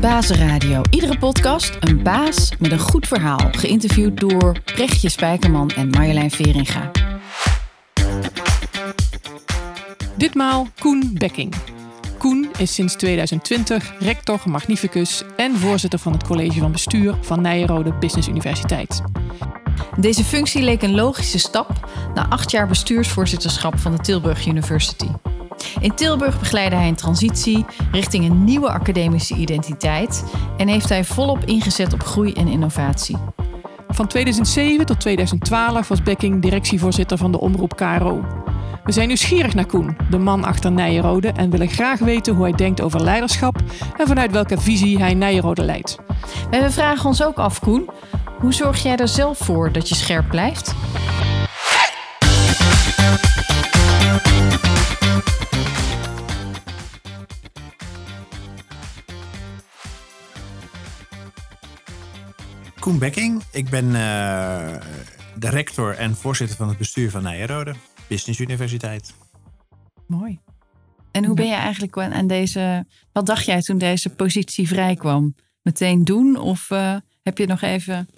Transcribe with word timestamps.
Bazenradio. 0.00 0.82
Iedere 0.90 1.18
podcast 1.18 1.76
een 1.80 2.02
baas 2.02 2.52
met 2.58 2.72
een 2.72 2.78
goed 2.78 3.06
verhaal. 3.06 3.48
Geïnterviewd 3.50 4.20
door 4.20 4.60
Brechtje 4.64 5.08
Spijkerman 5.08 5.70
en 5.70 5.88
Marjolein 5.88 6.30
Veringa. 6.30 6.90
Ditmaal 10.16 10.66
Koen 10.78 11.10
Bekking. 11.12 11.54
Koen 12.18 12.48
is 12.58 12.74
sinds 12.74 12.94
2020 12.94 13.94
rector 13.98 14.40
magnificus 14.44 15.22
en 15.36 15.56
voorzitter 15.56 15.98
van 15.98 16.12
het 16.12 16.24
college 16.24 16.58
van 16.58 16.72
bestuur 16.72 17.14
van 17.20 17.40
Nijrode 17.40 17.92
Business 17.92 18.28
Universiteit. 18.28 19.02
Deze 19.96 20.24
functie 20.24 20.62
leek 20.62 20.82
een 20.82 20.94
logische 20.94 21.38
stap 21.38 21.70
na 22.14 22.28
acht 22.28 22.50
jaar 22.50 22.68
bestuursvoorzitterschap 22.68 23.78
van 23.78 23.92
de 23.92 23.98
Tilburg 23.98 24.46
University. 24.46 25.08
In 25.80 25.94
Tilburg 25.94 26.38
begeleidde 26.38 26.76
hij 26.76 26.88
een 26.88 26.94
transitie 26.94 27.64
richting 27.92 28.24
een 28.24 28.44
nieuwe 28.44 28.70
academische 28.70 29.34
identiteit 29.34 30.24
en 30.56 30.68
heeft 30.68 30.88
hij 30.88 31.04
volop 31.04 31.44
ingezet 31.44 31.92
op 31.92 32.02
groei 32.02 32.32
en 32.32 32.48
innovatie. 32.48 33.16
Van 33.88 34.06
2007 34.06 34.86
tot 34.86 35.00
2012 35.00 35.88
was 35.88 36.02
Bekking 36.02 36.42
directievoorzitter 36.42 37.18
van 37.18 37.32
de 37.32 37.40
omroep 37.40 37.76
KRO. 37.76 38.24
We 38.84 38.92
zijn 38.92 39.06
nieuwsgierig 39.06 39.54
naar 39.54 39.66
Koen, 39.66 39.96
de 40.10 40.18
man 40.18 40.44
achter 40.44 40.72
Nijenrode, 40.72 41.28
en 41.28 41.50
willen 41.50 41.68
graag 41.68 41.98
weten 41.98 42.34
hoe 42.34 42.44
hij 42.44 42.52
denkt 42.52 42.80
over 42.80 43.02
leiderschap 43.02 43.56
en 43.96 44.06
vanuit 44.06 44.32
welke 44.32 44.60
visie 44.60 44.98
hij 44.98 45.14
Nijenrode 45.14 45.62
leidt. 45.62 45.98
We 46.50 46.70
vragen 46.70 47.06
ons 47.06 47.22
ook 47.22 47.36
af, 47.36 47.60
Koen, 47.60 47.90
hoe 48.38 48.54
zorg 48.54 48.82
jij 48.82 48.96
er 48.96 49.08
zelf 49.08 49.38
voor 49.38 49.72
dat 49.72 49.88
je 49.88 49.94
scherp 49.94 50.28
blijft? 50.28 50.74
Koen 62.86 62.98
Bekking. 62.98 63.42
Ik 63.52 63.68
ben 63.68 63.84
uh, 63.84 63.92
de 65.38 65.48
rector 65.48 65.94
en 65.94 66.16
voorzitter 66.16 66.56
van 66.56 66.68
het 66.68 66.78
bestuur 66.78 67.10
van 67.10 67.22
Nijenrode 67.22 67.74
Business 68.08 68.40
Universiteit. 68.40 69.14
Mooi. 70.06 70.40
En 71.10 71.24
hoe 71.24 71.34
ben 71.34 71.46
je 71.46 71.54
eigenlijk 71.54 71.98
aan 71.98 72.26
deze. 72.26 72.86
Wat 73.12 73.26
dacht 73.26 73.44
jij 73.44 73.60
toen 73.60 73.78
deze 73.78 74.08
positie 74.08 74.68
vrijkwam? 74.68 75.34
Meteen 75.62 76.04
doen 76.04 76.36
of 76.36 76.70
uh, 76.70 76.96
heb 77.22 77.38
je 77.38 77.46
nog 77.46 77.62
even. 77.62 78.08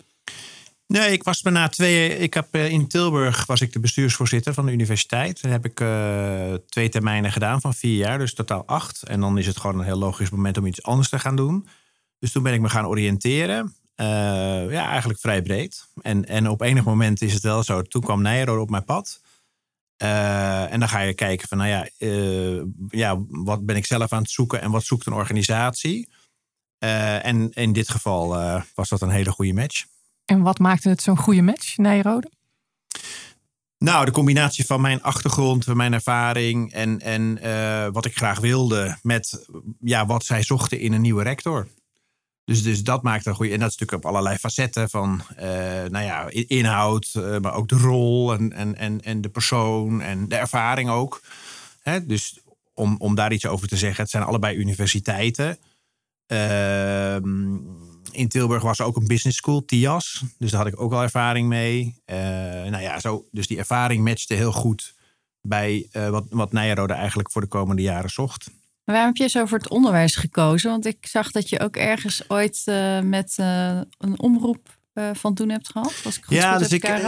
Nee, 0.88 1.12
ik 1.12 1.22
was 1.22 1.42
bijna 1.42 1.68
twee. 1.68 2.18
Ik 2.18 2.34
heb 2.34 2.56
uh, 2.56 2.70
in 2.70 2.88
Tilburg 2.88 3.46
was 3.46 3.60
ik 3.60 3.72
de 3.72 3.80
bestuursvoorzitter 3.80 4.54
van 4.54 4.66
de 4.66 4.72
universiteit. 4.72 5.42
Daar 5.42 5.52
heb 5.52 5.64
ik 5.64 5.80
uh, 5.80 6.54
twee 6.68 6.88
termijnen 6.88 7.32
gedaan 7.32 7.60
van 7.60 7.74
vier 7.74 7.96
jaar, 7.96 8.18
dus 8.18 8.34
totaal 8.34 8.66
acht. 8.66 9.02
En 9.02 9.20
dan 9.20 9.38
is 9.38 9.46
het 9.46 9.56
gewoon 9.58 9.78
een 9.78 9.84
heel 9.84 9.98
logisch 9.98 10.30
moment 10.30 10.56
om 10.56 10.66
iets 10.66 10.82
anders 10.82 11.08
te 11.08 11.18
gaan 11.18 11.36
doen. 11.36 11.68
Dus 12.18 12.32
toen 12.32 12.42
ben 12.42 12.52
ik 12.52 12.60
me 12.60 12.68
gaan 12.68 12.86
oriënteren. 12.86 13.74
Uh, 13.96 14.06
ja, 14.70 14.88
eigenlijk 14.88 15.20
vrij 15.20 15.42
breed. 15.42 15.88
En, 16.02 16.24
en 16.24 16.48
op 16.48 16.60
enig 16.60 16.84
moment 16.84 17.22
is 17.22 17.32
het 17.32 17.42
wel 17.42 17.62
zo. 17.62 17.82
Toen 17.82 18.02
kwam 18.02 18.22
Nijrode 18.22 18.60
op 18.60 18.70
mijn 18.70 18.84
pad. 18.84 19.20
En 19.96 20.80
dan 20.80 20.88
ga 20.88 21.00
je 21.00 21.14
kijken 21.14 21.48
van, 21.48 21.58
nou 21.58 21.70
ja, 21.70 21.88
ja, 22.88 23.16
wat 23.28 23.66
ben 23.66 23.76
ik 23.76 23.86
zelf 23.86 24.12
aan 24.12 24.22
het 24.22 24.30
zoeken 24.30 24.60
en 24.60 24.70
wat 24.70 24.84
zoekt 24.84 25.06
een 25.06 25.12
organisatie? 25.12 26.08
en 26.78 27.50
in 27.52 27.72
dit 27.72 27.88
geval 27.88 28.28
was 28.74 28.88
dat 28.88 29.02
een 29.02 29.10
hele 29.10 29.30
goede 29.30 29.52
match. 29.52 29.84
En 30.28 30.42
wat 30.42 30.58
maakte 30.58 30.88
het 30.88 31.02
zo'n 31.02 31.18
goede 31.18 31.42
match, 31.42 31.76
Nijrode? 31.76 32.30
Nou, 33.78 34.04
de 34.04 34.10
combinatie 34.10 34.66
van 34.66 34.80
mijn 34.80 35.02
achtergrond, 35.02 35.66
mijn 35.66 35.92
ervaring 35.92 36.72
en, 36.72 37.00
en 37.00 37.38
wat 37.92 38.04
ik 38.04 38.16
graag 38.16 38.40
wilde 38.40 38.98
met 39.02 39.46
ja, 39.80 40.06
wat 40.06 40.24
zij 40.24 40.42
zochten 40.42 40.80
in 40.80 40.92
een 40.92 41.00
nieuwe 41.00 41.22
rector. 41.22 41.68
Dus, 42.48 42.62
dus 42.62 42.82
dat 42.82 43.02
maakt 43.02 43.26
een 43.26 43.34
goede. 43.34 43.52
En 43.52 43.58
dat 43.58 43.70
is 43.70 43.76
natuurlijk 43.76 44.04
op 44.04 44.10
allerlei 44.10 44.38
facetten 44.38 44.90
van 44.90 45.22
uh, 45.36 45.44
nou 45.88 46.04
ja, 46.04 46.28
inhoud, 46.30 47.12
uh, 47.16 47.38
maar 47.38 47.54
ook 47.54 47.68
de 47.68 47.76
rol 47.76 48.32
en, 48.32 48.52
en, 48.52 48.76
en, 48.76 49.00
en 49.00 49.20
de 49.20 49.28
persoon 49.28 50.00
en 50.00 50.28
de 50.28 50.36
ervaring 50.36 50.90
ook. 50.90 51.22
Hè? 51.80 52.06
Dus 52.06 52.40
om, 52.74 52.96
om 52.98 53.14
daar 53.14 53.32
iets 53.32 53.46
over 53.46 53.68
te 53.68 53.76
zeggen, 53.76 54.02
het 54.02 54.10
zijn 54.10 54.22
allebei 54.22 54.56
universiteiten. 54.56 55.58
Uh, 56.32 57.16
in 58.12 58.28
Tilburg 58.28 58.62
was 58.62 58.78
er 58.78 58.84
ook 58.84 58.96
een 58.96 59.06
business 59.06 59.38
school, 59.38 59.64
TIAS. 59.64 60.22
Dus 60.38 60.50
daar 60.50 60.60
had 60.60 60.72
ik 60.72 60.80
ook 60.80 60.92
al 60.92 61.02
ervaring 61.02 61.48
mee. 61.48 62.02
Uh, 62.06 62.16
nou 62.16 62.80
ja, 62.80 63.00
zo, 63.00 63.24
dus 63.30 63.46
die 63.46 63.58
ervaring 63.58 64.04
matchte 64.04 64.34
heel 64.34 64.52
goed 64.52 64.94
bij 65.40 65.88
wat, 65.92 66.26
wat 66.30 66.52
Nijrode 66.52 66.92
eigenlijk 66.92 67.30
voor 67.30 67.40
de 67.40 67.48
komende 67.48 67.82
jaren 67.82 68.10
zocht. 68.10 68.50
Maar 68.84 68.94
waarom 68.96 69.06
heb 69.06 69.16
je 69.16 69.28
zo 69.28 69.46
voor 69.46 69.58
het 69.58 69.68
onderwijs 69.68 70.16
gekozen? 70.16 70.70
Want 70.70 70.86
ik 70.86 71.06
zag 71.06 71.30
dat 71.30 71.48
je 71.48 71.60
ook 71.60 71.76
ergens 71.76 72.22
ooit 72.28 72.62
uh, 72.66 73.00
met 73.00 73.34
een 73.98 74.18
omroep 74.18 74.78
van 75.12 75.34
doen 75.34 75.48
hebt 75.48 75.68
gehad. 75.68 76.02
Was 76.02 76.16
ik 76.16 76.24
goed 76.24 76.36
ja, 76.36 76.58
dus 76.58 76.72
ik 76.72 77.00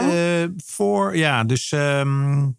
voor 0.65 1.17
ja, 1.17 1.45
dus 1.45 1.71
um, 1.73 2.59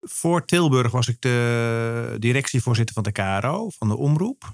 voor 0.00 0.44
Tilburg 0.44 0.90
was 0.90 1.08
ik 1.08 1.20
de 1.20 2.16
directievoorzitter 2.18 2.94
van 2.94 3.02
de 3.02 3.12
KRO 3.12 3.70
van 3.70 3.88
de 3.88 3.96
omroep. 3.96 4.52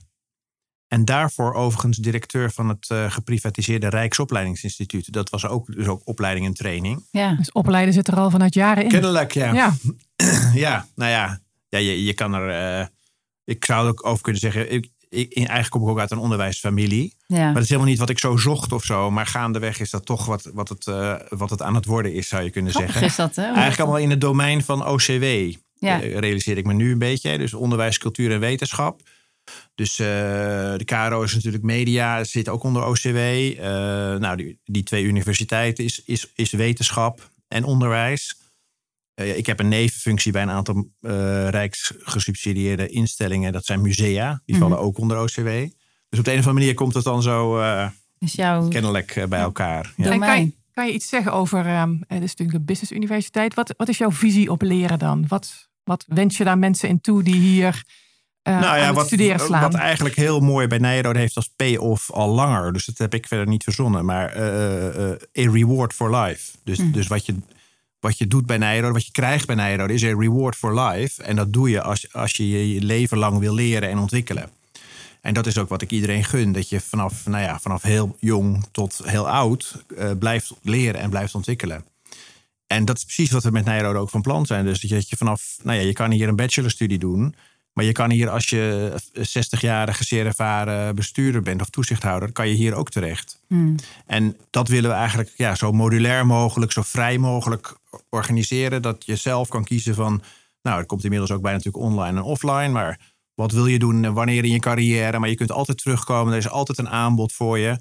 En 0.93 1.05
daarvoor 1.05 1.55
overigens 1.55 1.97
directeur 1.97 2.51
van 2.51 2.69
het 2.69 2.87
geprivatiseerde 3.09 3.89
Rijksopleidingsinstituut. 3.89 5.13
Dat 5.13 5.31
was 5.31 5.47
ook, 5.47 5.75
dus 5.75 5.87
ook 5.87 6.03
opleiding 6.05 6.47
en 6.47 6.55
training. 6.55 7.07
Ja. 7.11 7.35
Dus 7.35 7.53
opleiden 7.53 7.95
zit 7.95 8.09
er 8.09 8.17
al 8.17 8.31
vanuit 8.31 8.55
jaren 8.55 8.83
in. 8.83 8.89
Kennelijk, 8.89 9.33
ja. 9.33 9.53
Ja, 9.53 9.75
ja 10.67 10.87
nou 10.95 11.11
ja, 11.11 11.41
ja 11.69 11.79
je, 11.79 12.05
je 12.05 12.15
kan 12.15 12.35
er 12.35 12.91
ik 13.45 13.65
zou 13.65 13.85
er 13.85 13.91
ook 13.91 14.07
over 14.07 14.23
kunnen 14.23 14.41
zeggen. 14.41 14.73
Ik, 14.73 14.89
ik, 15.09 15.37
eigenlijk 15.37 15.71
kom 15.71 15.83
ik 15.83 15.89
ook 15.89 15.99
uit 15.99 16.11
een 16.11 16.19
onderwijsfamilie. 16.19 17.17
Ja. 17.27 17.45
Maar 17.45 17.55
dat 17.55 17.63
is 17.63 17.69
helemaal 17.69 17.91
niet 17.91 17.99
wat 17.99 18.11
ik 18.11 18.19
zo 18.19 18.37
zocht 18.37 18.73
of 18.73 18.85
zo. 18.85 19.11
Maar 19.11 19.27
gaandeweg 19.27 19.81
is 19.81 19.91
dat 19.91 20.07
toch 20.07 20.27
wat, 20.27 20.51
wat, 20.55 20.69
het, 20.69 20.87
uh, 20.87 21.15
wat 21.29 21.51
het 21.51 21.63
aan 21.63 21.75
het 21.75 21.85
worden 21.85 22.13
is, 22.13 22.29
zou 22.29 22.43
je 22.43 22.51
kunnen 22.51 22.71
Grappig 22.71 22.93
zeggen. 22.93 23.11
Is 23.11 23.17
dat, 23.17 23.37
hè? 23.37 23.53
Eigenlijk 23.53 23.79
allemaal 23.79 23.99
in 23.99 24.11
het 24.11 24.21
domein 24.21 24.63
van 24.63 24.87
OCW. 24.87 25.25
Ja. 25.75 25.97
Realiseer 25.97 26.59
ik 26.59 26.67
me 26.67 26.73
nu 26.73 26.93
een 26.93 26.99
beetje. 26.99 27.39
Dus 27.39 27.55
onderwijs, 27.55 27.99
cultuur 27.99 28.33
en 28.33 28.41
wetenschap. 28.41 29.01
Dus 29.75 29.99
uh, 29.99 30.07
de 30.77 30.85
KRO 30.85 31.23
is 31.23 31.35
natuurlijk 31.35 31.65
media, 31.65 32.25
zit 32.25 32.49
ook 32.49 32.63
onder 32.63 32.85
OCW. 32.85 33.17
nou, 34.21 34.37
die, 34.37 34.61
die 34.65 34.83
twee 34.83 35.05
universiteiten 35.05 35.85
is, 35.85 36.03
is, 36.05 36.33
is 36.35 36.51
wetenschap 36.51 37.31
en 37.49 37.65
onderwijs. 37.65 38.41
Uh, 39.15 39.37
ik 39.37 39.47
heb 39.47 39.61
een 39.61 39.69
nevenfunctie 39.69 40.33
bij 40.33 40.43
een 40.43 40.51
aantal 40.51 40.89
uh, 41.01 41.49
rijksgesubsidieerde 41.49 42.89
instellingen. 42.89 43.53
Dat 43.53 43.65
zijn 43.65 43.81
musea. 43.81 44.43
Die 44.45 44.57
vallen 44.57 44.73
mm 44.73 44.79
-hmm. 44.79 44.87
ook 44.87 44.99
onder 44.99 45.19
OCW. 45.19 45.49
Dus 46.09 46.19
op 46.19 46.25
de 46.25 46.33
een 46.33 46.39
of 46.39 46.47
andere 46.47 46.53
manier 46.53 46.75
komt 46.75 46.95
het 46.95 47.05
dan 47.05 47.23
zo 47.23 47.59
uh, 47.59 47.89
jouw... 48.19 48.69
kennelijk 48.69 49.27
bij 49.29 49.41
elkaar. 49.41 49.93
Ja. 49.97 50.19
Kan, 50.19 50.45
je, 50.45 50.53
kan, 50.73 50.87
je, 50.87 50.93
iets 50.93 51.09
zeggen 51.09 51.33
over, 51.33 51.81
um, 51.81 52.05
het 52.07 52.23
is 52.23 52.31
natuurlijk 52.31 52.59
de 52.59 52.65
Business 52.65 52.93
Universiteit. 52.93 53.55
Wat, 53.55 53.75
wat 53.77 53.89
is 53.89 53.99
jouw 53.99 54.11
visie 54.11 54.51
op 54.51 54.63
leren 54.63 54.99
dan? 54.99 55.25
Wat, 55.29 55.69
wat 55.85 56.05
wens 56.09 56.37
je 56.37 56.45
daar 56.45 56.59
mensen 56.59 56.89
in 56.89 57.01
toe 57.01 57.23
die 57.23 57.35
hier 57.35 57.85
uh, 58.49 58.61
nou 58.61 58.79
ja, 58.79 58.93
wat, 58.93 59.07
studeren 59.07 59.41
slaan? 59.41 59.63
Wat 59.63 59.75
eigenlijk 59.75 60.15
heel 60.15 60.41
mooi 60.41 60.67
bij 60.67 60.79
Nijrode 60.79 61.19
heeft 61.19 61.37
als 61.37 61.51
payoff 61.57 62.11
al 62.11 62.29
langer. 62.29 62.73
Dus 62.73 62.85
dat 62.85 62.99
heb 62.99 63.15
ik 63.15 63.27
verder 63.27 63.47
niet 63.47 63.65
verzonnen. 63.65 64.05
Maar 64.05 64.37
a 64.39 65.17
reward 65.33 65.93
for 65.93 66.17
life. 66.17 66.57
Dus, 66.65 66.79
mm. 66.79 66.93
dus 66.93 67.07
wat 67.07 67.27
je 67.27 67.35
wat 68.01 68.19
je 68.19 68.27
doet 68.27 68.47
bij 68.47 68.59
Nijrode, 68.59 68.93
wat 68.93 69.07
je 69.07 69.13
krijgt 69.13 69.47
bij 69.47 69.55
Nijrode, 69.55 69.95
is 69.95 70.03
een 70.03 70.21
reward 70.21 70.57
for 70.57 70.81
life. 70.81 71.23
En 71.23 71.37
dat 71.37 71.53
doe 71.53 71.71
je 71.71 71.83
als, 71.83 72.13
als 72.13 72.33
je 72.33 72.75
je 72.75 72.83
leven 72.83 73.19
lang 73.19 73.39
wil 73.39 73.55
leren 73.55 73.89
en 73.89 73.99
ontwikkelen. 73.99 74.51
En 75.21 75.35
dat 75.35 75.47
is 75.47 75.59
ook 75.59 75.69
wat 75.69 75.83
ik 75.83 75.91
iedereen 75.91 76.25
gun. 76.25 76.53
Dat 76.53 76.69
je 76.69 76.81
vanaf, 76.81 77.27
nou 77.27 77.43
ja, 77.43 77.61
vanaf 77.61 77.83
heel 77.83 78.17
jong 78.21 78.65
tot 78.73 79.01
heel 79.05 79.29
oud 79.29 79.85
blijft 80.19 80.53
leren 80.63 81.01
en 81.01 81.11
blijft 81.11 81.35
ontwikkelen. 81.35 81.85
En 82.67 82.85
dat 82.85 82.97
is 82.97 83.05
precies 83.05 83.31
wat 83.31 83.43
we 83.43 83.51
met 83.51 83.65
Nijrode 83.65 83.99
ook 83.99 84.11
van 84.11 84.23
plan 84.23 84.47
zijn. 84.47 84.65
Dus 84.65 84.81
dat 84.81 85.09
je 85.09 85.17
vanaf, 85.17 85.57
nou 85.63 85.79
ja, 85.79 85.85
je 85.85 85.93
kan 85.93 86.11
hier 86.11 86.29
een 86.29 86.37
bachelorstudie 86.37 86.99
doen. 86.99 87.35
Maar 87.73 87.85
je 87.85 87.93
kan 87.93 88.11
hier, 88.11 88.29
als 88.29 88.49
je 88.49 88.93
60-jarige 89.15 90.05
zeer 90.05 90.27
ervaren 90.27 90.95
bestuurder 90.95 91.43
bent 91.43 91.61
of 91.61 91.69
toezichthouder, 91.69 92.33
kan 92.33 92.49
je 92.49 92.55
hier 92.55 92.75
ook 92.75 92.91
terecht. 92.91 93.41
Hmm. 93.47 93.77
En 94.07 94.37
dat 94.51 94.69
willen 94.69 94.91
we 94.91 94.97
eigenlijk 94.97 95.33
ja, 95.37 95.55
zo 95.55 95.73
modulair 95.73 96.27
mogelijk, 96.27 96.73
zo 96.73 96.83
vrij 96.83 97.19
mogelijk 97.19 97.77
organiseren. 98.09 98.83
Dat 98.83 99.05
je 99.07 99.17
zelf 99.17 99.49
kan 99.49 99.65
kiezen 99.65 99.95
van, 99.95 100.23
nou, 100.63 100.79
het 100.79 100.87
komt 100.87 101.05
inmiddels 101.05 101.31
ook 101.31 101.43
bij 101.43 101.53
natuurlijk 101.53 101.85
online 101.85 102.19
en 102.19 102.25
offline. 102.25 102.69
Maar 102.69 103.01
wat 103.35 103.53
wil 103.53 103.67
je 103.67 103.79
doen 103.79 104.13
wanneer 104.13 104.45
in 104.45 104.53
je 104.53 104.59
carrière? 104.59 105.19
Maar 105.19 105.29
je 105.29 105.35
kunt 105.35 105.53
altijd 105.53 105.79
terugkomen. 105.79 106.33
Er 106.33 106.39
is 106.39 106.49
altijd 106.49 106.79
een 106.79 106.89
aanbod 106.89 107.33
voor 107.33 107.59
je. 107.59 107.79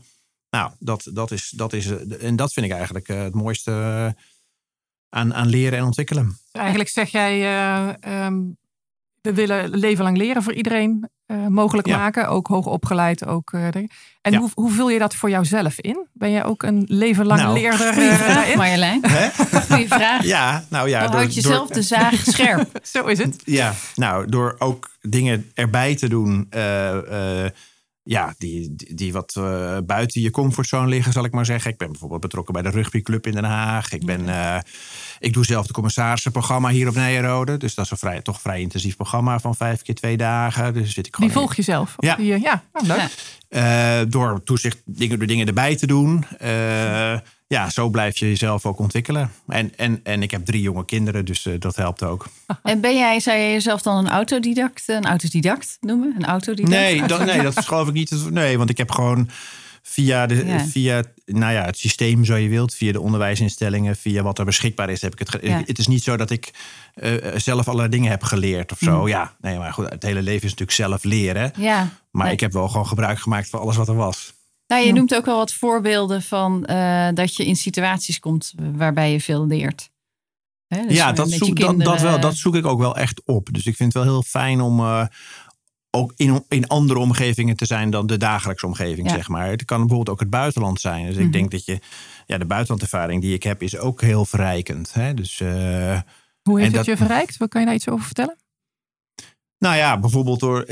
Nou, 0.49 0.71
dat, 0.79 1.09
dat 1.13 1.31
is, 1.31 1.49
dat 1.49 1.73
is, 1.73 1.87
en 2.19 2.35
dat 2.35 2.53
vind 2.53 2.65
ik 2.65 2.71
eigenlijk 2.71 3.07
eh, 3.07 3.21
het 3.21 3.33
mooiste 3.33 3.71
eh, 3.71 4.23
aan, 5.09 5.33
aan 5.33 5.47
leren 5.47 5.77
en 5.77 5.85
ontwikkelen. 5.85 6.37
Eigenlijk 6.51 6.89
zeg 6.89 7.09
jij, 7.09 7.39
uh, 7.41 8.25
um, 8.25 8.57
we 9.21 9.33
willen 9.33 9.69
leven 9.69 10.03
lang 10.03 10.18
leren 10.18 10.44
voor 10.44 10.53
iedereen 10.53 11.09
uh, 11.27 11.47
mogelijk 11.47 11.88
ja. 11.88 11.97
maken. 11.97 12.27
Ook 12.27 12.47
hoog 12.47 12.65
opgeleid. 12.65 13.25
Ook, 13.25 13.51
uh, 13.51 13.65
en 14.21 14.31
ja. 14.31 14.39
hoe, 14.39 14.50
hoe 14.53 14.71
vul 14.71 14.89
je 14.89 15.00
dat 15.00 15.15
voor 15.15 15.29
jouzelf 15.29 15.79
in? 15.79 16.07
Ben 16.13 16.29
je 16.29 16.44
ook 16.44 16.63
een 16.63 16.85
leven 16.88 17.25
lang 17.25 17.41
nou, 17.41 17.53
leerder? 17.53 17.94
Goeie 17.94 18.12
vraag, 18.12 18.56
Marjolein. 18.56 19.01
Goeie 19.69 19.88
vraag. 19.88 20.23
Ja, 20.23 20.65
nou 20.69 20.89
ja. 20.89 21.01
Dan 21.01 21.12
houd 21.12 21.33
je 21.33 21.41
zelf 21.41 21.69
de 21.69 21.81
zaag 21.81 22.15
scherp. 22.33 22.79
Zo 22.83 23.06
is 23.06 23.18
het. 23.18 23.41
Ja, 23.45 23.73
nou, 23.95 24.29
door 24.29 24.56
ook 24.59 24.89
dingen 25.01 25.51
erbij 25.53 25.95
te 25.95 26.09
doen. 26.09 26.47
Uh, 26.56 27.45
ja, 28.11 28.33
die, 28.37 28.75
die, 28.75 28.95
die 28.95 29.13
wat 29.13 29.35
uh, 29.37 29.77
buiten 29.85 30.21
je 30.21 30.31
comfortzone 30.31 30.87
liggen, 30.87 31.13
zal 31.13 31.23
ik 31.23 31.31
maar 31.31 31.45
zeggen. 31.45 31.71
Ik 31.71 31.77
ben 31.77 31.91
bijvoorbeeld 31.91 32.21
betrokken 32.21 32.53
bij 32.53 32.61
de 32.61 32.69
rugbyclub 32.69 33.27
in 33.27 33.31
Den 33.31 33.43
Haag. 33.43 33.91
Ik, 33.93 34.05
ben, 34.05 34.21
uh, 34.21 34.57
ik 35.19 35.33
doe 35.33 35.45
zelf 35.45 35.67
de 35.67 35.73
commissarissenprogramma 35.73 36.69
hier 36.69 36.87
op 36.87 36.95
Nijenrode. 36.95 37.57
Dus 37.57 37.75
dat 37.75 37.85
is 37.85 37.91
een 37.91 37.97
vrij, 37.97 38.21
toch 38.21 38.41
vrij 38.41 38.61
intensief 38.61 38.95
programma 38.95 39.39
van 39.39 39.55
vijf 39.55 39.81
keer 39.81 39.95
twee 39.95 40.17
dagen. 40.17 40.73
Dus 40.73 40.93
zit 40.93 41.07
ik 41.07 41.15
gewoon 41.15 41.29
die 41.29 41.39
volg 41.39 41.55
je 41.55 41.61
zelf? 41.61 41.95
Ja. 41.97 42.15
Die, 42.15 42.41
ja, 42.41 42.63
oh, 42.73 42.87
leuk. 42.87 43.09
Ja. 43.49 44.01
Uh, 44.01 44.05
door 44.09 44.43
toezicht, 44.43 44.81
dingen, 44.85 45.17
door 45.17 45.27
dingen 45.27 45.47
erbij 45.47 45.75
te 45.75 45.87
doen 45.87 46.25
ja, 47.51 47.69
zo 47.69 47.89
blijf 47.89 48.18
je 48.18 48.27
jezelf 48.27 48.65
ook 48.65 48.80
ontwikkelen. 48.80 49.31
En, 49.48 49.77
en, 49.77 50.00
en 50.03 50.21
ik 50.21 50.31
heb 50.31 50.45
drie 50.45 50.62
jonge 50.62 50.86
kinderen, 50.86 51.25
dus 51.25 51.45
uh, 51.45 51.59
dat 51.59 51.75
helpt 51.75 52.03
ook. 52.03 52.25
En 52.63 52.81
ben 52.81 52.95
jij, 52.95 53.19
zou 53.19 53.38
je 53.38 53.51
jezelf 53.51 53.81
dan 53.81 53.98
een 53.98 54.09
autodidact, 54.09 54.83
een 54.88 55.06
autodidact 55.06 55.77
noemen? 55.81 56.15
Een 56.18 56.25
autodidact? 56.25 56.74
Nee, 56.74 57.03
dat, 57.07 57.25
nee, 57.25 57.42
dat 57.42 57.65
geloof 57.65 57.88
ik 57.88 57.94
niet. 57.94 58.30
Nee, 58.30 58.57
want 58.57 58.69
ik 58.69 58.77
heb 58.77 58.92
gewoon 58.92 59.30
via, 59.81 60.25
de, 60.25 60.45
ja. 60.45 60.59
via 60.59 61.03
nou 61.25 61.53
ja, 61.53 61.65
het 61.65 61.77
systeem, 61.77 62.25
zo 62.25 62.36
je 62.36 62.50
wilt, 62.50 62.75
via 62.75 62.92
de 62.92 63.01
onderwijsinstellingen, 63.01 63.95
via 63.95 64.21
wat 64.21 64.39
er 64.39 64.45
beschikbaar 64.45 64.89
is, 64.89 65.01
heb 65.01 65.13
ik 65.13 65.19
het. 65.19 65.38
Ja. 65.42 65.62
Het 65.65 65.80
is 65.80 65.88
niet 65.88 66.04
zo 66.04 66.18
dat 66.18 66.30
ik 66.30 66.51
uh, 66.95 67.13
zelf 67.36 67.68
allerlei 67.68 67.89
dingen 67.89 68.12
heb 68.12 68.24
geleerd 68.24 68.71
of 68.71 68.77
zo. 68.77 69.00
Mm. 69.00 69.07
Ja, 69.07 69.33
nee, 69.42 69.57
maar 69.57 69.74
goed, 69.74 69.89
het 69.89 70.04
hele 70.04 70.21
leven 70.21 70.44
is 70.44 70.56
natuurlijk 70.56 70.77
zelf 70.77 71.04
leren. 71.04 71.51
Ja. 71.57 71.89
Maar 72.12 72.25
nee. 72.25 72.33
ik 72.33 72.39
heb 72.39 72.54
wel 72.54 72.68
gewoon 72.68 72.88
gebruik 72.88 73.19
gemaakt 73.19 73.50
van 73.50 73.59
alles 73.59 73.75
wat 73.75 73.88
er 73.88 73.95
was. 73.95 74.33
Nou, 74.71 74.85
je 74.85 74.94
noemt 74.94 75.15
ook 75.15 75.25
wel 75.25 75.38
wat 75.38 75.53
voorbeelden 75.53 76.21
van 76.21 76.68
uh, 76.69 77.09
dat 77.13 77.35
je 77.35 77.45
in 77.45 77.56
situaties 77.56 78.19
komt 78.19 78.53
waarbij 78.75 79.12
je 79.12 79.21
veel 79.21 79.47
leert. 79.47 79.89
Hè, 80.68 80.88
dus 80.88 80.97
ja, 80.97 81.12
dat, 81.12 81.29
zoek, 81.29 81.39
kinderen... 81.39 81.77
dat, 81.77 81.88
dat, 81.88 82.01
wel, 82.01 82.19
dat 82.19 82.35
zoek 82.35 82.56
ik 82.56 82.65
ook 82.65 82.79
wel 82.79 82.95
echt 82.95 83.21
op. 83.25 83.53
Dus 83.53 83.65
ik 83.65 83.75
vind 83.75 83.94
het 83.94 84.03
wel 84.03 84.13
heel 84.13 84.23
fijn 84.23 84.62
om 84.62 84.79
uh, 84.79 85.06
ook 85.89 86.13
in, 86.15 86.45
in 86.47 86.68
andere 86.68 87.00
omgevingen 87.00 87.56
te 87.56 87.65
zijn 87.65 87.89
dan 87.89 88.07
de 88.07 88.18
dagelijkse 88.18 88.65
omgeving, 88.65 89.09
ja. 89.09 89.15
zeg 89.15 89.27
maar. 89.27 89.50
Het 89.50 89.65
kan 89.65 89.79
bijvoorbeeld 89.79 90.09
ook 90.09 90.19
het 90.19 90.29
buitenland 90.29 90.79
zijn. 90.79 91.06
Dus 91.06 91.12
mm 91.12 91.18
-hmm. 91.18 91.25
ik 91.25 91.33
denk 91.33 91.51
dat 91.51 91.65
je, 91.65 91.79
ja, 92.25 92.38
de 92.38 92.45
buitenlandervaring 92.45 93.21
die 93.21 93.33
ik 93.33 93.44
heb 93.44 93.62
is 93.62 93.77
ook 93.77 94.01
heel 94.01 94.25
verrijkend. 94.25 94.94
Hè? 94.94 95.13
Dus, 95.13 95.39
uh, 95.39 95.50
Hoe 96.41 96.59
heeft 96.59 96.75
het 96.75 96.85
dat, 96.85 96.85
je 96.85 96.97
verrijkt? 96.97 97.38
Wat 97.38 97.50
kan 97.50 97.62
je 97.62 97.68
daar 97.68 97.75
iets 97.75 97.89
over 97.89 98.06
vertellen? 98.06 98.35
Nou 99.57 99.75
ja, 99.75 100.00
bijvoorbeeld 100.00 100.39
door 100.39 100.65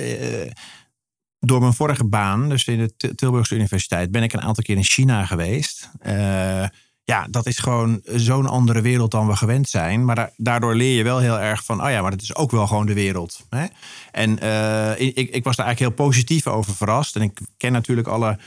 door 1.40 1.60
mijn 1.60 1.74
vorige 1.74 2.06
baan, 2.06 2.50
dus 2.50 2.66
in 2.66 2.92
de 2.98 3.16
Tilburgse 3.16 3.56
Universiteit, 3.56 4.12
ben 4.12 4.24
ik 4.24 4.34
een 4.34 4.42
aantal 4.42 4.64
keer 4.64 4.78
in 4.78 4.84
China 4.84 5.26
geweest. 5.26 5.90
Uh, 6.08 6.66
ja, 7.04 7.28
dat 7.30 7.46
is 7.46 7.58
gewoon 7.58 8.02
zo'n 8.04 8.46
andere 8.46 8.82
wereld 8.82 9.12
dan 9.12 9.28
we 9.28 9.36
gewend 9.36 9.70
zijn. 9.70 10.06
Maar 10.06 10.32
daardoor 10.38 10.76
leer 10.76 10.98
je 10.98 11.04
wel 11.04 11.20
heel 11.20 11.40
erg 11.40 11.64
van, 11.64 11.84
oh 11.84 11.90
ja, 11.90 12.02
maar 12.02 12.12
dat 12.12 12.22
is 12.22 12.36
ook 12.36 12.52
wel 12.52 12.68
gewoon 12.68 12.86
de 12.86 12.94
wereld. 12.94 13.46
Hè? 13.50 13.66
En 14.12 14.40
uh, 14.44 15.00
ik, 15.00 15.30
ik 15.30 15.44
was 15.44 15.56
daar 15.56 15.66
eigenlijk 15.66 15.80
heel 15.80 16.06
positief 16.06 16.48
over 16.48 16.76
verrast. 16.76 17.16
En 17.16 17.22
ik 17.22 17.40
ken 17.58 17.72
natuurlijk 17.72 18.08
alle 18.08 18.38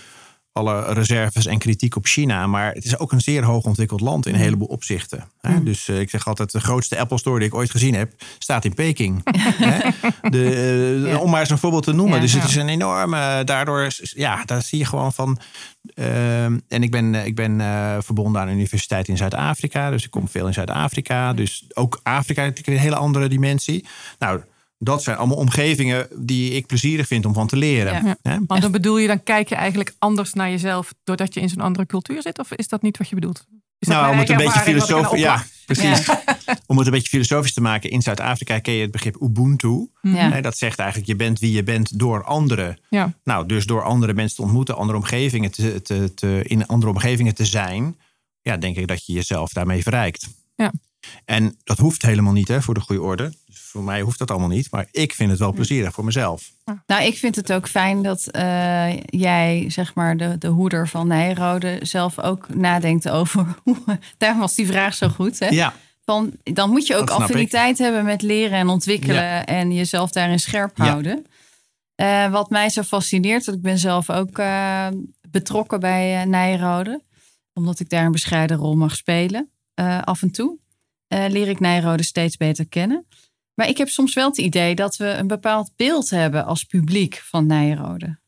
alle 0.53 0.93
reserves 0.93 1.47
en 1.47 1.59
kritiek 1.59 1.97
op 1.97 2.07
China. 2.07 2.47
Maar 2.47 2.73
het 2.73 2.85
is 2.85 2.99
ook 2.99 3.13
een 3.13 3.21
zeer 3.21 3.45
hoog 3.45 3.65
ontwikkeld 3.65 4.01
land 4.01 4.27
in 4.27 4.35
een 4.35 4.41
heleboel 4.41 4.69
opzichten. 4.69 5.29
Mm. 5.41 5.65
Dus 5.65 5.89
uh, 5.89 6.01
ik 6.01 6.11
zeg 6.11 6.27
altijd, 6.27 6.53
de 6.53 6.61
grootste 6.61 6.99
Apple 6.99 7.19
Store 7.19 7.39
die 7.39 7.49
ik 7.49 7.55
ooit 7.55 7.71
gezien 7.71 7.95
heb, 7.95 8.13
staat 8.39 8.65
in 8.65 8.75
Peking. 8.75 9.23
de, 10.31 11.01
uh, 11.03 11.11
ja. 11.11 11.19
Om 11.19 11.31
maar 11.31 11.41
eens 11.41 11.51
een 11.51 11.59
voorbeeld 11.59 11.83
te 11.83 11.93
noemen. 11.93 12.15
Ja, 12.15 12.21
dus 12.21 12.33
het 12.33 12.45
is 12.45 12.57
een 12.57 12.69
enorme, 12.69 13.45
daardoor, 13.45 13.89
ja, 13.99 14.45
daar 14.45 14.63
zie 14.63 14.79
je 14.79 14.85
gewoon 14.85 15.13
van. 15.13 15.39
Uh, 15.95 16.45
en 16.45 16.63
ik 16.69 16.91
ben, 16.91 17.15
ik 17.15 17.35
ben 17.35 17.61
verbonden 18.03 18.41
aan 18.41 18.49
een 18.49 18.55
universiteit 18.55 19.09
in 19.09 19.17
Zuid-Afrika. 19.17 19.91
Dus 19.91 20.05
ik 20.05 20.11
kom 20.11 20.29
veel 20.29 20.47
in 20.47 20.53
Zuid-Afrika. 20.53 21.33
Dus 21.33 21.65
ook 21.75 22.01
Afrika 22.03 22.43
heeft 22.43 22.67
een 22.67 22.79
hele 22.79 22.97
andere 22.97 23.29
dimensie. 23.29 23.87
Nou, 24.19 24.41
dat 24.85 25.03
zijn 25.03 25.17
allemaal 25.17 25.37
omgevingen 25.37 26.09
die 26.17 26.51
ik 26.51 26.67
plezierig 26.67 27.07
vind 27.07 27.27
om 27.27 27.35
van 27.35 27.47
te 27.47 27.57
leren. 27.57 28.17
Ja. 28.23 28.41
Dan 28.47 28.73
bedoel 28.73 28.99
je, 28.99 29.07
dan 29.07 29.23
kijk 29.23 29.49
je 29.49 29.55
eigenlijk 29.55 29.95
anders 29.99 30.33
naar 30.33 30.51
jezelf 30.51 30.95
doordat 31.05 31.35
je 31.35 31.41
in 31.41 31.49
zo'n 31.49 31.61
andere 31.61 31.87
cultuur 31.87 32.23
zit? 32.23 32.39
Of 32.39 32.53
is 32.53 32.69
dat 32.69 32.83
niet 32.83 32.99
wat 32.99 33.09
je 33.09 33.15
bedoelt? 33.15 33.47
Is 33.79 33.89
nou, 33.89 34.13
om 34.13 34.19
het 34.19 34.29
een 34.29 34.37
beetje 34.37 34.61
filosofisch. 34.61 35.21
Ja, 35.21 35.45
precies. 35.67 36.07
Ja. 36.07 36.23
om 36.67 36.77
het 36.79 36.87
een 36.87 36.93
beetje 36.93 37.09
filosofisch 37.09 37.53
te 37.53 37.61
maken. 37.61 37.91
In 37.91 38.03
Zuid-Afrika 38.03 38.59
ken 38.59 38.75
je 38.75 38.83
het 38.83 38.91
begrip 38.91 39.23
Ubuntu. 39.23 39.89
Ja. 40.01 40.41
Dat 40.41 40.57
zegt 40.57 40.79
eigenlijk, 40.79 41.09
je 41.09 41.17
bent 41.17 41.39
wie 41.39 41.53
je 41.53 41.63
bent 41.63 41.99
door 41.99 42.25
anderen. 42.25 42.79
Ja. 42.89 43.13
Nou, 43.25 43.47
dus 43.47 43.67
door 43.67 43.83
andere 43.83 44.15
mensen 44.15 44.37
te 44.37 44.43
ontmoeten, 44.43 44.77
andere 44.77 44.99
omgevingen 44.99 45.51
te, 45.51 45.83
te, 45.83 46.15
te, 46.15 46.43
in 46.47 46.67
andere 46.67 46.93
omgevingen 46.93 47.35
te 47.35 47.45
zijn. 47.45 47.97
Ja, 48.41 48.57
denk 48.57 48.77
ik 48.77 48.87
dat 48.87 49.07
je 49.07 49.13
jezelf 49.13 49.53
daarmee 49.53 49.83
verrijkt. 49.83 50.29
Ja. 50.55 50.73
En 51.25 51.59
dat 51.65 51.79
hoeft 51.79 52.03
helemaal 52.03 52.33
niet 52.33 52.49
hè, 52.49 52.63
voor 52.63 52.75
de 52.75 52.81
goede 52.81 53.03
orde. 53.03 53.33
Dus 53.47 53.61
voor 53.61 53.83
mij 53.83 54.01
hoeft 54.01 54.19
dat 54.19 54.31
allemaal 54.31 54.49
niet. 54.49 54.71
Maar 54.71 54.87
ik 54.91 55.15
vind 55.15 55.31
het 55.31 55.39
wel 55.39 55.53
plezierig 55.53 55.93
voor 55.93 56.05
mezelf. 56.05 56.51
Nou, 56.87 57.05
ik 57.05 57.19
vind 57.19 57.37
het 57.37 57.53
ook 57.53 57.69
fijn 57.69 58.03
dat 58.03 58.29
uh, 58.37 59.01
jij, 59.01 59.65
zeg 59.69 59.95
maar, 59.95 60.17
de, 60.17 60.39
de 60.39 60.49
hoeder 60.49 60.89
van 60.89 61.07
Nijrode 61.07 61.79
zelf 61.83 62.19
ook 62.19 62.55
nadenkt 62.55 63.09
over. 63.09 63.47
Daarom 64.19 64.41
was 64.41 64.55
die 64.55 64.67
vraag 64.67 64.95
zo 64.95 65.09
goed. 65.09 65.39
Hè? 65.39 65.49
Ja. 65.49 65.75
Van, 66.05 66.33
dan 66.43 66.71
moet 66.71 66.87
je 66.87 66.97
ook 66.97 67.11
affiniteit 67.11 67.79
ik. 67.79 67.85
hebben 67.85 68.05
met 68.05 68.23
leren 68.23 68.59
en 68.59 68.69
ontwikkelen. 68.69 69.25
Ja. 69.25 69.47
En 69.47 69.73
jezelf 69.73 70.11
daarin 70.11 70.41
scherp 70.41 70.77
houden. 70.77 71.27
Ja. 71.95 72.27
Uh, 72.27 72.33
wat 72.33 72.51
mij 72.51 72.71
zo 72.71 72.83
fascineert, 72.83 73.45
dat 73.45 73.55
ik 73.55 73.63
ben 73.63 73.79
zelf 73.79 74.11
ook 74.11 74.39
uh, 74.39 74.87
betrokken 75.29 75.81
bij 75.81 76.25
Nijrode. 76.25 77.03
Omdat 77.53 77.81
ik 77.81 77.89
daar 77.89 78.05
een 78.05 78.13
bescheiden 78.13 78.57
rol 78.57 78.75
mag 78.77 78.97
spelen. 78.97 79.51
af 80.05 80.23
en 80.23 80.31
toe. 80.31 80.62
Uh, 81.13 81.25
leer 81.29 81.49
ik 81.49 81.61
Nijrode 81.61 82.03
steeds 82.03 82.37
beter 82.37 82.69
kennen. 82.69 83.07
Maar 83.55 83.69
ik 83.69 83.79
heb 83.79 83.89
soms 83.89 84.15
wel 84.15 84.29
het 84.29 84.39
idee 84.39 84.75
dat 84.75 84.97
we 84.97 85.07
een 85.07 85.27
bepaald 85.27 85.73
beeld 85.77 86.11
hebben 86.11 86.45
als 86.45 86.65
publiek 86.65 87.15
van 87.15 87.47
Nijrode. 87.47 88.21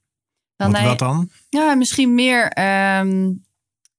Dan 0.57 0.73
wat, 0.73 0.83
wat 0.83 0.99
dan? 0.99 1.31
Ja, 1.49 1.75
misschien 1.75 2.15
meer 2.15 2.59
um, 2.99 3.45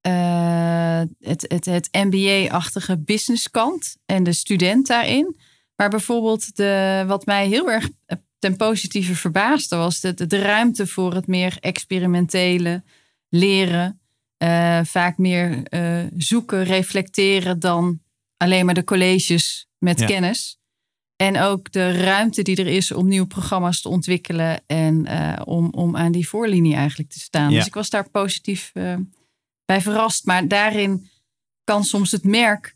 uh, 0.08 1.02
het, 1.20 1.46
het, 1.48 1.66
het 1.66 1.90
MBA-achtige 1.92 2.98
businesskant 2.98 3.96
en 4.06 4.24
de 4.24 4.34
student 4.34 4.88
daarin. 4.88 5.36
Maar 5.76 5.90
bijvoorbeeld 5.90 6.56
de, 6.56 7.04
wat 7.08 7.26
mij 7.26 7.48
heel 7.48 7.72
erg 7.72 7.90
ten 8.40 8.56
positieve 8.56 9.16
verbaasde 9.16 9.76
was 9.76 10.00
de, 10.00 10.14
de, 10.14 10.28
de 10.28 10.40
ruimte 10.40 10.88
voor 10.88 11.14
het 11.14 11.28
meer 11.28 11.58
experimentele 11.60 12.84
leren. 13.30 14.00
Uh, 14.38 14.80
vaak 14.84 15.18
meer 15.18 15.64
zoeken, 16.18 16.64
reflecteren 16.64 17.60
dan 17.60 18.00
alleen 18.38 18.66
maar 18.66 18.74
de 18.74 18.84
colleges 18.84 19.68
met 19.78 20.00
ja. 20.00 20.06
kennis. 20.06 20.60
En 21.16 21.40
ook 21.40 21.72
de 21.72 21.92
ruimte 21.92 22.42
die 22.42 22.56
er 22.56 22.68
is 22.68 22.92
om 22.92 23.08
nieuwe 23.08 23.28
programma's 23.28 23.82
te 23.82 23.90
ontwikkelen 23.90 24.64
en 24.68 25.06
uh, 25.06 25.42
om, 25.44 25.70
om 25.70 25.98
aan 25.98 26.12
die 26.12 26.28
voorlinie 26.28 26.76
eigenlijk 26.76 27.10
te 27.10 27.20
staan. 27.20 27.52
Ja. 27.52 27.58
Dus 27.58 27.68
ik 27.68 27.74
was 27.74 27.90
daar 27.90 28.10
positief 28.10 28.72
uh, 28.74 28.96
bij 29.66 29.82
verrast. 29.82 30.26
Maar 30.26 30.48
daarin 30.48 31.10
kan 31.64 31.84
soms 31.84 32.12
het 32.12 32.24
merk 32.24 32.76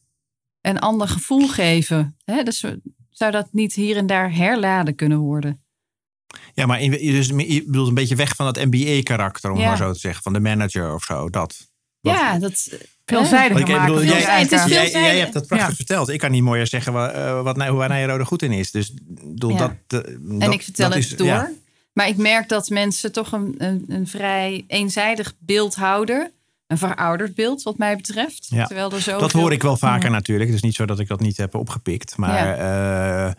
een 0.62 0.80
ander 0.80 1.08
gevoel 1.08 1.48
geven. 1.48 2.18
Hè? 2.24 2.44
Dus 2.44 2.66
zou 3.10 3.32
dat 3.32 3.48
niet 3.51 3.74
hier 3.74 3.98
en 3.98 4.08
daar 4.08 4.36
herladen 4.36 4.96
kunnen 4.96 5.18
worden? 5.18 5.63
Ja, 6.54 6.66
maar 6.66 6.82
in, 6.82 6.92
dus, 6.92 7.28
je 7.28 7.63
bedoelt 7.66 7.88
een 7.88 7.94
beetje 7.94 8.16
weg 8.16 8.36
van 8.36 8.46
dat 8.54 8.66
MBA-karakter, 8.66 9.51
om 9.51 9.60
ja. 9.60 9.68
maar 9.68 9.78
zo 9.78 9.94
te 9.94 10.00
zeggen, 10.00 10.24
van 10.24 10.34
de 10.34 10.39
manager 10.39 10.94
of 10.94 11.04
zo. 11.04 11.30
Dat. 11.30 11.70
Ja, 12.01 12.39
dat 12.39 12.70
veelzijdig 13.06 13.68
maken. 13.68 13.86
Bedoel, 13.86 14.03
jij, 14.03 14.39
het 14.39 14.51
is 14.51 14.65
jij, 14.65 14.91
jij, 14.91 15.18
hebt 15.18 15.34
dat 15.34 15.48
prachtig 15.48 15.70
ja. 15.70 15.75
verteld. 15.75 16.10
Ik 16.10 16.20
kan 16.20 16.32
niet 16.32 16.44
mooier 16.44 16.68
zeggen 16.68 16.94
wat, 16.94 17.15
uh, 17.15 17.41
wat, 17.41 17.68
hoe 17.68 17.88
Nijrode 17.88 18.25
goed 18.25 18.41
in 18.41 18.51
is. 18.51 18.72
Dus 18.72 18.94
bedoel, 19.08 19.51
ja. 19.51 19.75
dat, 19.88 20.06
uh, 20.06 20.13
En 20.13 20.39
dat, 20.39 20.53
ik 20.53 20.62
vertel 20.62 20.89
het 20.89 20.98
is, 20.98 21.15
door. 21.15 21.27
Ja. 21.27 21.51
Maar 21.94 22.08
ik 22.08 22.18
merk 22.18 22.50
dat 22.50 22.70
mensen 22.70 23.12
toch 23.12 23.32
een, 23.32 23.56
een, 23.58 23.86
een, 23.88 24.08
vrij 24.08 24.63
eenzijdig 24.68 25.34
beeld 25.39 25.75
houden. 25.75 26.32
Een 26.68 26.77
verouderd 26.77 27.36
beeld, 27.36 27.63
wat 27.63 27.77
mij 27.77 27.96
betreft. 27.96 28.48
Ja. 28.50 28.65
Terwijl 28.65 28.91
er 28.91 29.01
zo 29.01 29.20
dat 29.20 29.32
hoor 29.32 29.51
ik 29.51 29.62
wel 29.62 29.77
vaker 29.77 30.12
natuurlijk. 30.12 30.50
Het 30.50 30.58
is 30.58 30.63
niet 30.63 30.75
zo 30.75 30.86
dat 30.86 31.00
ik 31.00 31.08
dat 31.08 31.20
niet 31.20 31.38
heb 31.38 31.56
opgepikt. 31.56 32.18
Maar 32.18 32.60
uh, 32.60 33.32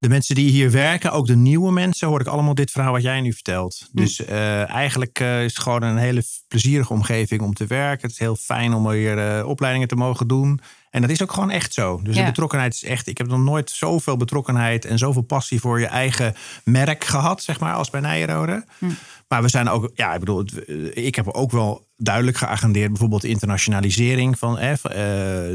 de 0.00 0.08
mensen 0.08 0.34
die 0.34 0.50
hier 0.50 0.70
werken, 0.70 1.12
ook 1.12 1.26
de 1.26 1.36
nieuwe 1.36 1.72
mensen, 1.72 2.08
hoor 2.08 2.20
ik 2.20 2.26
allemaal 2.26 2.54
dit 2.54 2.70
verhaal 2.70 2.92
wat 2.92 3.02
jij 3.02 3.20
nu 3.20 3.32
vertelt. 3.32 3.88
Hm. 3.92 3.96
Dus 3.96 4.20
uh, 4.20 4.70
eigenlijk 4.70 5.20
uh, 5.20 5.44
is 5.44 5.54
het 5.54 5.62
gewoon 5.62 5.82
een 5.82 5.96
hele 5.96 6.22
plezierige 6.48 6.92
omgeving 6.92 7.40
om 7.40 7.54
te 7.54 7.66
werken. 7.66 8.02
Het 8.02 8.10
is 8.10 8.18
heel 8.18 8.36
fijn 8.36 8.74
om 8.74 8.90
hier 8.90 9.38
uh, 9.38 9.48
opleidingen 9.48 9.88
te 9.88 9.96
mogen 9.96 10.26
doen. 10.26 10.60
En 10.90 11.00
dat 11.00 11.10
is 11.10 11.22
ook 11.22 11.32
gewoon 11.32 11.50
echt 11.50 11.74
zo. 11.74 12.00
Dus 12.02 12.14
ja. 12.14 12.20
de 12.20 12.26
betrokkenheid 12.26 12.74
is 12.74 12.84
echt. 12.84 13.06
Ik 13.06 13.18
heb 13.18 13.26
nog 13.26 13.38
nooit 13.38 13.70
zoveel 13.70 14.16
betrokkenheid 14.16 14.84
en 14.84 14.98
zoveel 14.98 15.22
passie 15.22 15.60
voor 15.60 15.80
je 15.80 15.86
eigen 15.86 16.34
merk 16.64 17.04
gehad, 17.04 17.42
zeg 17.42 17.60
maar, 17.60 17.74
als 17.74 17.90
bij 17.90 18.00
Nijrode. 18.00 18.64
Hm. 18.78 18.86
Maar 19.28 19.42
we 19.42 19.48
zijn 19.48 19.68
ook, 19.68 19.90
ja, 19.94 20.12
ik 20.14 20.20
bedoel, 20.20 20.44
ik 20.92 21.14
heb 21.14 21.28
ook 21.28 21.50
wel 21.50 21.86
duidelijk 21.96 22.36
geagendeerd, 22.36 22.88
bijvoorbeeld 22.88 23.22
de 23.22 23.28
internationalisering 23.28 24.38
van 24.38 24.58
eh, 24.58 24.74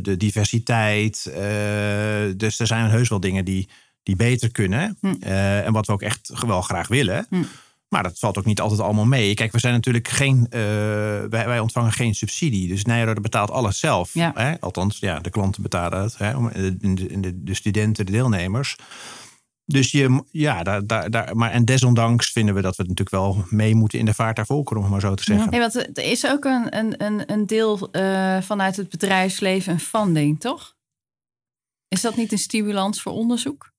de 0.01 0.15
diversiteit. 0.17 1.23
dus 2.37 2.59
er 2.59 2.67
zijn 2.67 2.89
heus 2.89 3.09
wel 3.09 3.19
dingen 3.19 3.45
die 3.45 3.67
die 4.05 4.15
beter 4.15 4.51
kunnen. 4.51 4.97
Hm. 5.01 5.13
Uh, 5.19 5.65
en 5.65 5.73
wat 5.73 5.87
we 5.87 5.93
ook 5.93 6.01
echt 6.01 6.31
wel 6.47 6.61
graag 6.61 6.87
willen. 6.87 7.25
Hm. 7.29 7.43
Maar 7.89 8.03
dat 8.03 8.19
valt 8.19 8.37
ook 8.37 8.45
niet 8.45 8.61
altijd 8.61 8.79
allemaal 8.79 9.05
mee. 9.05 9.33
Kijk, 9.33 9.51
we 9.51 9.59
zijn 9.59 9.73
natuurlijk 9.73 10.07
geen. 10.07 10.37
Uh, 10.37 10.59
wij, 11.29 11.29
wij, 11.29 11.59
ontvangen 11.59 11.91
geen 11.91 12.15
subsidie. 12.15 12.67
Dus 12.67 12.85
Nijrode 12.85 13.21
betaalt 13.21 13.51
alles 13.51 13.79
zelf. 13.79 14.13
Ja. 14.13 14.31
Hè? 14.35 14.59
Althans, 14.59 14.99
ja, 14.99 15.19
de 15.19 15.29
klanten 15.29 15.61
betalen 15.61 16.01
het. 16.01 16.17
Hè? 16.17 16.33
De, 16.51 16.77
de, 16.77 17.19
de, 17.19 17.43
de 17.43 17.53
studenten, 17.53 18.05
de 18.05 18.11
deelnemers. 18.11 18.75
Dus 19.65 19.91
je, 19.91 20.23
ja, 20.31 20.63
daar, 20.63 20.87
daar, 20.87 21.09
daar, 21.09 21.35
maar 21.35 21.51
en 21.51 21.65
desondanks 21.65 22.31
vinden 22.31 22.55
we 22.55 22.61
dat 22.61 22.75
we 22.75 22.83
natuurlijk 22.83 23.09
wel 23.09 23.45
mee 23.49 23.75
moeten 23.75 23.99
in 23.99 24.05
de 24.05 24.13
vaart 24.13 24.35
der 24.35 24.45
volkeren, 24.45 24.77
om 24.77 24.83
het 24.83 24.91
maar 24.91 25.09
zo 25.09 25.15
te 25.15 25.23
zeggen. 25.23 25.49
Hey, 25.49 25.59
want 25.59 25.75
er 25.75 26.03
is 26.03 26.27
ook 26.27 26.45
een, 26.45 27.03
een, 27.03 27.31
een 27.31 27.45
deel 27.45 27.89
uh, 27.91 28.41
vanuit 28.41 28.75
het 28.75 28.89
bedrijfsleven 28.89 29.73
een 29.73 29.79
funding, 29.79 30.39
toch? 30.39 30.75
Is 31.87 32.01
dat 32.01 32.15
niet 32.15 32.31
een 32.31 32.37
stimulans 32.37 33.01
voor 33.01 33.11
onderzoek? 33.11 33.73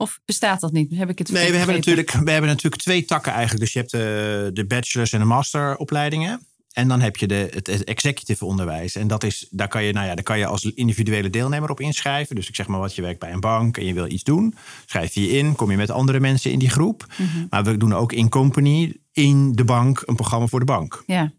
Of 0.00 0.20
bestaat 0.24 0.60
dat 0.60 0.72
niet? 0.72 0.96
Heb 0.96 1.10
ik 1.10 1.18
het 1.18 1.30
nee, 1.30 1.50
we 1.50 1.56
hebben, 1.56 1.74
natuurlijk, 1.74 2.10
we 2.10 2.30
hebben 2.30 2.50
natuurlijk 2.50 2.82
twee 2.82 3.04
takken 3.04 3.32
eigenlijk. 3.32 3.60
Dus 3.60 3.72
je 3.72 3.78
hebt 3.78 3.90
de, 3.90 4.50
de 4.52 4.66
bachelor's 4.66 5.12
en 5.12 5.18
de 5.18 5.24
masteropleidingen. 5.24 6.46
En 6.72 6.88
dan 6.88 7.00
heb 7.00 7.16
je 7.16 7.26
de, 7.26 7.48
het 7.54 7.84
executive 7.84 8.44
onderwijs. 8.44 8.94
En 8.94 9.06
dat 9.06 9.24
is, 9.24 9.46
daar, 9.50 9.68
kan 9.68 9.84
je, 9.84 9.92
nou 9.92 10.06
ja, 10.06 10.14
daar 10.14 10.24
kan 10.24 10.38
je 10.38 10.46
als 10.46 10.64
individuele 10.64 11.30
deelnemer 11.30 11.70
op 11.70 11.80
inschrijven. 11.80 12.36
Dus 12.36 12.48
ik 12.48 12.54
zeg 12.54 12.66
maar 12.66 12.80
wat, 12.80 12.94
je 12.94 13.02
werkt 13.02 13.18
bij 13.18 13.32
een 13.32 13.40
bank 13.40 13.76
en 13.76 13.84
je 13.84 13.94
wil 13.94 14.10
iets 14.10 14.22
doen. 14.22 14.54
Schrijf 14.86 15.14
je 15.14 15.20
je 15.20 15.28
in, 15.28 15.54
kom 15.54 15.70
je 15.70 15.76
met 15.76 15.90
andere 15.90 16.20
mensen 16.20 16.50
in 16.50 16.58
die 16.58 16.70
groep. 16.70 17.06
Mhm. 17.16 17.46
Maar 17.50 17.64
we 17.64 17.76
doen 17.76 17.94
ook 17.94 18.12
in 18.12 18.28
company 18.28 18.96
in 19.18 19.52
de 19.52 19.64
bank 19.64 20.02
een 20.04 20.14
programma 20.14 20.46
voor 20.46 20.58
de 20.58 20.64
bank. 20.64 21.02
Ja. 21.06 21.32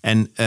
En 0.00 0.18
uh, 0.18 0.46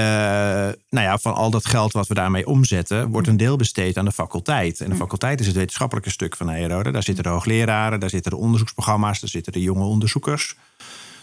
nou 0.89 1.05
ja, 1.05 1.17
van 1.17 1.33
al 1.33 1.49
dat 1.49 1.65
geld 1.65 1.93
wat 1.93 2.07
we 2.07 2.13
daarmee 2.13 2.47
omzetten, 2.47 3.09
wordt 3.09 3.27
een 3.27 3.37
deel 3.37 3.55
besteed 3.55 3.97
aan 3.97 4.05
de 4.05 4.11
faculteit. 4.11 4.79
En 4.79 4.85
de 4.85 4.91
mhm. 4.91 5.01
faculteit 5.01 5.39
is 5.39 5.45
het 5.47 5.55
wetenschappelijke 5.55 6.09
stuk 6.09 6.35
van 6.35 6.45
Nederode. 6.45 6.91
Daar 6.91 7.03
zitten 7.03 7.23
de 7.23 7.29
hoogleraren, 7.29 7.99
daar 7.99 8.09
zitten 8.09 8.31
de 8.31 8.37
onderzoeksprogramma's, 8.37 9.19
daar 9.19 9.29
zitten 9.29 9.53
de 9.53 9.61
jonge 9.61 9.83
onderzoekers. 9.83 10.55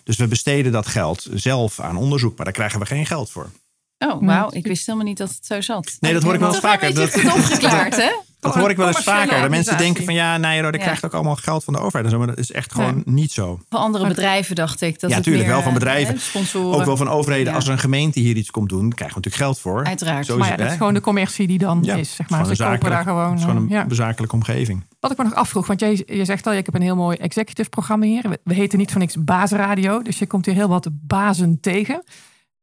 Dus 0.04 0.16
we 0.16 0.28
besteden 0.28 0.73
dat 0.73 0.87
geld 0.87 1.28
zelf 1.35 1.80
aan 1.80 1.97
onderzoek, 1.97 2.37
maar 2.37 2.44
daar 2.44 2.54
krijgen 2.54 2.80
we 2.80 2.87
geen 2.87 3.06
geld 3.06 3.30
voor. 3.30 3.50
Oh, 3.99 4.26
wauw. 4.26 4.49
Ik 4.52 4.66
wist 4.66 4.87
helemaal 4.87 5.06
niet 5.06 5.18
dat 5.18 5.28
het 5.28 5.47
zo 5.47 5.61
zat. 5.61 5.97
Nee, 6.00 6.12
dat 6.12 6.23
hoor 6.23 6.35
ik 6.35 6.40
wel 6.40 6.49
eens 6.49 6.59
vaker. 6.59 6.94
Dat 6.94 7.16
is 7.16 7.25
opgeklaard, 7.25 7.97
hè? 8.06 8.12
Dat 8.45 8.55
hoor 8.55 8.71
ik 8.71 8.77
wel 8.77 8.87
eens 8.87 9.03
vaker. 9.03 9.41
Dat 9.41 9.51
mensen 9.51 9.79
denken 9.79 10.05
van 10.05 10.15
ja, 10.15 10.37
nee, 10.37 10.63
dat 10.63 10.77
krijgt 10.77 11.05
ook 11.05 11.15
allemaal 11.15 11.37
geld 11.37 11.65
van 11.65 11.73
de 11.73 11.79
overheid. 11.79 12.17
Maar 12.17 12.27
dat 12.27 12.39
is 12.39 12.53
echt 12.53 12.73
gewoon 12.73 13.03
niet 13.05 13.33
zo. 13.33 13.61
Van 13.69 13.81
andere 13.81 14.07
bedrijven 14.07 14.55
dacht 14.55 14.81
ik. 14.81 15.01
Dat 15.01 15.11
ja, 15.11 15.17
natuurlijk 15.17 15.49
wel 15.49 15.63
van 15.63 15.73
bedrijven. 15.75 16.19
Ook 16.55 16.85
wel 16.85 16.97
van 16.97 17.09
overheden. 17.09 17.55
Als 17.55 17.67
er 17.67 17.73
een 17.73 17.79
gemeente 17.79 18.21
hier 18.21 18.37
iets 18.37 18.51
komt 18.51 18.69
doen, 18.69 18.93
krijgen 18.93 19.17
we 19.17 19.23
natuurlijk 19.23 19.43
geld 19.43 19.59
voor. 19.59 19.85
Uiteraard. 19.85 20.27
Zo 20.27 20.33
is 20.33 20.39
maar 20.39 20.51
ja, 20.51 20.57
dat 20.57 20.71
is 20.71 20.77
gewoon 20.77 20.95
de 20.95 21.01
commercie 21.01 21.47
die 21.47 21.59
dan 21.59 21.85
is. 21.85 22.15
Zeg 22.15 22.31
maar. 22.31 22.47
Ze 22.47 22.65
kopen 22.65 22.91
daar 22.91 23.03
gewoon. 23.03 23.31
Het 23.31 23.39
is 23.39 23.45
gewoon 23.45 23.73
een 23.73 23.89
bezakelijke 23.89 24.35
omgeving. 24.35 24.85
Wat 25.01 25.11
ik 25.11 25.19
me 25.19 25.25
nog 25.25 25.35
afvroeg, 25.35 25.67
want 25.67 25.81
jij, 25.81 26.03
je 26.07 26.25
zegt 26.25 26.47
al, 26.47 26.53
ik 26.53 26.67
heb 26.67 26.75
een 26.75 26.83
heel 26.83 26.97
mooi 26.97 27.17
executive 27.17 27.69
programma 27.69 28.07
hier. 28.07 28.39
We, 28.45 28.55
heten 28.55 28.79
niet 28.79 28.93
van 28.93 29.01
niks 29.01 29.25
Baasradio, 29.25 30.03
dus 30.03 30.19
je 30.19 30.27
komt 30.27 30.47
hier 30.47 30.55
heel 30.55 30.69
wat 30.69 30.89
bazen 30.93 31.59
tegen. 31.61 32.03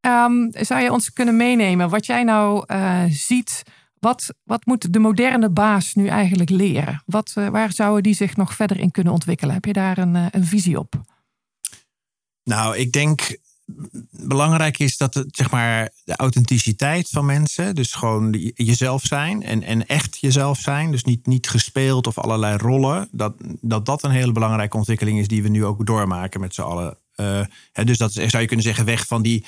Um, 0.01 0.49
zou 0.51 0.81
je 0.81 0.91
ons 0.91 1.13
kunnen 1.13 1.37
meenemen 1.37 1.89
wat 1.89 2.05
jij 2.05 2.23
nou 2.23 2.63
uh, 2.67 2.99
ziet? 3.09 3.63
Wat, 4.01 4.33
wat 4.43 4.65
moet 4.65 4.93
de 4.93 4.99
moderne 4.99 5.49
baas 5.49 5.93
nu 5.93 6.07
eigenlijk 6.07 6.49
leren? 6.49 7.03
Wat, 7.05 7.33
uh, 7.37 7.47
waar 7.47 7.73
zouden 7.73 8.03
die 8.03 8.13
zich 8.13 8.35
nog 8.35 8.55
verder 8.55 8.79
in 8.79 8.91
kunnen 8.91 9.13
ontwikkelen? 9.13 9.53
Heb 9.53 9.65
je 9.65 9.73
daar 9.73 9.97
een, 9.97 10.15
uh, 10.15 10.25
een 10.31 10.45
visie 10.45 10.79
op? 10.79 11.01
Nou, 12.43 12.77
ik 12.77 12.91
denk 12.91 13.37
belangrijk 14.11 14.79
is 14.79 14.97
dat 14.97 15.13
het, 15.13 15.35
zeg 15.35 15.51
maar, 15.51 15.89
de 16.03 16.15
authenticiteit 16.15 17.09
van 17.09 17.25
mensen, 17.25 17.75
dus 17.75 17.93
gewoon 17.93 18.51
jezelf 18.53 19.03
zijn 19.03 19.43
en, 19.43 19.63
en 19.63 19.85
echt 19.85 20.17
jezelf 20.19 20.59
zijn, 20.59 20.91
dus 20.91 21.03
niet, 21.03 21.25
niet 21.27 21.49
gespeeld 21.49 22.07
of 22.07 22.17
allerlei 22.17 22.57
rollen, 22.57 23.07
dat, 23.11 23.33
dat 23.61 23.85
dat 23.85 24.03
een 24.03 24.11
hele 24.11 24.31
belangrijke 24.31 24.77
ontwikkeling 24.77 25.19
is 25.19 25.27
die 25.27 25.43
we 25.43 25.49
nu 25.49 25.65
ook 25.65 25.85
doormaken 25.85 26.39
met 26.39 26.53
z'n 26.53 26.61
allen. 26.61 26.97
Uh, 27.15 27.41
hè, 27.71 27.83
dus 27.83 27.97
dat 27.97 28.09
is, 28.09 28.29
zou 28.29 28.41
je 28.41 28.47
kunnen 28.47 28.65
zeggen, 28.65 28.85
weg 28.85 29.07
van 29.07 29.21
die 29.21 29.45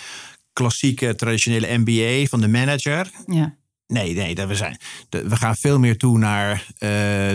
klassieke 0.53 1.15
traditionele 1.15 1.77
MBA 1.77 2.25
van 2.25 2.41
de 2.41 2.47
manager. 2.47 3.11
Ja. 3.25 3.55
Nee, 3.87 4.13
nee, 4.13 4.35
we, 4.35 4.55
zijn, 4.55 4.77
we 5.09 5.35
gaan 5.35 5.55
veel 5.55 5.79
meer 5.79 5.97
toe 5.97 6.17
naar 6.17 6.67
uh, 6.79 6.89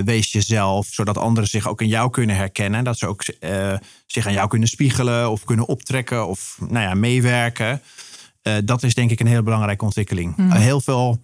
wees 0.05 0.33
jezelf, 0.33 0.87
zodat 0.87 1.19
anderen 1.19 1.49
zich 1.49 1.69
ook 1.69 1.81
in 1.81 1.89
jou 1.89 2.11
kunnen 2.11 2.37
herkennen. 2.37 2.85
Dat 2.85 2.99
ze 2.99 3.07
ook 3.07 3.23
uh, 3.41 3.75
zich 4.07 4.27
aan 4.27 4.33
jou 4.33 4.49
kunnen 4.49 4.69
spiegelen 4.69 5.31
of 5.31 5.45
kunnen 5.45 5.67
optrekken 5.67 6.27
of 6.27 6.59
nou 6.61 6.85
ja, 6.85 6.95
meewerken. 6.95 7.83
Uh, 8.43 8.57
dat 8.65 8.83
is 8.83 8.95
denk 8.95 9.11
ik 9.11 9.21
een 9.21 9.27
heel 9.27 9.43
belangrijke 9.43 9.85
ontwikkeling. 9.85 10.37
Mm. 10.37 10.51
heel 10.51 10.81
veel 10.81 11.21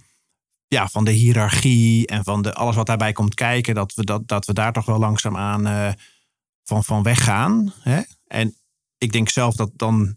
ja, 0.68 0.88
van 0.88 1.04
de 1.04 1.10
hiërarchie 1.10 2.06
en 2.06 2.24
van 2.24 2.42
de, 2.42 2.54
alles 2.54 2.76
wat 2.76 2.86
daarbij 2.86 3.12
komt 3.12 3.34
kijken, 3.34 3.74
dat 3.74 3.94
we, 3.94 4.04
dat, 4.04 4.28
dat 4.28 4.46
we 4.46 4.52
daar 4.52 4.72
toch 4.72 4.84
wel 4.86 4.98
langzaam 4.98 5.36
aan 5.36 5.94
van, 6.64 6.84
van 6.84 7.02
weggaan. 7.02 7.72
En 8.26 8.56
ik 8.98 9.12
denk 9.12 9.28
zelf 9.28 9.54
dat 9.54 9.70
dan 9.76 10.16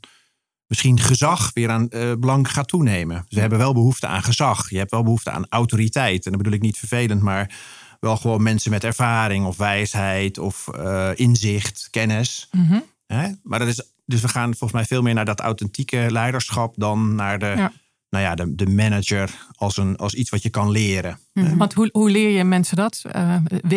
misschien 0.68 1.00
gezag 1.00 1.52
weer 1.54 1.70
aan 1.70 1.88
uh, 1.90 2.14
belang 2.20 2.52
gaat 2.52 2.68
toenemen. 2.68 3.26
Ze 3.28 3.40
hebben 3.40 3.58
wel 3.58 3.74
behoefte 3.74 4.08
aan 4.08 4.24
gezag. 4.24 4.70
Je 4.70 4.78
hebt 4.78 4.92
wel 4.92 5.04
behoefte 5.04 5.32
aan 5.32 5.46
autoriteit. 5.50 6.26
En 6.26 6.32
dat 6.32 6.42
bedoel 6.42 6.58
ik 6.58 6.62
niet 6.62 6.78
vervelend, 6.78 7.22
maar 7.22 7.56
wel 8.00 8.18
gewoon 8.18 8.44
mensen 8.44 8.72
met 8.72 8.84
ervaring 8.84 9.46
of 9.46 9.58
wijsheid 9.58 10.38
of 10.38 10.68
uh, 10.76 11.10
inzicht, 11.16 11.88
kennis. 11.92 12.50
Mm 12.52 12.84
Hè? 13.08 13.30
Maar 13.44 13.60
dat 13.60 13.68
is, 13.68 13.92
dus 14.06 14.22
we 14.22 14.28
gaan 14.28 14.50
volgens 14.50 14.72
mij 14.72 14.86
veel 14.86 15.02
meer 15.02 15.14
naar 15.14 15.26
dat 15.26 15.40
authentieke 15.40 16.06
leiderschap 16.10 16.74
dan 16.78 17.16
naar 17.16 17.40
de. 17.40 17.54
Ja 17.58 17.72
nou 18.10 18.24
ja, 18.24 18.36
de, 18.36 18.56
de 18.56 18.68
manager 18.70 19.30
als, 19.56 19.78
een, 19.78 19.98
als 19.98 20.14
iets 20.14 20.30
wat 20.30 20.44
je 20.44 20.50
kan 20.50 20.70
leren. 20.70 21.20
Mhm. 21.44 21.58
Want 21.58 21.74
hoe, 21.74 21.89
hoe 21.91 22.10
leer 22.10 22.29
je 22.29 22.44
mensen 22.44 22.75
dat? 22.75 23.01
Uh, 23.15 23.36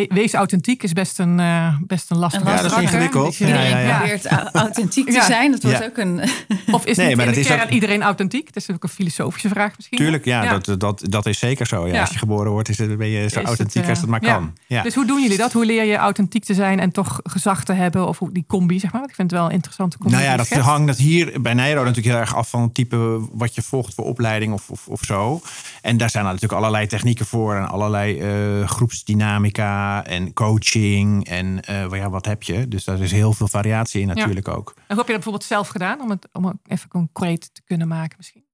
wees 0.08 0.34
authentiek 0.34 0.82
is 0.82 0.92
best 0.92 1.18
een, 1.18 1.38
uh, 1.38 1.76
best 1.86 2.10
een 2.10 2.16
lastige 2.16 2.48
Ja, 2.48 2.62
dat 2.62 2.72
is 2.72 2.78
ingewikkeld. 2.78 3.40
Iedereen 3.40 3.68
ja, 3.68 3.78
ja, 3.78 3.98
probeert 3.98 4.26
authentiek 4.52 5.10
te 5.10 5.22
zijn. 5.22 5.50
Dat 5.50 5.62
was 5.62 5.82
ook 5.82 5.96
een... 5.96 6.20
Of 6.70 6.86
is 6.86 6.96
nee, 6.96 7.16
maar 7.16 7.26
in 7.26 7.34
de 7.34 7.40
kern 7.40 7.62
ook... 7.62 7.68
iedereen 7.68 8.02
authentiek? 8.02 8.54
Dat 8.54 8.62
is 8.68 8.74
ook 8.74 8.82
een 8.82 8.88
filosofische 8.88 9.48
vraag 9.48 9.76
misschien. 9.76 9.98
Tuurlijk, 9.98 10.24
ja, 10.24 10.58
Dat, 10.58 10.80
dat, 10.80 11.02
dat 11.08 11.26
is 11.26 11.38
zeker 11.38 11.66
zo. 11.66 11.86
Ja. 11.86 12.00
Als 12.00 12.10
je 12.10 12.18
geboren 12.18 12.50
wordt, 12.50 12.68
is 12.68 12.78
het, 12.78 12.98
ben 12.98 13.08
je 13.08 13.28
zo 13.28 13.40
authentiek 13.40 13.88
als 13.88 14.00
het 14.00 14.08
maar 14.08 14.20
kan. 14.20 14.56
Ja. 14.66 14.82
Dus 14.82 14.94
hoe 14.94 15.06
doen 15.06 15.22
jullie 15.22 15.36
dat? 15.36 15.52
Hoe 15.52 15.64
leer 15.64 15.84
je 15.84 15.96
authentiek 15.96 16.44
te 16.44 16.54
zijn 16.54 16.80
en 16.80 16.90
toch 16.90 17.20
gezag 17.22 17.64
te 17.64 17.72
hebben? 17.72 18.08
Of 18.08 18.20
die 18.32 18.44
combi, 18.46 18.78
zeg 18.78 18.92
maar. 18.92 19.02
Ik 19.02 19.14
vind 19.14 19.30
het 19.30 19.40
wel 19.40 19.48
een 19.48 19.54
interessante 19.54 19.98
combi. 19.98 20.12
Nou 20.12 20.26
ja, 20.28 20.36
dat 20.36 20.48
hangt 20.48 20.86
dat 20.86 20.96
hier 20.96 21.42
bij 21.42 21.54
Nijro 21.54 21.80
natuurlijk 21.80 22.06
heel 22.06 22.16
erg 22.16 22.34
af 22.34 22.50
van 22.50 22.62
het 22.62 22.74
type 22.74 23.20
wat 23.32 23.54
je 23.54 23.62
volgt 23.62 23.94
voor 23.94 24.04
opleiding 24.04 24.52
of, 24.52 24.70
of, 24.70 24.86
of 24.88 25.00
zo. 25.02 25.40
En 25.82 25.96
daar 25.96 26.10
zijn 26.10 26.24
natuurlijk 26.24 26.52
allerlei 26.52 26.86
technieken 26.86 27.26
voor 27.26 27.49
en 27.56 27.68
allerlei 27.68 28.20
uh, 28.60 28.68
groepsdynamica 28.68 30.04
en 30.06 30.32
coaching 30.32 31.26
en 31.26 31.62
uh, 31.70 31.86
ja, 31.90 32.10
wat 32.10 32.26
heb 32.26 32.42
je. 32.42 32.68
Dus 32.68 32.84
daar 32.84 33.00
is 33.00 33.12
heel 33.12 33.32
veel 33.32 33.48
variatie 33.48 34.00
in 34.00 34.06
natuurlijk 34.06 34.48
ook. 34.48 34.72
En 34.76 34.82
hoe 34.86 34.96
heb 34.96 34.96
je 34.96 34.96
dat 34.96 35.06
bijvoorbeeld 35.06 35.44
zelf 35.44 35.68
gedaan 35.68 36.00
om 36.00 36.10
het, 36.10 36.28
om 36.32 36.44
het 36.44 36.56
even 36.66 36.88
concreet 36.88 37.54
te 37.54 37.62
kunnen 37.64 37.88
maken 37.88 38.14
misschien? 38.16 38.44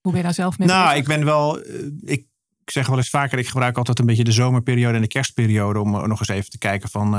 Hoe 0.00 0.12
ben 0.12 0.20
je 0.20 0.26
daar 0.26 0.34
zelf 0.34 0.58
mee 0.58 0.68
Nou, 0.68 0.96
ik 0.96 1.04
ben 1.04 1.24
wel, 1.24 1.66
uh, 1.66 1.92
ik 2.00 2.26
zeg 2.64 2.86
wel 2.86 2.96
eens 2.96 3.10
vaker, 3.10 3.38
ik 3.38 3.48
gebruik 3.48 3.76
altijd 3.76 3.98
een 3.98 4.06
beetje 4.06 4.24
de 4.24 4.32
zomerperiode 4.32 4.94
en 4.94 5.02
de 5.02 5.08
kerstperiode 5.08 5.80
om 5.80 5.90
nog 5.90 6.18
eens 6.18 6.28
even 6.28 6.50
te 6.50 6.58
kijken 6.58 6.90
van... 6.90 7.16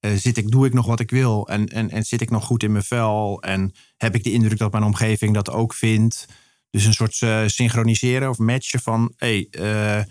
zit 0.00 0.36
ik, 0.36 0.50
doe 0.50 0.66
ik 0.66 0.74
nog 0.74 0.86
wat 0.86 1.00
ik 1.00 1.10
wil? 1.10 1.48
En, 1.48 1.66
en, 1.66 1.90
en 1.90 2.02
zit 2.02 2.20
ik 2.20 2.30
nog 2.30 2.44
goed 2.44 2.62
in 2.62 2.72
mijn 2.72 2.84
vel? 2.84 3.42
En 3.42 3.74
heb 3.96 4.14
ik 4.14 4.24
de 4.24 4.32
indruk 4.32 4.58
dat 4.58 4.72
mijn 4.72 4.84
omgeving 4.84 5.34
dat 5.34 5.50
ook 5.50 5.74
vindt? 5.74 6.26
Dus 6.72 6.84
een 6.84 6.92
soort 6.92 7.20
uh, 7.20 7.42
synchroniseren 7.46 8.28
of 8.28 8.38
matchen 8.38 8.80
van... 8.80 9.12
Hey, 9.16 9.46
uh, 9.50 10.02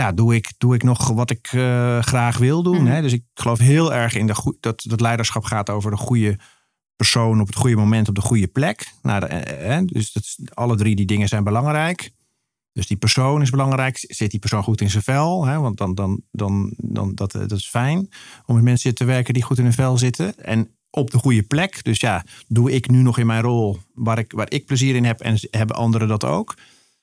ja, 0.00 0.12
doe 0.12 0.34
ik, 0.34 0.52
doe 0.58 0.74
ik 0.74 0.82
nog 0.82 1.08
wat 1.08 1.30
ik 1.30 1.52
uh, 1.52 1.98
graag 2.02 2.38
wil 2.38 2.62
doen? 2.62 2.80
Mm. 2.80 2.86
Hè? 2.86 3.02
Dus 3.02 3.12
ik 3.12 3.24
geloof 3.34 3.58
heel 3.58 3.94
erg 3.94 4.14
in 4.14 4.26
de 4.26 4.56
dat, 4.60 4.82
dat 4.82 5.00
leiderschap 5.00 5.44
gaat 5.44 5.70
over 5.70 5.90
de 5.90 5.96
goede 5.96 6.38
persoon... 6.96 7.40
op 7.40 7.46
het 7.46 7.56
goede 7.56 7.76
moment 7.76 8.08
op 8.08 8.14
de 8.14 8.20
goede 8.20 8.46
plek. 8.46 8.92
Nou, 9.02 9.20
de, 9.20 9.82
dus 9.86 10.12
dat, 10.12 10.36
alle 10.54 10.76
drie 10.76 10.96
die 10.96 11.06
dingen 11.06 11.28
zijn 11.28 11.44
belangrijk. 11.44 12.10
Dus 12.72 12.86
die 12.86 12.96
persoon 12.96 13.42
is 13.42 13.50
belangrijk. 13.50 13.96
Zit 14.08 14.30
die 14.30 14.40
persoon 14.40 14.62
goed 14.62 14.80
in 14.80 14.90
zijn 14.90 15.02
vel? 15.02 15.46
Hè? 15.46 15.58
Want 15.58 15.76
dan, 15.76 15.94
dan, 15.94 16.22
dan, 16.30 16.72
dan 16.76 17.14
dat, 17.14 17.32
dat 17.32 17.52
is 17.52 17.68
fijn 17.68 18.08
om 18.46 18.54
met 18.54 18.64
mensen 18.64 18.94
te 18.94 19.04
werken 19.04 19.34
die 19.34 19.42
goed 19.42 19.58
in 19.58 19.64
hun 19.64 19.72
vel 19.72 19.98
zitten. 19.98 20.44
En 20.44 20.70
op 20.90 21.10
de 21.10 21.18
goede 21.18 21.42
plek. 21.42 21.84
Dus 21.84 22.00
ja, 22.00 22.24
doe 22.48 22.72
ik 22.72 22.90
nu 22.90 23.02
nog 23.02 23.18
in 23.18 23.26
mijn 23.26 23.42
rol 23.42 23.78
waar 23.94 24.18
ik, 24.18 24.32
waar 24.32 24.50
ik 24.50 24.66
plezier 24.66 24.94
in 24.94 25.04
heb 25.04 25.20
en 25.20 25.38
hebben 25.50 25.76
anderen 25.76 26.08
dat 26.08 26.24
ook. 26.24 26.56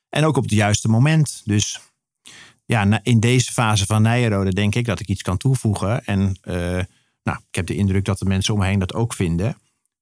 En 0.10 0.26
ook 0.26 0.38
op 0.38 0.44
het 0.44 0.52
juiste 0.52 0.88
moment. 0.88 1.42
Dus 1.46 1.80
ja, 2.68 3.00
in 3.04 3.20
deze 3.20 3.52
fase 3.52 3.86
van 3.86 4.02
Nijenrode 4.02 4.54
denk 4.54 4.76
ik 4.76 4.86
dat 4.86 5.00
ik 5.00 5.08
iets 5.08 5.22
kan 5.22 5.38
toevoegen. 5.38 6.06
En 6.06 6.20
uh, 6.44 6.54
nou, 7.24 7.38
ik 7.50 7.56
heb 7.56 7.68
de 7.68 7.76
indruk 7.76 8.06
dat 8.06 8.20
de 8.20 8.26
mensen 8.26 8.54
om 8.54 8.60
me 8.60 8.66
heen 8.66 8.80
dat 8.80 8.94
ook 8.94 9.14
vinden. 9.14 9.58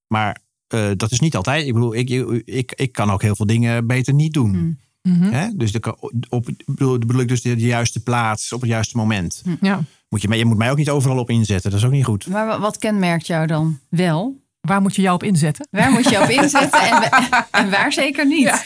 Maar 0.07 0.37
uh, 0.73 0.91
dat 0.97 1.11
is 1.11 1.19
niet 1.19 1.35
altijd. 1.35 1.67
Ik 1.67 1.73
bedoel, 1.73 1.95
ik, 1.95 2.09
ik, 2.45 2.71
ik 2.75 2.91
kan 2.91 3.11
ook 3.11 3.21
heel 3.21 3.35
veel 3.35 3.45
dingen 3.45 3.87
beter 3.87 4.13
niet 4.13 4.33
doen. 4.33 4.79
Mm 5.01 5.21
-hmm. 5.21 5.57
Dus 5.57 5.71
de, 5.71 5.97
op, 6.29 6.49
bedoel 6.65 7.19
ik 7.19 7.27
dus 7.27 7.41
de, 7.41 7.55
de, 7.55 7.65
juiste 7.65 8.03
plaats 8.03 8.53
op 8.53 8.61
het 8.61 8.69
juiste 8.69 8.97
moment. 8.97 9.43
Ja. 9.61 9.83
Moet 10.09 10.21
je, 10.21 10.37
je 10.37 10.45
moet 10.45 10.57
mij 10.57 10.71
ook 10.71 10.77
niet 10.77 10.89
overal 10.89 11.19
op 11.19 11.29
inzetten. 11.29 11.71
Dat 11.71 11.79
is 11.79 11.85
ook 11.85 11.91
niet 11.91 12.05
goed. 12.05 12.27
Maar 12.27 12.59
wat 12.59 12.77
kenmerkt 12.77 13.27
jou 13.27 13.47
dan 13.47 13.79
wel? 13.89 14.43
Waar 14.61 14.81
moet 14.81 14.95
je 14.95 15.01
jou 15.01 15.15
op 15.15 15.23
inzetten? 15.23 15.67
Waar 15.71 15.91
moet 15.91 16.09
je 16.09 16.21
op 16.21 16.29
inzetten 16.41 16.81
en, 16.81 17.11
en 17.51 17.69
waar 17.69 17.93
zeker 17.93 18.27
niet? 18.27 18.65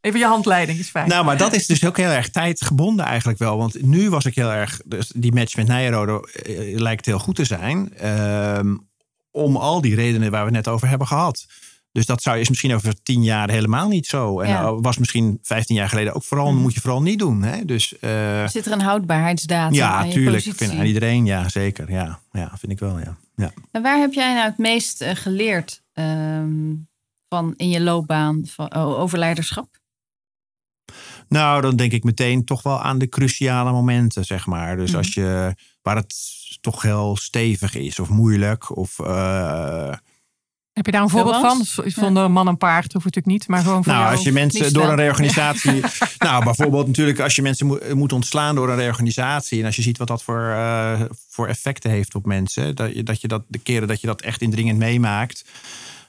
Even 0.00 0.18
je 0.18 0.26
handleiding 0.26 0.78
is 0.78 0.88
fijn. 0.88 1.08
Nou, 1.08 1.24
maar 1.24 1.36
dat 1.36 1.52
is 1.54 1.66
dus 1.66 1.84
ook 1.84 1.96
heel 1.96 2.10
erg 2.10 2.28
tijdgebonden 2.28 3.04
eigenlijk 3.04 3.38
wel. 3.38 3.56
Want 3.56 3.82
nu 3.82 4.10
was 4.10 4.24
ik 4.24 4.34
heel 4.34 4.52
erg... 4.52 4.80
Dus 4.84 5.12
die 5.16 5.32
match 5.32 5.56
met 5.56 5.66
Nijrode 5.66 6.28
eh, 6.44 6.78
lijkt 6.80 7.06
heel 7.06 7.18
goed 7.18 7.34
te 7.36 7.44
zijn. 7.44 7.94
Ehm, 7.94 8.76
om 9.30 9.56
al 9.56 9.80
die 9.80 9.94
redenen 9.94 10.30
waar 10.30 10.40
we 10.46 10.54
het 10.56 10.64
net 10.64 10.74
over 10.74 10.88
hebben 10.88 11.06
gehad. 11.06 11.46
Dus 11.92 12.06
dat 12.06 12.22
zou, 12.22 12.38
is 12.38 12.48
misschien 12.48 12.74
over 12.74 13.02
tien 13.02 13.22
jaar 13.22 13.50
helemaal 13.50 13.88
niet 13.88 14.06
zo. 14.06 14.40
En 14.40 14.48
Ja. 14.48 14.74
was 14.74 14.98
misschien 14.98 15.38
vijftien 15.42 15.76
jaar 15.76 15.88
geleden 15.88 16.14
ook 16.14 16.24
vooral, 16.24 16.52
Mhm. 16.52 16.60
moet 16.62 16.74
je 16.74 16.80
vooral 16.80 17.02
niet 17.02 17.18
doen. 17.18 17.42
Hè? 17.42 17.64
Dus 17.64 17.98
eh, 17.98 18.46
Zit 18.48 18.66
er 18.66 18.72
een 18.72 18.80
houdbaarheidsdatum 18.80 19.74
ja, 19.74 19.90
aan 19.90 20.06
je 20.06 20.12
tuurlijk. 20.12 20.34
positie? 20.44 20.66
Vind, 20.66 20.78
aan 20.80 20.86
iedereen, 20.86 21.24
ja, 21.26 21.48
zeker. 21.48 21.90
Ja, 21.92 22.18
ja, 22.32 22.52
vind 22.58 22.72
ik 22.72 22.78
wel, 22.78 22.98
ja. 22.98 23.16
ja. 23.36 23.52
En 23.70 23.82
waar 23.82 23.98
heb 23.98 24.12
jij 24.12 24.34
nou 24.34 24.46
het 24.46 24.58
meest 24.58 25.00
eh, 25.00 25.14
geleerd 25.14 25.82
ehm, 25.92 26.74
van 27.28 27.54
in 27.56 27.68
je 27.68 27.80
loopbaan 27.80 28.42
van, 28.46 28.74
oh, 28.76 29.00
over 29.00 29.18
leiderschap? 29.18 29.77
Nou, 31.28 31.60
dan 31.60 31.76
denk 31.76 31.92
ik 31.92 32.04
meteen 32.04 32.44
toch 32.44 32.62
wel 32.62 32.82
aan 32.82 32.98
de 32.98 33.08
cruciale 33.08 33.72
momenten, 33.72 34.24
zeg 34.24 34.46
maar. 34.46 34.76
Dus 34.76 34.88
Mhm. 34.88 34.98
als 34.98 35.14
je, 35.14 35.54
waar 35.82 35.96
het 35.96 36.14
toch 36.60 36.82
heel 36.82 37.16
stevig 37.20 37.74
is 37.74 37.98
of 37.98 38.08
moeilijk 38.08 38.76
of... 38.76 38.98
eh, 38.98 39.92
Heb 40.72 40.86
je 40.86 40.92
daar 40.92 41.02
een 41.02 41.08
voorbeeld 41.08 41.40
van? 41.40 41.64
Zonder 41.90 42.30
man 42.30 42.48
en 42.48 42.56
paard 42.56 42.92
hoeft 42.92 43.04
natuurlijk 43.04 43.26
niet, 43.34 43.48
maar 43.48 43.62
gewoon 43.62 43.84
voor 43.84 43.92
Nou, 43.92 44.04
jou. 44.04 44.14
als 44.16 44.24
je 44.24 44.32
mensen 44.32 44.72
door 44.72 44.88
een 44.88 44.96
reorganisatie. 44.96 45.80
nou, 46.18 46.44
bijvoorbeeld 46.44 46.86
natuurlijk 46.86 47.20
als 47.20 47.36
je 47.36 47.42
mensen 47.42 47.66
moet, 47.66 47.94
moet 47.94 48.12
ontslaan 48.12 48.54
door 48.54 48.68
een 48.70 48.76
reorganisatie. 48.76 49.60
En 49.60 49.66
als 49.66 49.76
je 49.76 49.82
ziet 49.82 49.98
wat 49.98 50.08
dat 50.08 50.22
voor, 50.22 50.50
eh, 50.50 51.00
voor 51.28 51.46
effecten 51.48 51.90
heeft 51.90 52.14
op 52.14 52.26
mensen. 52.26 52.74
Dat 52.76 52.94
je, 52.94 53.02
dat 53.02 53.20
je 53.20 53.28
dat 53.28 53.42
de 53.48 53.58
keren 53.58 53.88
dat 53.88 54.00
je 54.00 54.06
dat 54.06 54.20
echt 54.22 54.40
indringend 54.42 54.78
meemaakt. 54.78 55.44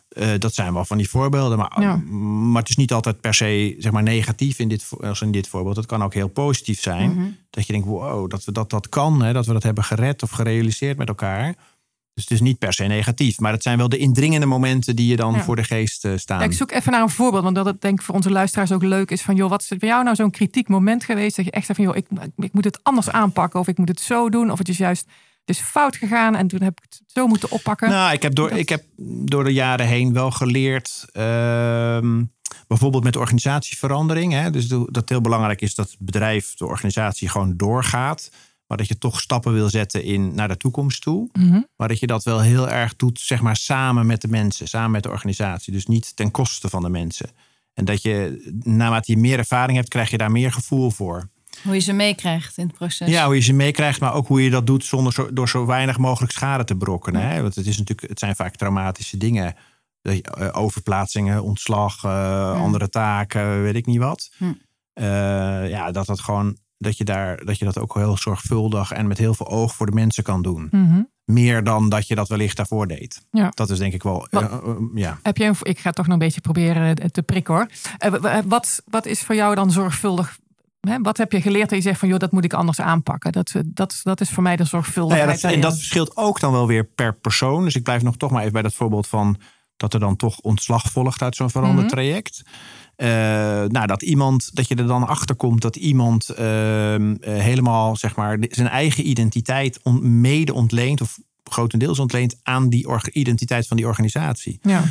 Eh, 0.10 0.28
dat 0.38 0.54
zijn 0.54 0.74
wel 0.74 0.86
van 0.86 0.98
die 0.98 1.10
voorbeelden. 1.10 1.58
Maar, 1.58 1.82
Ja. 1.82 1.96
maar 1.96 2.62
het 2.62 2.70
is 2.70 2.76
niet 2.76 2.94
altijd 2.94 3.22
per 3.22 3.34
se 3.34 3.76
zeg 3.78 3.92
maar, 3.92 4.04
negatief 4.04 4.60
in 4.60 4.68
dit, 4.68 4.88
als 5.02 5.22
in 5.22 5.32
dit 5.32 5.48
voorbeeld. 5.48 5.76
Het 5.76 5.86
kan 5.86 6.04
ook 6.04 6.14
heel 6.14 6.28
positief 6.28 6.82
zijn. 6.82 7.12
Mhm. 7.12 7.26
Dat 7.50 7.66
je 7.68 7.74
denkt, 7.74 7.88
wow, 7.88 8.30
dat 8.30 8.46
we 8.46 8.52
dat, 8.52 8.70
dat 8.70 8.90
kan. 8.90 9.22
Hè, 9.22 9.34
dat 9.34 9.46
we 9.46 9.54
dat 9.54 9.64
hebben 9.64 9.84
gered 9.84 10.24
of 10.24 10.30
gerealiseerd 10.32 10.98
met 10.98 11.08
elkaar. 11.08 11.56
Dus 12.14 12.24
het 12.30 12.38
is 12.40 12.42
niet 12.48 12.58
per 12.58 12.74
se 12.74 12.84
negatief. 12.84 13.40
Maar 13.40 13.52
het 13.52 13.64
zijn 13.64 13.78
wel 13.78 13.90
de 13.90 13.98
indringende 13.98 14.46
momenten 14.46 14.96
die 14.96 15.08
je 15.08 15.16
dan 15.16 15.34
Ja. 15.34 15.44
voor 15.44 15.56
de 15.56 15.64
geest 15.64 16.06
eh, 16.06 16.12
staan. 16.16 16.40
Ja, 16.40 16.46
ik 16.46 16.54
zoek 16.54 16.72
even 16.72 16.92
naar 16.92 17.02
een 17.02 17.10
voorbeeld, 17.10 17.44
want 17.44 17.56
dat 17.56 17.66
het 17.66 17.82
denk 17.82 18.00
ik 18.00 18.06
voor 18.06 18.16
onze 18.16 18.32
luisteraars 18.32 18.72
ook 18.72 18.84
leuk 18.84 19.12
is. 19.12 19.22
Van 19.22 19.36
joh, 19.36 19.50
wat 19.50 19.62
is 19.62 19.78
bij 19.78 19.90
jou 19.90 20.04
nou 20.04 20.16
zo'n 20.16 20.32
kritiek 20.32 20.68
moment 20.68 21.04
geweest? 21.04 21.36
Dat 21.36 21.46
je 21.46 21.52
echt 21.52 21.66
zegt 21.66 21.80
van 21.80 21.88
joh, 21.88 21.96
ik, 21.98 22.08
ik 22.38 22.54
moet 22.54 22.64
het 22.64 22.80
anders 22.84 23.10
aanpakken. 23.10 23.60
Of 23.60 23.68
ik 23.68 23.78
moet 23.78 23.90
het 23.90 24.00
zo 24.00 24.30
doen. 24.30 24.52
Of 24.52 24.58
het 24.58 24.70
is 24.70 24.78
juist, 24.78 25.08
is 25.50 25.60
fout 25.60 25.96
gegaan 25.96 26.36
en 26.36 26.48
toen 26.48 26.62
heb 26.62 26.78
ik 26.78 26.84
het 26.90 27.02
zo 27.08 27.28
moeten 27.28 27.52
oppakken. 27.52 27.90
Nou, 27.90 28.14
ik 28.14 28.22
heb 28.22 28.36
door, 28.36 28.50
Dat- 28.50 28.58
ik 28.60 28.70
heb 28.70 28.84
door 29.26 29.44
de 29.44 29.54
jaren 29.54 29.86
heen 29.88 30.14
wel 30.14 30.32
geleerd. 30.32 31.06
ehm, 31.12 32.24
bijvoorbeeld 32.68 33.04
met 33.04 33.16
organisatieverandering. 33.16 34.34
Hè, 34.34 34.52
dus 34.52 34.68
dat 34.68 34.88
het 34.96 35.10
heel 35.10 35.22
belangrijk 35.22 35.62
is 35.62 35.76
dat 35.76 35.90
het 35.90 36.00
bedrijf, 36.00 36.54
de 36.54 36.66
organisatie 36.66 37.30
gewoon 37.30 37.54
doorgaat. 37.58 38.32
Maar 38.68 38.78
dat 38.78 38.88
je 38.88 38.98
toch 38.98 39.20
stappen 39.22 39.54
wil 39.54 39.70
zetten 39.70 40.04
in, 40.04 40.36
naar 40.36 40.48
de 40.48 40.58
toekomst 40.58 41.02
toe. 41.02 41.30
Mhm. 41.34 41.62
Maar 41.76 41.88
dat 41.88 42.00
je 42.00 42.08
dat 42.08 42.24
wel 42.24 42.42
heel 42.42 42.70
erg 42.70 42.96
doet, 42.96 43.20
zeg 43.20 43.42
maar, 43.42 43.56
samen 43.56 44.06
met 44.06 44.22
de 44.22 44.28
mensen, 44.28 44.68
samen 44.68 44.92
met 44.92 45.04
de 45.04 45.10
organisatie. 45.10 45.74
Dus 45.74 45.86
niet 45.86 46.16
ten 46.16 46.32
koste 46.32 46.70
van 46.70 46.82
de 46.82 46.90
mensen. 46.90 47.30
En 47.74 47.86
dat 47.86 48.02
je, 48.02 48.50
naarmate 48.64 49.12
je 49.12 49.18
meer 49.18 49.38
ervaring 49.38 49.78
hebt, 49.78 49.90
krijg 49.90 50.10
je 50.10 50.18
daar 50.18 50.32
meer 50.32 50.52
gevoel 50.52 50.92
voor. 50.92 51.30
Hoe 51.64 51.74
je 51.74 51.80
ze 51.80 51.94
meekrijgt 51.94 52.58
in 52.58 52.68
het 52.68 52.76
proces. 52.76 53.10
Ja, 53.10 53.26
hoe 53.26 53.36
je 53.36 53.42
ze 53.42 53.54
meekrijgt, 53.54 54.00
maar 54.00 54.14
ook 54.14 54.28
hoe 54.28 54.44
je 54.44 54.50
dat 54.50 54.68
doet 54.68 54.86
zonder 54.86 55.14
zo, 55.14 55.34
door 55.34 55.50
zo 55.50 55.66
weinig 55.66 55.98
mogelijk 55.98 56.32
schade 56.32 56.64
te 56.64 56.76
brokkenen. 56.76 57.30
Hè? 57.30 57.42
Want 57.42 57.56
het, 57.56 57.68
is 57.68 57.78
natuurlijk, 57.78 58.10
het 58.10 58.20
zijn 58.20 58.36
vaak 58.36 58.56
traumatische 58.56 59.18
dingen. 59.18 59.56
Eh, 60.02 60.50
overplaatsingen, 60.52 61.44
ontslag, 61.44 62.04
eh, 62.04 62.62
andere 62.62 62.90
taken, 62.90 63.62
weet 63.62 63.76
ik 63.76 63.86
niet 63.86 64.00
wat. 64.00 64.32
Hm. 64.38 64.54
Eh, 64.94 65.70
ja, 65.70 65.92
dat 65.92 66.06
dat 66.06 66.20
gewoon 66.20 66.58
dat 66.78 66.98
je 66.98 67.04
daar 67.04 67.46
dat 67.46 67.60
je 67.60 67.66
dat 67.66 67.78
ook 67.78 67.94
heel 67.96 68.18
zorgvuldig 68.18 68.92
en 68.92 69.08
met 69.08 69.18
heel 69.18 69.34
veel 69.34 69.48
oog 69.48 69.76
voor 69.76 69.86
de 69.86 69.92
mensen 69.92 70.24
kan 70.24 70.42
doen. 70.42 70.68
Mhm. 70.72 71.02
Meer 71.26 71.64
dan 71.64 71.90
dat 71.90 72.08
je 72.08 72.16
dat 72.16 72.28
wellicht 72.28 72.58
daarvoor 72.58 72.88
deed. 72.88 73.26
Ja. 73.32 73.52
Dat 73.54 73.70
is 73.70 73.78
denk 73.78 73.94
ik 73.94 74.04
wel. 74.04 74.28
Wat- 74.30 74.62
ja. 74.96 75.20
Heb 75.24 75.38
je 75.38 75.46
een, 75.46 75.56
ik 75.62 75.80
ga 75.80 75.92
toch 75.92 76.06
nog 76.06 76.14
een 76.14 76.20
beetje 76.20 76.42
proberen 76.42 77.12
te 77.12 77.24
prikken 77.24 77.54
hoor. 77.54 77.68
Wat, 78.46 78.82
wat 78.86 79.06
is 79.06 79.22
voor 79.22 79.36
jou 79.36 79.56
dan 79.56 79.72
zorgvuldig? 79.72 80.38
Hè? 80.80 80.98
Wat 81.02 81.18
heb 81.18 81.32
je 81.32 81.42
geleerd 81.42 81.70
dat 81.70 81.78
je 81.78 81.84
zegt 81.84 82.00
van 82.00 82.10
joh, 82.10 82.20
dat 82.20 82.32
moet 82.32 82.44
ik 82.44 82.54
anders 82.54 82.82
aanpakken? 82.82 83.32
Dat, 83.32 83.52
eh, 83.56 83.62
dat, 83.66 84.00
dat 84.04 84.22
is 84.22 84.30
voor 84.30 84.44
mij 84.44 84.56
de 84.56 84.64
Nou 84.64 84.76
ja, 84.76 84.82
zorgvuldigheid. 84.84 85.42
dat, 85.42 85.52
en 85.52 85.62
dat 85.62 85.78
verschilt 85.78 86.18
ook 86.18 86.40
dan 86.40 86.52
wel 86.52 86.68
weer 86.68 86.86
per 86.86 87.14
persoon. 87.16 87.64
Dus 87.64 87.76
ik 87.76 87.84
blijf 87.84 88.02
nog 88.04 88.18
toch 88.18 88.32
maar 88.32 88.40
even 88.42 88.54
bij 88.54 88.62
dat 88.62 88.74
voorbeeld 88.74 89.08
van 89.08 89.38
dat 89.78 89.94
er 89.94 90.00
dan 90.00 90.16
toch 90.16 90.40
ontslag 90.40 90.92
volgt 90.92 91.22
uit 91.22 91.36
zo'n 91.36 91.50
veranderd 91.50 91.86
Mhm. 91.86 91.96
traject. 91.96 92.42
Eh, 92.96 93.08
nou, 93.68 93.88
dat 93.88 94.02
iemand, 94.02 94.56
dat 94.56 94.68
je 94.68 94.76
er 94.76 94.88
dan 94.88 95.08
achter 95.08 95.36
komt 95.36 95.62
dat 95.62 95.76
iemand 95.76 96.30
ehm, 96.30 97.16
eh, 97.22 97.34
helemaal 97.34 97.96
zeg 97.96 98.16
maar 98.16 98.38
zijn 98.50 98.68
eigen 98.68 99.08
identiteit 99.10 99.80
on- 99.84 100.22
mede 100.22 100.54
ontleent 100.54 101.02
of 101.02 101.20
grotendeels 101.44 102.00
ontleent 102.00 102.36
aan 102.44 102.70
die 102.70 102.88
identiteit 103.12 103.68
van 103.68 103.78
die 103.78 103.86
organisatie. 103.88 104.60
Ja. 104.62 104.84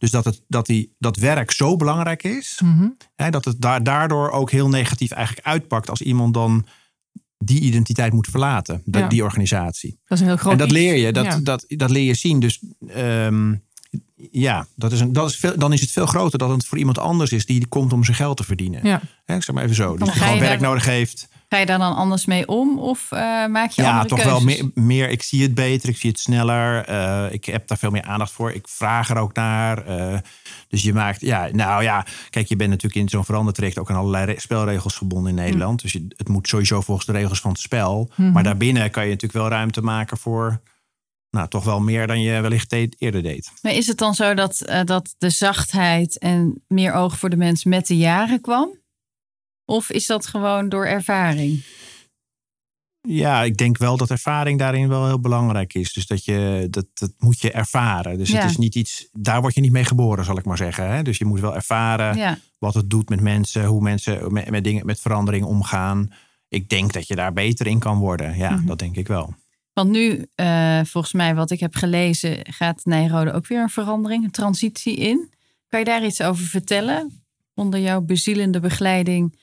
Dus 0.00 0.10
dat, 0.10 0.24
het, 0.24 0.42
dat, 0.48 0.66
die, 0.66 0.94
dat 0.98 1.16
werk 1.16 1.50
zo 1.50 1.76
belangrijk 1.76 2.22
is, 2.22 2.60
Mhm. 2.64 2.88
hè, 3.16 3.30
dat 3.30 3.44
het 3.44 3.60
daar, 3.60 3.82
daardoor 3.82 4.30
ook 4.30 4.50
heel 4.50 4.68
negatief 4.68 5.10
eigenlijk 5.10 5.46
uitpakt 5.46 5.90
als 5.90 6.00
iemand 6.00 6.34
dan 6.34 6.66
die 7.38 7.60
identiteit 7.60 8.12
moet 8.12 8.26
verlaten, 8.26 8.82
de- 8.84 8.98
Ja. 8.98 9.08
die 9.08 9.22
organisatie. 9.24 9.98
Dat 10.04 10.18
is 10.18 10.20
een 10.20 10.26
heel 10.26 10.36
groot 10.36 10.52
En 10.52 10.58
dat 10.58 10.70
leer 10.70 10.94
je, 10.96 11.12
dat, 11.12 11.24
Ja. 11.24 11.38
dat, 11.38 11.64
dat 11.68 11.90
leer 11.90 12.02
je 12.02 12.14
zien. 12.14 12.40
Dus 12.40 12.60
ehm, 12.88 13.54
ja, 14.30 14.66
dat 14.76 14.92
is 14.92 15.00
een, 15.00 15.12
dat 15.12 15.30
is 15.30 15.36
veel, 15.36 15.58
dan 15.58 15.72
is 15.72 15.80
het 15.80 15.90
veel 15.90 16.06
groter 16.06 16.38
dat 16.38 16.50
het 16.50 16.66
voor 16.66 16.78
iemand 16.78 16.98
anders 16.98 17.32
is 17.32 17.46
die 17.46 17.66
komt 17.66 17.92
om 17.92 18.04
zijn 18.04 18.16
geld 18.16 18.36
te 18.36 18.44
verdienen. 18.44 18.80
Ja. 18.86 19.00
Hè, 19.24 19.34
ik 19.36 19.42
zeg 19.42 19.54
maar 19.54 19.64
even 19.64 19.76
zo. 19.76 19.96
Dus 19.96 20.08
die 20.12 20.22
gewoon 20.22 20.38
werk 20.38 20.60
nodig 20.60 20.84
heeft. 20.84 21.28
Ga 21.52 21.58
je 21.58 21.66
daar 21.66 21.78
dan 21.78 21.96
anders 21.96 22.26
mee 22.26 22.48
om 22.48 22.78
of 22.78 23.12
eh, 23.12 23.18
maak 23.46 23.70
je 23.70 23.82
Ja, 23.82 24.04
toch 24.04 24.20
keuzes? 24.20 24.24
wel 24.32 24.40
meer, 24.40 24.70
meer. 24.74 25.08
Ik 25.08 25.22
zie 25.22 25.42
het 25.42 25.54
beter, 25.54 25.88
ik 25.88 25.96
zie 25.96 26.10
het 26.10 26.18
sneller. 26.18 26.84
eh, 26.84 27.26
ik 27.32 27.44
heb 27.44 27.66
daar 27.68 27.78
veel 27.78 27.90
meer 27.90 28.02
aandacht 28.02 28.32
voor. 28.32 28.52
Ik 28.52 28.68
vraag 28.68 29.10
er 29.10 29.16
ook 29.16 29.34
naar. 29.34 29.86
eh, 29.86 30.18
dus 30.68 30.82
je 30.82 30.92
maakt, 30.94 31.20
ja, 31.20 31.48
nou 31.52 31.82
ja, 31.82 32.06
kijk, 32.30 32.46
je 32.48 32.56
bent 32.56 32.70
natuurlijk 32.70 33.00
in 33.00 33.08
zo'n 33.08 33.24
verandertraject 33.24 33.78
ook 33.78 33.90
aan 33.90 33.96
allerlei 33.96 34.24
re- 34.24 34.40
spelregels 34.40 34.96
gebonden 34.96 35.28
in 35.38 35.42
Nederland. 35.44 35.82
Dus 35.82 35.92
je, 35.92 36.06
het 36.16 36.28
moet 36.28 36.48
sowieso 36.48 36.80
volgens 36.80 37.06
de 37.06 37.12
regels 37.12 37.40
van 37.40 37.50
het 37.50 37.60
spel. 37.60 38.10
Mhm. 38.16 38.32
Maar 38.32 38.42
daarbinnen 38.42 38.90
kan 38.90 39.02
je 39.04 39.08
natuurlijk 39.10 39.40
wel 39.42 39.48
ruimte 39.50 39.82
maken 39.82 40.16
voor, 40.18 40.60
nou, 41.30 41.48
toch 41.48 41.64
wel 41.64 41.80
meer 41.80 42.06
dan 42.06 42.20
je 42.20 42.40
wellicht 42.40 42.72
e- 42.72 42.88
eerder 42.98 43.22
deed. 43.22 43.50
Maar 43.62 43.72
is 43.72 43.86
het 43.86 43.98
dan 43.98 44.14
zo 44.14 44.34
dat, 44.34 44.70
dat 44.84 45.14
de 45.18 45.30
zachtheid 45.30 46.18
en 46.18 46.62
meer 46.68 46.92
oog 46.92 47.18
voor 47.18 47.30
de 47.30 47.36
mens 47.36 47.64
met 47.64 47.86
de 47.86 47.96
jaren 47.96 48.40
kwam? 48.40 48.78
Of 49.70 49.90
is 49.90 50.06
dat 50.06 50.26
gewoon 50.26 50.68
door 50.68 50.86
ervaring? 50.86 51.62
Ja, 53.08 53.42
ik 53.42 53.56
denk 53.56 53.78
wel 53.78 53.96
dat 53.96 54.10
ervaring 54.10 54.58
daarin 54.58 54.88
wel 54.88 55.06
heel 55.06 55.20
belangrijk 55.20 55.74
is. 55.74 55.92
Dus 55.92 56.06
dat 56.06 56.24
je 56.24 56.66
dat, 56.70 56.86
dat 56.94 57.12
moet 57.18 57.40
je 57.40 57.50
ervaren. 57.52 58.18
Dus 58.18 58.30
Ja. 58.30 58.40
het 58.40 58.50
is 58.50 58.56
niet 58.56 58.74
iets, 58.74 59.08
daar 59.12 59.40
word 59.40 59.54
je 59.54 59.60
niet 59.60 59.72
mee 59.72 59.84
geboren, 59.84 60.24
zal 60.24 60.38
ik 60.38 60.44
maar 60.44 60.56
zeggen. 60.56 60.90
Hè? 60.90 61.02
Dus 61.02 61.18
je 61.18 61.24
moet 61.24 61.40
wel 61.40 61.54
ervaren 61.54 62.16
Ja. 62.16 62.38
wat 62.58 62.74
het 62.74 62.90
doet 62.90 63.08
met 63.08 63.20
mensen, 63.20 63.64
hoe 63.64 63.80
mensen 63.82 64.32
met, 64.32 64.50
met 64.50 64.64
dingen, 64.64 64.86
met 64.86 65.00
verandering 65.00 65.44
omgaan. 65.44 66.12
Ik 66.48 66.68
denk 66.68 66.92
dat 66.92 67.06
je 67.06 67.14
daar 67.14 67.32
beter 67.32 67.66
in 67.66 67.78
kan 67.78 67.98
worden. 67.98 68.36
Ja, 68.36 68.50
Mhm. 68.50 68.66
dat 68.66 68.78
denk 68.78 68.96
ik 68.96 69.08
wel. 69.08 69.34
Want 69.72 69.90
nu, 69.90 70.26
eh, 70.34 70.80
volgens 70.84 71.12
mij 71.12 71.34
wat 71.34 71.50
ik 71.50 71.60
heb 71.60 71.74
gelezen, 71.74 72.38
gaat 72.50 72.84
Nijrode 72.84 73.32
ook 73.32 73.46
weer 73.46 73.62
een 73.62 73.68
verandering, 73.70 74.24
een 74.24 74.30
transitie 74.30 74.96
in. 74.96 75.30
Kan 75.68 75.78
je 75.78 75.84
daar 75.84 76.04
iets 76.04 76.22
over 76.22 76.44
vertellen? 76.44 77.22
Onder 77.54 77.80
jouw 77.80 78.00
bezielende 78.00 78.60
begeleiding, 78.60 79.38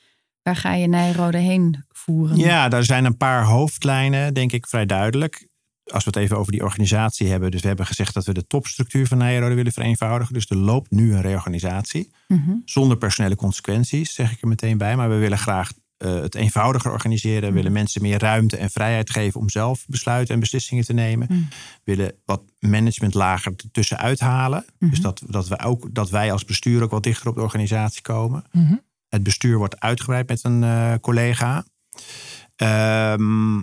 waar 0.48 0.56
ga 0.56 0.74
je 0.74 0.86
Nijrode 0.86 1.38
heen 1.38 1.84
voeren? 1.88 2.36
Ja, 2.36 2.68
daar 2.68 2.84
zijn 2.84 3.04
een 3.04 3.16
paar 3.16 3.44
hoofdlijnen, 3.44 4.34
denk 4.34 4.52
ik, 4.52 4.66
vrij 4.66 4.86
duidelijk. 4.86 5.46
Als 5.84 6.04
we 6.04 6.10
het 6.10 6.18
even 6.18 6.38
over 6.38 6.52
die 6.52 6.62
organisatie 6.62 7.28
hebben. 7.28 7.50
Dus 7.50 7.60
we 7.60 7.66
hebben 7.66 7.86
gezegd 7.86 8.14
dat 8.14 8.24
we 8.24 8.32
de 8.32 8.46
topstructuur 8.46 9.06
van 9.06 9.18
Nijrode 9.18 9.54
willen 9.54 9.72
vereenvoudigen. 9.72 10.34
Dus 10.34 10.50
er 10.50 10.56
loopt 10.56 10.90
nu 10.90 11.14
een 11.14 11.20
reorganisatie. 11.20 12.10
Mhm. 12.28 12.50
Zonder 12.64 12.96
personele 12.96 13.36
consequenties, 13.36 14.14
zeg 14.14 14.32
ik 14.32 14.42
er 14.42 14.48
meteen 14.48 14.78
bij. 14.78 14.96
Maar 14.96 15.08
we 15.08 15.16
willen 15.16 15.38
graag 15.38 15.72
eh, 15.96 16.14
het 16.14 16.34
eenvoudiger 16.34 16.90
organiseren. 16.90 17.48
We 17.48 17.54
willen 17.54 17.72
mensen 17.72 18.02
meer 18.02 18.18
ruimte 18.18 18.56
en 18.56 18.70
vrijheid 18.70 19.10
geven 19.10 19.40
om 19.40 19.48
zelf 19.48 19.84
besluiten 19.86 20.34
en 20.34 20.40
beslissingen 20.40 20.84
te 20.84 20.92
nemen. 20.92 21.26
Mhm. 21.30 21.40
We 21.84 21.94
willen 21.96 22.12
wat 22.24 22.42
managementlager 22.58 23.52
ertussenuit 23.56 24.20
halen. 24.20 24.64
Mhm. 24.78 24.90
Dus 24.90 25.00
dat, 25.00 25.22
dat, 25.26 25.48
we 25.48 25.60
ook, 25.60 25.94
dat 25.94 26.10
wij 26.10 26.32
als 26.32 26.44
bestuur 26.44 26.82
ook 26.82 26.90
wat 26.90 27.02
dichter 27.02 27.28
op 27.28 27.34
de 27.34 27.40
organisatie 27.40 28.02
komen. 28.02 28.44
Mhm. 28.52 28.74
Het 29.08 29.22
bestuur 29.22 29.58
wordt 29.58 29.80
uitgebreid 29.80 30.28
met 30.28 30.44
een 30.44 30.62
eh, 30.62 30.94
collega. 31.00 31.64
Ehm, 32.56 33.62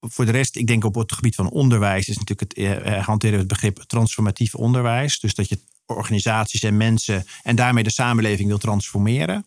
voor 0.00 0.24
de 0.24 0.30
rest, 0.30 0.56
ik 0.56 0.66
denk 0.66 0.84
op 0.84 0.94
het 0.94 1.12
gebied 1.12 1.34
van 1.34 1.50
onderwijs 1.50 2.08
is 2.08 2.18
natuurlijk 2.18 2.40
het 2.40 2.82
eh, 2.84 3.06
hanteren 3.06 3.34
we 3.34 3.40
het 3.40 3.48
begrip 3.48 3.78
transformatief 3.78 4.54
onderwijs. 4.54 5.20
Dus 5.20 5.34
dat 5.34 5.48
je 5.48 5.58
organisaties 5.86 6.62
en 6.62 6.76
mensen 6.76 7.24
en 7.42 7.56
daarmee 7.56 7.84
de 7.84 7.90
samenleving 7.90 8.48
wil 8.48 8.58
transformeren. 8.58 9.46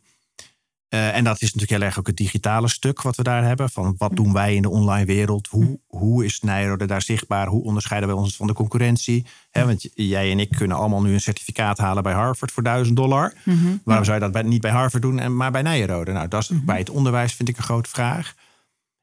Eh, 0.89 1.15
en 1.15 1.23
dat 1.23 1.41
is 1.41 1.54
natuurlijk 1.54 1.71
heel 1.71 1.82
erg 1.82 1.99
ook 1.99 2.08
het 2.08 2.17
digitale 2.17 2.67
stuk 2.67 3.02
wat 3.02 3.15
we 3.15 3.23
daar 3.23 3.43
hebben. 3.43 3.69
Van 3.69 3.95
wat 3.97 4.15
doen 4.15 4.34
wij 4.34 4.56
in 4.56 4.62
de 4.62 4.69
online 4.69 5.06
wereld? 5.06 5.47
Hoe, 5.47 5.80
hoe 5.88 6.25
is 6.25 6.39
Nijrode 6.39 6.86
daar 6.86 7.02
zichtbaar? 7.02 7.47
Hoe 7.47 7.63
onderscheiden 7.63 8.10
wij 8.10 8.17
ons 8.17 8.36
van 8.36 8.47
de 8.47 8.54
concurrentie? 8.54 9.25
Want 9.52 9.88
jij 9.93 10.32
en 10.32 10.39
ik 10.39 10.49
kunnen 10.49 10.78
allemaal 10.78 11.02
nu 11.02 11.13
een 11.13 11.21
certificaat 11.21 11.78
halen 11.78 12.04
bij 12.04 12.13
Harvard 12.13 12.52
voor 12.52 12.63
1000 12.63 12.95
dollar. 12.95 13.34
Mhm. 13.45 13.75
Waarom 13.84 14.06
zou 14.06 14.17
je 14.17 14.23
dat 14.23 14.32
bij, 14.32 14.41
niet 14.41 14.62
bij 14.62 14.71
Harvard 14.71 15.02
doen, 15.02 15.19
en 15.19 15.36
maar 15.36 15.52
bij 15.52 15.62
Nijrode? 15.62 16.12
Nou, 16.12 16.28
dat 16.28 16.41
is 16.41 16.52
bij 16.63 16.78
het 16.78 16.89
onderwijs 16.89 17.34
vind 17.34 17.49
ik 17.49 17.58
een 17.58 17.63
grote 17.63 17.89
vraag. 17.89 18.36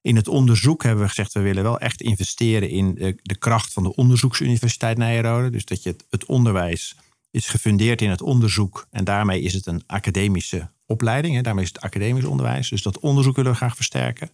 In 0.00 0.16
het 0.16 0.28
onderzoek 0.28 0.82
hebben 0.82 1.02
we 1.02 1.08
gezegd, 1.08 1.32
we 1.32 1.40
willen 1.40 1.62
wel 1.62 1.78
echt 1.78 2.00
investeren 2.00 2.68
in 2.68 2.94
de, 2.94 3.18
de 3.22 3.36
kracht 3.36 3.72
van 3.72 3.82
de 3.82 3.94
onderzoeksuniversiteit 3.94 4.98
Nijrode. 4.98 5.50
Dus 5.50 5.64
dat 5.64 5.82
je 5.82 5.90
het, 5.90 6.04
het 6.10 6.24
onderwijs 6.24 6.96
is 7.36 7.48
gefundeerd 7.48 8.02
in 8.02 8.10
het 8.10 8.22
onderzoek. 8.22 8.86
En 8.90 9.04
daarmee 9.04 9.40
is 9.40 9.52
het 9.52 9.66
een 9.66 9.82
academische 9.86 10.70
opleiding. 10.86 11.34
Hè. 11.34 11.42
Daarmee 11.42 11.64
is 11.64 11.72
het 11.72 11.80
academisch 11.80 12.24
onderwijs. 12.24 12.68
Dus 12.68 12.82
dat 12.82 12.98
onderzoek 12.98 13.36
willen 13.36 13.50
we 13.50 13.56
graag 13.56 13.76
versterken. 13.76 14.30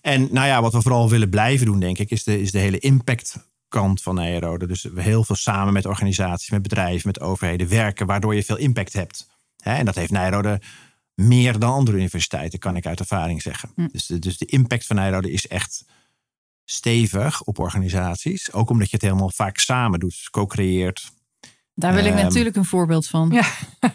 En 0.00 0.28
nou 0.30 0.46
ja, 0.46 0.62
wat 0.62 0.72
we 0.72 0.82
vooral 0.82 1.08
willen 1.08 1.30
blijven 1.30 1.66
doen, 1.66 1.80
denk 1.80 1.98
ik, 1.98 2.10
is 2.10 2.24
de, 2.24 2.40
is 2.40 2.50
de 2.50 2.58
hele 2.58 2.78
impactkant 2.78 4.02
van 4.02 4.14
Nijrode. 4.14 4.66
Dus 4.66 4.82
we 4.82 5.02
heel 5.02 5.24
veel 5.24 5.36
samen 5.36 5.72
met 5.72 5.86
organisaties, 5.86 6.50
met 6.50 6.62
bedrijven, 6.62 7.06
met 7.06 7.20
overheden 7.20 7.68
werken, 7.68 8.06
waardoor 8.06 8.34
je 8.34 8.44
veel 8.44 8.56
impact 8.56 8.92
hebt. 8.92 9.28
Hè, 9.60 9.74
en 9.74 9.84
dat 9.84 9.94
heeft 9.94 10.10
Nijrode 10.10 10.60
meer 11.14 11.58
dan 11.58 11.72
andere 11.72 11.96
universiteiten, 11.96 12.58
kan 12.58 12.76
ik 12.76 12.86
uit 12.86 13.00
ervaring 13.00 13.42
zeggen. 13.42 13.70
Hm. 13.74 13.86
Dus, 13.92 14.06
de, 14.06 14.18
dus 14.18 14.38
de 14.38 14.46
impact 14.46 14.86
van 14.86 14.96
Nijrode 14.96 15.32
is 15.32 15.46
echt 15.46 15.84
stevig 16.64 17.42
op 17.42 17.58
organisaties. 17.58 18.52
Ook 18.52 18.70
omdat 18.70 18.90
je 18.90 18.96
het 18.96 19.04
helemaal 19.04 19.30
vaak 19.30 19.58
samen 19.58 20.00
doet, 20.00 20.10
dus 20.10 20.30
co-creëert. 20.30 21.12
Daar 21.80 21.94
wil 21.94 22.04
ik 22.04 22.12
Ehm, 22.14 22.22
natuurlijk 22.22 22.56
een 22.56 22.64
voorbeeld 22.64 23.06
van. 23.06 23.28
Ja. 23.32 23.42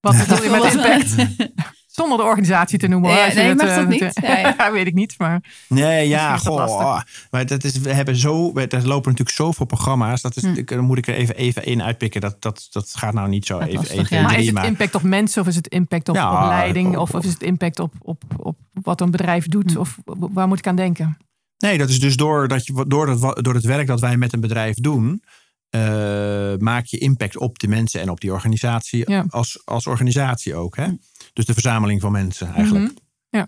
Wat 0.00 0.16
bedoel 0.18 0.42
je 0.42 0.50
met 0.50 0.74
impact? 0.74 1.14
Zonder 1.96 2.18
de 2.18 2.24
organisatie 2.24 2.78
te 2.78 2.86
noemen. 2.86 3.10
Ja, 3.10 3.26
nee, 3.34 3.44
het, 3.48 3.56
mag 3.56 3.66
eh, 3.68 3.76
dat 3.76 3.88
niet? 3.88 4.10
Ja, 4.22 4.38
ja. 4.58 4.72
weet 4.72 4.86
ik 4.86 4.94
niet. 4.94 5.14
Maar 5.18 5.42
Nee, 5.68 6.08
ja, 6.08 6.32
dat 6.32 6.40
goh. 6.40 6.56
lastig. 6.56 7.26
Maar 7.30 7.46
dat 7.46 7.64
is, 7.64 7.78
we 7.78 7.92
hebben 7.92 8.16
zo, 8.16 8.52
we- 8.52 8.60
er 8.66 8.86
lopen 8.86 9.10
natuurlijk 9.10 9.36
zoveel 9.36 9.66
programma's. 9.66 10.20
Dat 10.22 10.36
is, 10.36 10.42
Hm. 10.42 10.52
ik- 10.54 10.68
Dan 10.68 10.84
moet 10.84 10.98
ik 10.98 11.06
er 11.06 11.14
even, 11.14 11.36
even 11.36 11.64
één 11.64 11.82
uitpikken. 11.82 12.20
Dat, 12.20 12.42
dat, 12.42 12.66
dat 12.70 12.92
gaat 12.96 13.14
nou 13.14 13.28
niet 13.28 13.46
zo 13.46 13.58
Dat 13.58 13.62
even. 13.68 13.78
lastig, 13.78 13.96
één, 13.96 14.04
twee, 14.06 14.20
ja. 14.20 14.26
maar 14.26 14.38
is 14.38 14.46
het 14.46 14.64
impact 14.64 14.94
op 14.94 15.02
mensen 15.02 15.42
of 15.42 15.48
is 15.48 15.56
het 15.56 15.66
impact 15.68 16.08
op, 16.08 16.14
Ja, 16.14 16.42
op 16.42 16.48
leiding? 16.48 16.88
op- 16.88 16.96
Of, 16.96 17.14
of 17.14 17.24
is 17.24 17.32
het 17.32 17.42
impact 17.42 17.78
op, 17.78 17.92
op, 17.98 18.22
op 18.36 18.56
wat 18.82 19.00
een 19.00 19.10
bedrijf 19.10 19.46
doet? 19.48 19.72
Hm. 19.72 19.78
Of 19.78 19.98
waar 20.04 20.48
moet 20.48 20.58
ik 20.58 20.66
aan 20.66 20.76
denken? 20.76 21.16
Nee, 21.58 21.78
dat 21.78 21.88
is 21.88 22.00
dus 22.00 22.16
door, 22.16 22.48
dat 22.48 22.66
je, 22.66 22.84
door, 22.88 23.08
het, 23.08 23.44
door 23.44 23.54
het 23.54 23.64
werk 23.64 23.86
dat 23.86 24.00
wij 24.00 24.16
met 24.16 24.32
een 24.32 24.40
bedrijf 24.40 24.74
doen. 24.76 25.22
Eh, 25.70 26.56
maak 26.58 26.86
je 26.86 26.98
impact 26.98 27.36
op 27.36 27.58
de 27.58 27.68
mensen 27.68 28.00
en 28.00 28.10
op 28.10 28.20
die 28.20 28.32
organisatie. 28.32 29.10
Ja. 29.10 29.24
Als, 29.28 29.62
als 29.64 29.86
organisatie 29.86 30.54
ook. 30.54 30.76
Hè? 30.76 30.86
Dus 31.32 31.44
de 31.44 31.52
verzameling 31.52 32.00
van 32.00 32.12
mensen 32.12 32.54
eigenlijk. 32.54 32.84
Mhm. 32.84 32.94
Ja. 33.30 33.46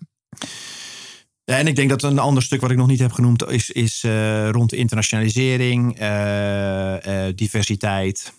En 1.44 1.66
ik 1.66 1.76
denk 1.76 1.88
dat 1.88 2.02
een 2.02 2.18
ander 2.18 2.42
stuk 2.42 2.60
wat 2.60 2.70
ik 2.70 2.76
nog 2.76 2.86
niet 2.86 2.98
heb 2.98 3.12
genoemd 3.12 3.46
is, 3.46 3.70
is 3.70 4.04
eh, 4.04 4.50
rond 4.50 4.72
internationalisering, 4.72 5.98
eh, 5.98 7.26
diversiteit. 7.34 8.32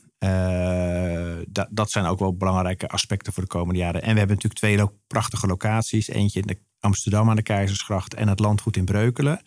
Dat, 1.47 1.67
dat 1.69 1.91
zijn 1.91 2.05
ook 2.05 2.19
wel 2.19 2.35
belangrijke 2.37 2.87
aspecten 2.87 3.33
voor 3.33 3.43
de 3.43 3.49
komende 3.49 3.79
jaren. 3.79 4.01
En 4.01 4.11
we 4.11 4.17
hebben 4.17 4.35
natuurlijk 4.35 4.61
twee 4.61 4.77
lo- 4.77 4.93
prachtige 5.07 5.47
locaties. 5.47 6.07
Eentje 6.07 6.39
in 6.39 6.47
de 6.47 6.57
Amsterdam 6.79 7.29
aan 7.29 7.35
de 7.35 7.41
Keizersgracht 7.41 8.13
en 8.13 8.27
het 8.27 8.39
landgoed 8.39 8.77
in 8.77 8.85
Breukelen. 8.85 9.41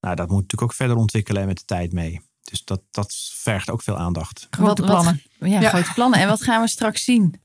Nou, 0.00 0.16
dat 0.16 0.28
moet 0.28 0.40
natuurlijk 0.40 0.62
ook 0.62 0.76
verder 0.76 0.96
ontwikkelen 0.96 1.40
en 1.40 1.48
met 1.48 1.58
de 1.58 1.64
tijd 1.64 1.92
mee. 1.92 2.20
Dus 2.50 2.64
dat, 2.64 2.80
dat 2.90 3.14
vergt 3.34 3.70
ook 3.70 3.82
veel 3.82 3.96
aandacht. 3.96 4.46
Grote 4.50 4.82
wat- 4.82 4.90
plannen. 4.90 5.22
ja, 5.38 5.60
Ja. 5.60 5.68
grote 5.68 5.92
plannen. 5.94 6.18
En 6.20 6.28
wat 6.28 6.42
gaan 6.42 6.60
we 6.62 6.68
straks 6.68 7.04
zien? 7.04 7.40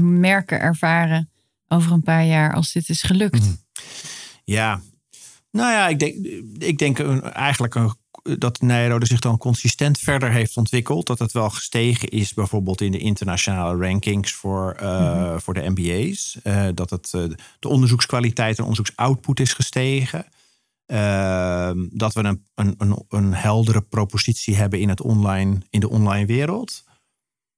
Merken, 0.00 0.60
ervaren 0.60 1.30
over 1.68 1.92
een 1.92 2.02
paar 2.02 2.24
jaar 2.24 2.54
als 2.54 2.72
dit 2.72 2.88
is 2.88 3.02
gelukt. 3.02 3.40
Mhm. 3.40 3.52
Ja, 4.44 4.80
nou 5.50 5.72
ja, 5.72 5.88
ik 5.88 5.98
denk, 5.98 6.14
ik 6.58 6.78
denk 6.78 6.98
een- 6.98 7.22
eigenlijk 7.32 7.74
een, 7.74 7.94
dat 8.38 8.60
Nijrode 8.60 9.06
zich 9.06 9.18
dan 9.20 9.38
consistent 9.38 9.98
verder 9.98 10.30
heeft 10.30 10.56
ontwikkeld. 10.56 11.06
Dat 11.06 11.18
het 11.18 11.32
wel 11.32 11.50
gestegen 11.50 12.08
is, 12.08 12.34
bijvoorbeeld 12.34 12.80
in 12.80 12.92
de 12.92 12.98
internationale 12.98 13.86
rankings 13.86 14.32
voor, 14.32 14.72
eh, 14.72 15.34
voor 15.38 15.54
de 15.54 15.70
MBA's. 15.70 16.38
Eh, 16.42 16.66
dat 16.74 16.90
het, 16.90 17.10
eh, 17.14 17.22
de 17.58 17.68
onderzoekskwaliteit 17.68 18.56
en 18.58 18.62
onderzoeksoutput 18.64 19.40
is 19.40 19.52
gestegen. 19.52 20.26
Ehm, 20.86 21.86
dat 21.90 22.12
we 22.12 22.24
een, 22.24 22.46
een, 22.54 23.04
een, 23.08 23.34
heldere 23.34 23.80
propositie 23.80 24.56
hebben 24.56 24.80
in, 24.80 24.88
het 24.88 25.00
online, 25.00 25.58
in 25.70 25.80
de 25.80 25.88
online 25.88 26.26
wereld. 26.26 26.84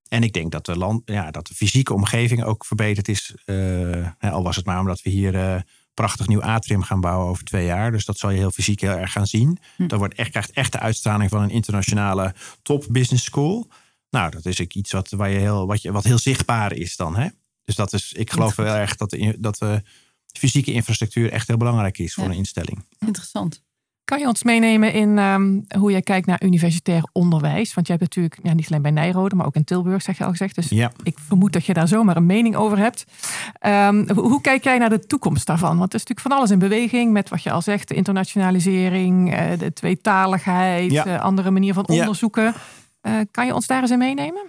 En 0.08 0.22
ik 0.22 0.32
denk 0.32 0.52
dat 0.52 0.66
de, 0.66 0.76
land, 0.76 1.02
ja, 1.04 1.30
dat 1.30 1.46
de 1.46 1.54
fysieke 1.54 1.94
omgeving 1.94 2.44
ook 2.44 2.64
verbeterd 2.64 3.08
is. 3.08 3.34
Eh, 3.44 4.08
al 4.20 4.42
was 4.42 4.56
het 4.56 4.66
maar 4.66 4.80
omdat 4.80 5.02
we 5.02 5.10
hier 5.10 5.34
eh, 5.34 5.60
prachtig 5.94 6.26
nieuw 6.26 6.42
atrium 6.42 6.82
gaan 6.82 7.00
bouwen 7.00 7.28
over 7.28 7.44
twee 7.44 7.66
jaar. 7.66 7.90
Dus 7.90 8.04
dat 8.04 8.18
zal 8.18 8.30
je 8.30 8.38
heel 8.38 8.50
fysiek 8.50 8.80
heel 8.80 8.90
erg 8.90 9.12
gaan 9.12 9.26
zien. 9.26 9.58
Hm. 9.76 9.86
Dat 9.86 9.98
wordt 9.98 10.14
echt, 10.14 10.30
krijgt 10.30 10.50
echt 10.50 10.72
de 10.72 10.78
uitstraling 10.78 11.30
van 11.30 11.42
een 11.42 11.50
internationale 11.50 12.34
top 12.62 12.84
business 12.88 13.24
school. 13.24 13.68
Nou, 14.10 14.30
dat 14.30 14.46
is 14.46 14.60
ook 14.60 14.72
iets 14.72 14.92
wat, 14.92 15.10
waar 15.10 15.30
je 15.30 15.38
heel, 15.38 15.66
wat, 15.66 15.82
je, 15.82 15.92
wat 15.92 16.04
heel 16.04 16.18
zichtbaar 16.18 16.72
is 16.72 16.96
dan. 16.96 17.16
Hè? 17.16 17.28
Dus 17.64 17.74
dat 17.74 17.92
is, 17.92 18.12
ik 18.12 18.30
geloof 18.30 18.56
wel 18.56 18.74
erg 18.74 18.96
dat 18.96 19.16
dat 19.38 19.58
de 19.58 19.82
fysieke 20.38 20.72
infrastructuur 20.72 21.32
echt 21.32 21.48
heel 21.48 21.56
belangrijk 21.56 21.98
is 21.98 22.14
voor 22.14 22.24
Ja. 22.24 22.30
een 22.30 22.36
instelling. 22.36 22.84
Interessant. 22.98 23.64
Kan 24.04 24.18
je 24.18 24.26
ons 24.26 24.42
meenemen 24.42 24.92
in 24.92 25.18
ehm, 25.18 25.60
hoe 25.78 25.90
jij 25.90 26.02
kijkt 26.02 26.26
naar 26.26 26.42
universitair 26.44 27.08
onderwijs? 27.12 27.74
Want 27.74 27.86
je 27.86 27.92
hebt 27.92 28.04
natuurlijk 28.04 28.38
ja, 28.42 28.52
niet 28.54 28.66
alleen 28.70 28.82
bij 28.82 28.90
Nijrode, 28.90 29.34
maar 29.34 29.46
ook 29.46 29.54
in 29.54 29.64
Tilburg, 29.64 30.02
zeg 30.02 30.18
je 30.18 30.24
al 30.24 30.30
gezegd. 30.30 30.54
Dus 30.54 30.68
Ja. 30.68 30.92
ik 31.02 31.18
vermoed 31.18 31.52
dat 31.52 31.64
je 31.66 31.72
daar 31.74 31.88
zomaar 31.88 32.16
een 32.16 32.26
mening 32.26 32.56
over 32.56 32.78
hebt. 32.78 33.04
Ehm, 33.58 34.12
hoe, 34.14 34.28
hoe 34.28 34.40
kijk 34.40 34.64
jij 34.64 34.78
naar 34.78 34.88
de 34.88 35.06
toekomst 35.06 35.46
daarvan? 35.46 35.78
Want 35.78 35.88
er 35.92 35.98
is 35.98 36.04
natuurlijk 36.06 36.20
van 36.28 36.36
alles 36.36 36.50
in 36.50 36.58
beweging 36.58 37.12
met 37.12 37.28
wat 37.28 37.42
je 37.42 37.50
al 37.50 37.62
zegt, 37.62 37.88
de 37.88 37.94
internationalisering, 37.94 39.34
eh, 39.34 39.58
de 39.58 39.72
tweetaligheid, 39.72 40.92
Ja. 40.92 41.04
eh, 41.06 41.20
andere 41.20 41.50
manier 41.50 41.74
van 41.74 41.84
Ja. 41.86 41.98
onderzoeken. 42.00 42.54
Eh, 43.00 43.12
kan 43.30 43.46
je 43.46 43.54
ons 43.54 43.66
daar 43.66 43.82
eens 43.82 43.90
in 43.90 43.98
meenemen? 43.98 44.42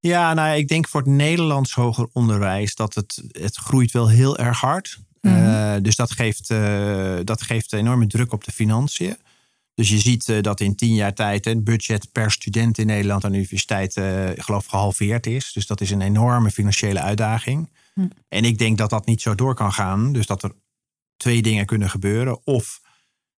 Ja, 0.00 0.34
nou 0.34 0.48
ja, 0.48 0.54
ik 0.54 0.68
denk 0.68 0.88
voor 0.88 1.00
het 1.00 1.10
Nederlands 1.10 1.74
hoger 1.74 2.08
onderwijs 2.12 2.74
dat 2.74 2.94
het, 2.94 3.22
het 3.32 3.56
groeit 3.56 3.90
wel 3.90 4.08
heel 4.08 4.38
erg 4.38 4.60
hard. 4.60 4.98
Eh, 5.20 5.76
dus 5.82 5.96
dat 5.96 6.10
geeft, 6.10 6.50
eh, 6.50 7.18
dat 7.24 7.42
geeft 7.42 7.72
enorme 7.72 8.06
druk 8.06 8.32
op 8.32 8.44
de 8.44 8.52
financiën. 8.52 9.16
Dus 9.74 9.88
je 9.88 9.98
ziet 9.98 10.28
eh, 10.28 10.42
dat 10.42 10.60
in 10.60 10.74
tien 10.76 10.94
jaar 10.94 11.14
tijd 11.14 11.44
het 11.44 11.64
budget 11.64 12.12
per 12.12 12.30
student 12.30 12.78
in 12.78 12.86
Nederland 12.86 13.24
aan 13.24 13.30
de 13.30 13.36
universiteit, 13.36 13.96
ik 14.36 14.42
geloof, 14.42 14.66
gehalveerd 14.66 15.26
is. 15.26 15.52
Dus 15.52 15.66
dat 15.66 15.80
is 15.80 15.90
een 15.90 16.00
enorme 16.00 16.50
financiële 16.50 17.00
uitdaging. 17.00 17.70
Hm. 17.94 18.06
En 18.28 18.44
ik 18.44 18.58
denk 18.58 18.78
dat 18.78 18.90
dat 18.90 19.06
niet 19.06 19.22
zo 19.22 19.34
door 19.34 19.54
kan 19.54 19.72
gaan. 19.72 20.12
Dus 20.12 20.26
dat 20.26 20.42
er 20.42 20.52
twee 21.16 21.42
dingen 21.42 21.66
kunnen 21.66 21.90
gebeuren. 21.90 22.46
Of 22.46 22.80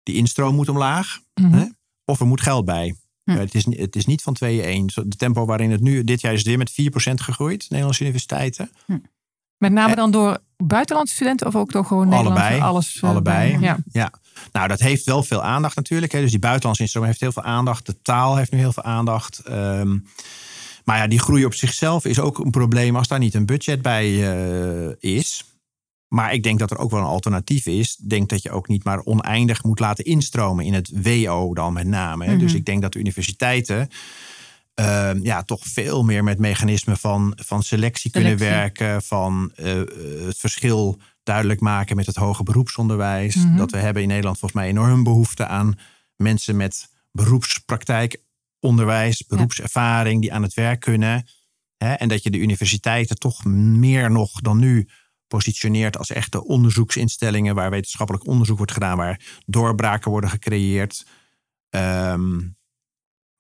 die 0.04 0.16
instroom 0.16 0.56
moet 0.56 0.70
omlaag, 0.70 1.20
Mhm. 1.34 1.54
Hè? 1.54 1.66
of 2.06 2.20
er 2.20 2.28
moet 2.28 2.42
geld 2.42 2.66
bij. 2.66 2.96
Hm. 3.24 3.32
Eh, 3.32 3.38
Het, 3.38 3.56
is, 3.56 3.66
het 3.78 3.96
is 3.96 4.06
niet 4.06 4.22
van 4.22 4.36
2-1. 4.46 4.48
Zo, 4.86 5.08
De 5.08 5.16
tempo 5.18 5.46
waarin 5.46 5.72
het 5.72 5.82
nu, 5.82 6.04
dit 6.04 6.22
jaar 6.22 6.32
is 6.34 6.38
het 6.40 6.48
weer 6.48 6.58
met 6.58 6.72
4% 6.72 7.14
gegroeid, 7.14 7.66
Nederlandse 7.70 8.02
universiteiten. 8.04 8.72
Met 9.58 9.72
name 9.72 9.96
dan 9.96 10.12
door 10.12 10.38
buitenlandse 10.58 11.16
studenten 11.16 11.48
of 11.48 11.56
ook 11.56 11.72
door 11.72 11.86
gewoon 11.86 12.08
Nederlandse 12.08 12.42
Allebei. 12.44 12.62
alles? 12.62 13.00
eh, 13.02 13.10
Allebei. 13.10 13.60
Ja. 13.60 13.78
Ja, 13.92 14.12
nou 14.52 14.68
dat 14.68 14.80
heeft 14.80 15.06
wel 15.06 15.24
veel 15.24 15.44
aandacht 15.44 15.76
natuurlijk. 15.76 16.12
Hè. 16.12 16.22
Dus 16.22 16.30
die 16.30 16.40
buitenlandse 16.40 16.82
instroom 16.82 17.06
heeft 17.06 17.20
heel 17.20 17.32
veel 17.32 17.44
aandacht. 17.44 17.86
De 17.86 18.02
taal 18.02 18.36
heeft 18.36 18.52
nu 18.52 18.58
heel 18.58 18.74
veel 18.74 18.84
aandacht. 18.84 19.40
Ehm, 19.40 19.98
maar 20.86 20.98
ja, 20.98 21.08
die 21.08 21.20
groei 21.20 21.46
op 21.46 21.54
zichzelf 21.54 22.06
is 22.06 22.20
ook 22.20 22.38
een 22.40 22.52
probleem 22.52 22.96
als 22.96 23.08
daar 23.08 23.20
niet 23.20 23.34
een 23.34 23.46
budget 23.46 23.82
bij 23.82 24.32
eh, 24.32 24.96
is. 25.18 25.44
Maar 26.14 26.34
ik 26.34 26.44
denk 26.44 26.60
dat 26.60 26.72
er 26.72 26.78
ook 26.78 26.92
wel 26.92 27.00
een 27.00 27.06
alternatief 27.06 27.66
is. 27.66 27.96
Denk 27.96 28.30
dat 28.30 28.42
je 28.42 28.52
ook 28.52 28.68
niet 28.68 28.84
maar 28.84 29.02
oneindig 29.04 29.64
moet 29.64 29.80
laten 29.80 30.06
instromen 30.06 30.66
in 30.66 30.74
het 30.74 30.92
WO 31.04 31.54
dan 31.54 31.74
met 31.74 31.88
name. 31.88 32.26
hè. 32.26 32.38
Dus 32.38 32.50
Mhm. 32.50 32.58
ik 32.60 32.66
denk 32.66 32.82
dat 32.82 32.94
de 32.94 33.00
universiteiten 33.00 33.88
ehm, 34.74 35.20
ja, 35.24 35.44
toch 35.44 35.66
veel 35.66 36.04
meer 36.04 36.24
met 36.24 36.40
mechanismen 36.40 36.98
van, 36.98 37.34
van 37.44 37.64
selectie, 37.64 38.12
kunnen 38.12 38.38
werken. 38.38 39.02
Van 39.02 39.52
eh, 39.56 39.80
eh, 39.82 39.88
het 40.26 40.38
verschil 40.38 41.00
duidelijk 41.24 41.60
maken 41.60 41.96
met 41.96 42.06
het 42.06 42.16
hoger 42.16 42.44
beroepsonderwijs. 42.44 43.36
Mhm. 43.36 43.58
Dat 43.58 43.72
we 43.72 43.78
hebben 43.78 44.02
in 44.02 44.08
Nederland 44.08 44.40
volgens 44.40 44.62
mij 44.62 44.70
enorm 44.70 45.04
behoefte 45.04 45.46
aan 45.48 45.80
mensen 46.16 46.56
met 46.56 46.90
beroepspraktijkonderwijs, 47.12 49.26
beroepservaring 49.28 50.22
die 50.22 50.34
aan 50.34 50.44
het 50.44 50.54
werk 50.54 50.80
kunnen. 50.80 51.26
Hè, 51.78 51.94
en 51.94 52.08
dat 52.08 52.24
je 52.24 52.30
de 52.32 52.38
universiteiten 52.38 53.18
toch 53.20 53.46
meer 53.46 54.12
nog 54.12 54.42
dan 54.42 54.58
nu 54.60 54.88
positioneert 55.32 55.98
als 55.98 56.10
echte 56.10 56.46
onderzoeksinstellingen 56.46 57.56
waar 57.56 57.70
wetenschappelijk 57.70 58.28
onderzoek 58.28 58.58
wordt 58.58 58.72
gedaan, 58.72 58.98
waar 58.98 59.22
doorbraken 59.46 60.12
worden 60.12 60.30
gecreëerd. 60.30 61.06
Ehm, 61.70 62.40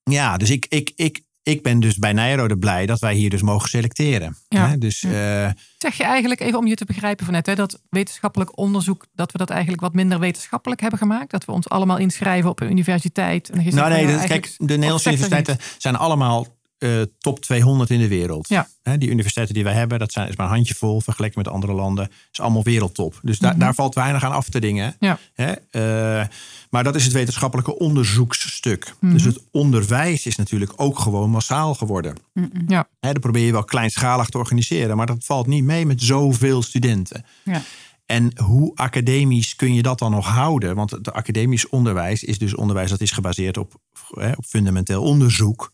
ja, 0.03 0.37
dus 0.37 0.49
ik, 0.49 0.65
ik, 0.69 0.91
ik, 0.95 1.21
ik 1.43 1.63
ben 1.63 1.79
dus 1.79 1.97
bij 1.97 2.13
Nijrode 2.13 2.57
blij 2.57 2.85
dat 2.85 2.99
wij 2.99 3.13
hier 3.13 3.29
dus 3.29 3.41
mogen 3.41 3.69
selecteren. 3.69 4.37
Ja. 4.47 4.67
Hè, 4.67 4.77
dus 4.77 5.03
eh, 5.03 5.49
Zeg 5.77 5.95
je 5.97 6.03
eigenlijk, 6.03 6.41
even 6.41 6.59
om 6.59 6.67
je 6.67 6.75
te 6.75 6.85
begrijpen 6.85 7.25
van 7.25 7.33
net, 7.33 7.45
hè, 7.45 7.55
dat 7.55 7.81
wetenschappelijk 7.89 8.57
onderzoek, 8.57 9.05
dat 9.13 9.31
we 9.31 9.37
dat 9.37 9.49
eigenlijk 9.49 9.81
wat 9.81 9.93
minder 9.93 10.19
wetenschappelijk 10.19 10.81
hebben 10.81 10.99
gemaakt? 10.99 11.31
Dat 11.31 11.45
we 11.45 11.51
ons 11.51 11.69
allemaal 11.69 11.97
inschrijven 11.97 12.49
op 12.49 12.59
een 12.59 12.69
universiteit? 12.69 13.49
En 13.49 13.75
nou 13.75 13.89
nee, 13.89 14.07
dat- 14.07 14.25
kijk, 14.25 14.53
de 14.57 14.65
Nederlandse 14.65 15.09
universiteiten 15.09 15.57
zijn 15.77 15.95
allemaal 15.95 16.47
eh, 16.81 17.01
top 17.19 17.39
200 17.39 17.89
in 17.89 17.99
de 17.99 18.07
wereld. 18.07 18.47
Ja. 18.49 18.67
Die 18.97 19.09
universiteiten 19.09 19.55
die 19.55 19.63
wij 19.63 19.73
hebben, 19.73 19.99
dat 19.99 20.11
zijn, 20.11 20.29
is 20.29 20.35
maar 20.35 20.45
een 20.47 20.53
handjevol 20.53 21.01
vergeleken 21.01 21.37
met 21.43 21.53
andere 21.53 21.73
landen. 21.73 22.09
is 22.31 22.39
allemaal 22.39 22.63
wereldtop. 22.63 23.19
Dus 23.21 23.39
daar 23.39 23.51
Mhm. 23.51 23.59
daar 23.59 23.73
valt 23.73 23.95
weinig 23.95 24.23
aan 24.23 24.31
af 24.31 24.49
te 24.49 24.59
dingen. 24.59 24.95
Ja. 24.99 25.19
Eh, 25.35 26.27
maar 26.69 26.83
dat 26.83 26.95
is 26.95 27.03
het 27.03 27.13
wetenschappelijke 27.13 27.77
onderzoeksstuk. 27.79 28.93
Mhm. 28.99 29.13
Dus 29.13 29.23
het 29.23 29.39
onderwijs 29.51 30.25
is 30.25 30.35
natuurlijk 30.35 30.73
ook 30.75 30.99
gewoon 30.99 31.29
massaal 31.29 31.73
geworden. 31.75 32.15
Mm-mm. 32.33 32.63
Ja. 32.67 32.87
Dan 32.99 33.13
probeer 33.19 33.45
je 33.45 33.51
wel 33.51 33.63
kleinschalig 33.63 34.29
te 34.29 34.37
organiseren, 34.37 34.97
maar 34.97 35.05
dat 35.05 35.25
valt 35.25 35.47
niet 35.47 35.63
mee 35.63 35.85
met 35.85 36.01
zoveel 36.01 36.61
studenten. 36.61 37.25
Ja. 37.43 37.61
En 38.05 38.31
hoe 38.43 38.71
academisch 38.75 39.55
kun 39.55 39.73
je 39.73 39.81
dat 39.81 39.99
dan 39.99 40.11
nog 40.11 40.27
houden? 40.27 40.75
Want 40.75 40.91
het 40.91 41.11
academisch 41.13 41.69
onderwijs 41.69 42.23
is 42.23 42.37
dus 42.37 42.55
onderwijs 42.55 42.89
dat 42.89 43.01
is 43.01 43.11
gebaseerd 43.11 43.57
op, 43.57 43.73
op 44.11 44.45
fundamenteel 44.45 45.03
onderzoek. 45.03 45.71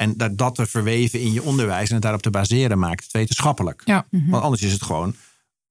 En 0.00 0.16
dat, 0.16 0.38
dat 0.38 0.54
te 0.54 0.66
verweven 0.66 1.20
in 1.20 1.32
je 1.32 1.42
onderwijs 1.42 1.88
en 1.88 1.94
het 1.94 2.02
daarop 2.02 2.22
te 2.22 2.30
baseren 2.30 2.78
maakt 2.78 3.02
het 3.02 3.12
wetenschappelijk. 3.12 3.82
Ja. 3.84 4.06
Want 4.10 4.42
anders 4.42 4.62
is 4.62 4.72
het 4.72 4.82
gewoon 4.82 5.14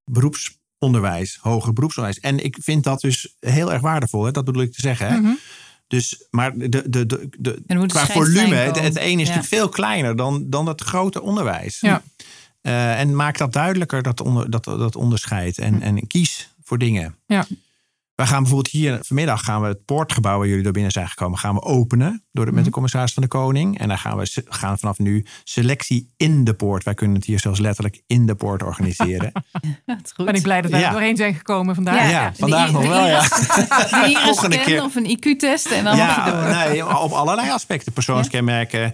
beroepsonderwijs, 0.05 1.37
hoger 1.41 1.73
beroepsonderwijs. 1.73 2.23
En 2.23 2.43
ik 2.45 2.57
vind 2.61 2.83
dat 2.83 3.01
dus 3.01 3.35
heel 3.39 3.73
erg 3.73 3.81
waardevol. 3.81 4.25
Hè? 4.25 4.31
Dat 4.31 4.45
bedoel 4.45 4.61
ik 4.61 4.73
te 4.73 4.81
zeggen. 4.81 5.07
Hè? 5.07 5.17
Mhm. 5.17 5.31
Dus, 5.87 6.23
maar 6.31 6.57
de, 6.57 6.69
de, 6.69 6.89
de, 6.89 7.29
de, 7.37 7.61
qua 7.87 8.01
een 8.01 8.07
volume, 8.07 8.55
het, 8.55 8.79
het 8.79 8.95
ene 8.95 9.21
is 9.21 9.27
Ja. 9.27 9.35
natuurlijk 9.35 9.47
veel 9.47 9.69
kleiner 9.69 10.15
dan, 10.15 10.49
dan 10.49 10.67
het 10.67 10.81
grote 10.81 11.21
onderwijs. 11.21 11.79
Ja. 11.79 12.03
Eh, 12.61 12.99
en 12.99 13.15
maak 13.15 13.37
dat 13.37 13.53
duidelijker, 13.53 14.01
dat, 14.01 14.21
onder, 14.21 14.49
dat, 14.49 14.63
dat 14.63 14.95
onderscheid. 14.95 15.57
En, 15.57 15.81
en 15.81 16.07
kies 16.07 16.49
voor 16.63 16.77
dingen. 16.77 17.15
Ja. 17.25 17.47
Wij 18.19 18.27
gaan 18.27 18.39
bijvoorbeeld 18.43 18.73
hier 18.73 18.99
vanmiddag 19.01 19.43
gaan 19.43 19.61
we 19.61 19.67
het 19.67 19.85
poortgebouw 19.85 20.37
waar 20.37 20.47
jullie 20.47 20.63
door 20.63 20.71
binnen 20.71 20.91
zijn 20.91 21.07
gekomen, 21.07 21.37
gaan 21.39 21.53
we 21.55 21.61
openen 21.61 22.23
door 22.31 22.45
de, 22.45 22.51
met 22.51 22.63
de 22.65 22.69
commissaris 22.71 23.13
van 23.13 23.23
de 23.23 23.29
Koning. 23.29 23.79
En 23.79 23.87
dan 23.87 23.97
gaan 23.97 24.17
we 24.17 24.43
gaan 24.45 24.79
vanaf 24.79 24.97
nu 24.97 25.25
selectie 25.43 26.13
in 26.17 26.43
de 26.43 26.53
poort. 26.53 26.83
Wij 26.83 26.93
kunnen 26.93 27.15
het 27.15 27.25
hier 27.25 27.39
zelfs 27.39 27.59
letterlijk 27.59 28.01
in 28.07 28.25
de 28.25 28.35
poort 28.35 28.63
organiseren. 28.63 29.31
Ja, 29.85 29.99
is 30.03 30.11
goed. 30.11 30.25
Ben 30.25 30.33
ik 30.35 30.41
blij 30.41 30.61
dat 30.61 30.71
wij 30.71 30.79
Ja. 30.79 30.85
er 30.85 30.91
doorheen 30.91 31.15
zijn 31.15 31.33
gekomen 31.35 31.75
vandaag. 31.75 31.95
Ja, 31.95 32.03
ja, 32.03 32.09
ja. 32.21 32.33
vandaag 32.37 32.71
nog 32.71 32.87
wel, 32.87 33.05
ja. 33.07 33.21
Een 34.05 34.15
Volgende 34.17 34.59
keer. 34.59 34.83
of 34.83 34.95
een 34.95 35.17
IQ-test 35.17 35.65
en 35.71 35.83
dan 35.83 35.97
mag 35.97 36.25
je 36.25 36.31
door. 36.31 36.43
nee, 36.69 36.99
op 36.99 37.11
allerlei 37.11 37.49
aspecten. 37.49 37.93
Persoonskenmerken, 37.93 38.93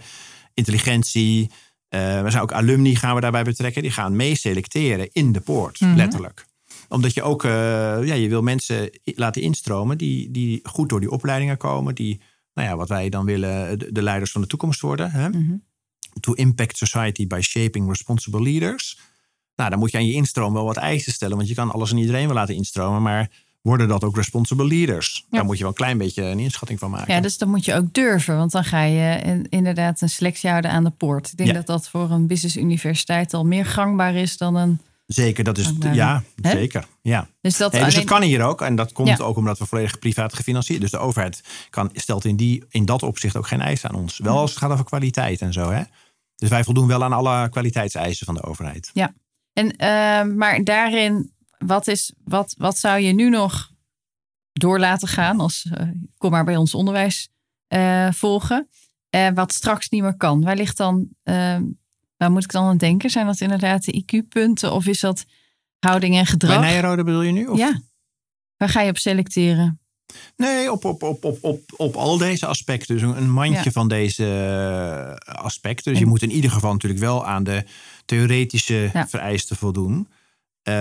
intelligentie. 0.54 1.52
Eh, 1.90 2.22
we 2.22 2.30
zijn 2.30 2.44
ook 2.44 2.52
alumni 2.52 2.96
gaan 2.96 3.16
we 3.16 3.22
daarbij 3.22 3.44
betrekken. 3.44 3.82
Die 3.82 3.92
gaan 3.92 4.16
mee 4.16 4.36
selecteren 4.36 5.10
in 5.12 5.32
de 5.32 5.40
poort, 5.40 5.80
Mhm. 5.80 5.96
letterlijk. 5.96 6.46
Omdat 6.90 7.14
je 7.14 7.24
ook, 7.24 7.44
eh, 7.44 7.52
ja, 8.04 8.14
je 8.14 8.30
wil 8.30 8.42
mensen 8.42 8.90
laten 9.04 9.42
instromen 9.42 9.98
die, 9.98 10.32
die 10.32 10.60
goed 10.64 10.90
door 10.90 11.00
die 11.00 11.12
opleidingen 11.12 11.58
komen. 11.58 11.96
Die, 11.96 12.22
nou 12.54 12.68
ja, 12.70 12.76
wat 12.76 12.90
wij 12.90 13.10
dan 13.10 13.26
willen, 13.26 13.80
de, 13.80 13.92
de 13.92 14.02
leiders 14.02 14.32
van 14.32 14.42
de 14.42 14.48
toekomst 14.48 14.82
worden. 14.82 15.12
Hè? 15.12 15.30
Mhm. 15.30 15.54
To 16.20 16.34
impact 16.34 16.78
society 16.78 17.28
by 17.28 17.40
shaping 17.42 17.88
responsible 17.90 18.42
leaders. 18.42 19.00
Nou, 19.56 19.70
dan 19.70 19.80
moet 19.80 19.92
je 19.92 19.98
aan 19.98 20.06
je 20.08 20.14
instroom 20.14 20.54
wel 20.54 20.66
wat 20.66 20.78
eisen 20.78 21.12
stellen. 21.14 21.36
Want 21.38 21.50
je 21.50 21.56
kan 21.56 21.72
alles 21.72 21.92
en 21.92 21.98
iedereen 21.98 22.26
wel 22.26 22.36
laten 22.36 22.56
instromen. 22.56 23.02
Maar 23.02 23.30
worden 23.62 23.88
dat 23.88 24.04
ook 24.04 24.16
responsible 24.16 24.68
leaders? 24.68 25.16
Ja. 25.30 25.38
Daar 25.38 25.46
moet 25.46 25.56
je 25.56 25.62
wel 25.62 25.72
een 25.72 25.78
klein 25.78 25.98
beetje 25.98 26.24
een 26.24 26.40
inschatting 26.40 26.80
van 26.80 26.90
maken. 26.92 27.14
Ja, 27.14 27.20
dus 27.22 27.38
dan 27.38 27.50
moet 27.50 27.66
je 27.66 27.74
ook 27.76 27.94
durven. 27.94 28.38
Want 28.38 28.52
dan 28.52 28.64
ga 28.64 28.82
je 28.84 29.20
in- 29.24 29.48
inderdaad 29.50 30.02
een 30.02 30.10
selectie 30.10 30.50
houden 30.50 30.72
aan 30.72 30.84
de 30.84 30.90
poort. 30.90 31.32
Ik 31.32 31.38
denk 31.38 31.50
Ja. 31.50 31.56
dat 31.56 31.68
dat 31.68 31.90
voor 31.90 32.12
een 32.12 32.28
business 32.28 32.58
universiteit 32.58 33.34
al 33.34 33.46
meer 33.46 33.66
gangbaar 33.66 34.16
is 34.16 34.38
dan 34.38 34.56
een... 34.56 34.80
Zeker, 35.06 35.44
dat 35.44 35.58
is 35.58 35.66
het. 35.66 35.84
Ja, 35.94 36.24
zeker. 36.36 36.88
Ja. 37.02 37.28
Dus 37.42 37.58
dat 37.58 37.72
Nee, 37.72 37.84
dus 37.84 38.04
kan 38.04 38.22
hier 38.22 38.42
ook. 38.44 38.62
En 38.62 38.76
dat 38.76 38.92
komt 38.92 39.08
Ja. 39.08 39.18
ook 39.18 39.38
omdat 39.38 39.60
we 39.60 39.66
volledig 39.66 40.00
privaat 40.00 40.34
gefinancierd. 40.34 40.82
Dus 40.82 40.92
de 40.92 40.98
overheid 40.98 41.44
kan, 41.70 41.90
stelt 41.94 42.26
in, 42.26 42.36
die, 42.36 42.64
in 42.70 42.86
dat 42.86 43.04
opzicht 43.04 43.36
ook 43.36 43.48
geen 43.48 43.62
eisen 43.62 43.90
aan 43.90 43.96
ons. 43.96 44.18
Wel 44.18 44.38
als 44.38 44.50
het 44.50 44.60
gaat 44.60 44.72
over 44.72 44.86
kwaliteit 44.86 45.42
en 45.42 45.54
zo. 45.54 45.72
Hè? 45.72 45.84
Dus 46.36 46.50
wij 46.50 46.64
voldoen 46.64 46.88
wel 46.88 47.04
aan 47.04 47.14
alle 47.14 47.50
kwaliteitseisen 47.50 48.26
van 48.26 48.36
de 48.36 48.44
overheid. 48.44 48.92
En, 49.54 49.76
eh, 49.76 50.36
maar 50.36 50.64
daarin, 50.64 51.32
wat, 51.58 51.88
is, 51.88 52.14
wat, 52.24 52.56
wat 52.58 52.78
zou 52.78 53.00
je 53.00 53.14
nu 53.14 53.30
nog 53.30 53.72
door 54.54 54.80
laten 54.80 55.08
gaan 55.08 55.40
als 55.40 55.68
eh, 55.72 55.88
kom 56.18 56.32
maar 56.32 56.46
bij 56.46 56.58
ons 56.58 56.74
onderwijs 56.74 57.30
eh, 57.68 58.12
volgen, 58.12 58.70
wat 59.34 59.54
straks 59.54 59.90
niet 59.90 60.02
meer 60.02 60.18
kan? 60.18 60.42
Waar 60.44 60.56
ligt 60.56 60.78
dan, 60.78 61.08
eh, 61.24 61.58
waar 62.18 62.32
moet 62.32 62.44
ik 62.44 62.52
dan 62.52 62.64
aan 62.64 62.78
denken? 62.78 63.10
Zijn 63.10 63.26
dat 63.26 63.40
inderdaad 63.42 63.84
de 63.86 64.04
IQ-punten 64.06 64.72
of 64.74 64.86
is 64.86 65.00
dat 65.00 65.26
houding 65.80 66.14
en 66.14 66.22
Bij 66.24 66.32
gedrag? 66.32 66.60
Nijrode 66.60 67.04
bedoel 67.04 67.22
je 67.22 67.32
nu? 67.32 67.46
Of? 67.48 67.58
Ja. 67.58 67.82
Waar 68.58 68.70
ga 68.70 68.82
je 68.82 68.90
op 68.90 68.98
selecteren? 68.98 69.80
Nee, 70.36 70.72
op, 70.72 70.86
op, 70.86 71.04
op, 71.04 71.24
op, 71.24 71.38
op, 71.44 71.62
op 71.78 71.96
al 71.96 72.18
deze 72.18 72.46
aspecten. 72.46 72.98
Dus 72.98 73.02
een 73.18 73.30
mandje 73.32 73.62
Ja. 73.64 73.72
van 73.72 73.88
deze 73.88 74.26
eh, 75.26 75.34
aspecten. 75.36 75.92
Dus 75.92 76.02
je 76.02 76.08
moet 76.08 76.22
in 76.22 76.32
ieder 76.32 76.52
geval 76.52 76.72
natuurlijk 76.74 77.02
wel 77.02 77.26
aan 77.26 77.44
de 77.44 77.64
theoretische 78.06 78.90
Ja. 78.94 79.08
vereisten 79.08 79.56
voldoen. 79.56 80.08
Eh, 80.62 80.74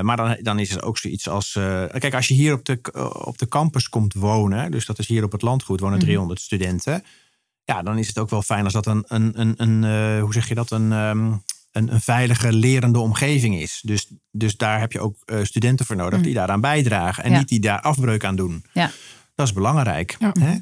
maar 0.00 0.16
dan, 0.16 0.36
dan 0.42 0.58
is 0.58 0.70
er 0.74 0.82
ook 0.82 0.98
zoiets 0.98 1.28
als. 1.28 1.56
eh, 1.56 1.84
kijk, 1.98 2.14
als 2.14 2.28
je 2.28 2.34
hier 2.34 2.52
op 2.52 2.64
de, 2.64 2.80
op 3.24 3.38
de 3.38 3.48
campus 3.48 3.88
komt 3.88 4.14
wonen, 4.14 4.70
dus 4.70 4.86
dat 4.86 4.98
is 4.98 5.06
hier 5.08 5.24
op 5.24 5.32
het 5.32 5.42
landgoed, 5.42 5.80
wonen 5.80 5.96
Mhm. 5.96 6.04
300 6.06 6.40
studenten. 6.40 7.04
Ja, 7.64 7.82
dan 7.82 7.98
is 7.98 8.06
het 8.08 8.18
ook 8.18 8.30
wel 8.30 8.42
fijn 8.42 8.64
als 8.64 8.72
dat 8.72 8.86
een, 8.86 9.04
een, 9.06 9.40
een, 9.40 9.54
een 9.56 9.84
eh, 10.16 10.22
hoe 10.22 10.32
zeg 10.32 10.48
je 10.48 10.54
dat, 10.54 10.70
een, 10.70 10.92
ehm, 10.92 11.32
een, 11.72 11.92
een 11.92 12.00
veilige 12.00 12.52
lerende 12.52 12.98
omgeving 12.98 13.54
is. 13.56 13.80
Dus, 13.84 14.08
dus 14.30 14.56
daar 14.56 14.80
heb 14.80 14.92
je 14.92 15.00
ook 15.00 15.16
eh, 15.24 15.38
studenten 15.42 15.86
voor 15.86 15.96
nodig 15.96 16.14
Mhm. 16.18 16.22
die 16.22 16.34
daaraan 16.34 16.60
bijdragen 16.60 17.24
en 17.24 17.30
Ja. 17.32 17.38
niet 17.38 17.48
die 17.48 17.60
daar 17.60 17.80
afbreuk 17.80 18.24
aan 18.24 18.36
doen. 18.36 18.64
Ja. 18.72 18.90
Dat 19.34 19.46
is 19.46 19.52
belangrijk. 19.52 20.16
Ja. 20.18 20.32
Hè? 20.40 20.52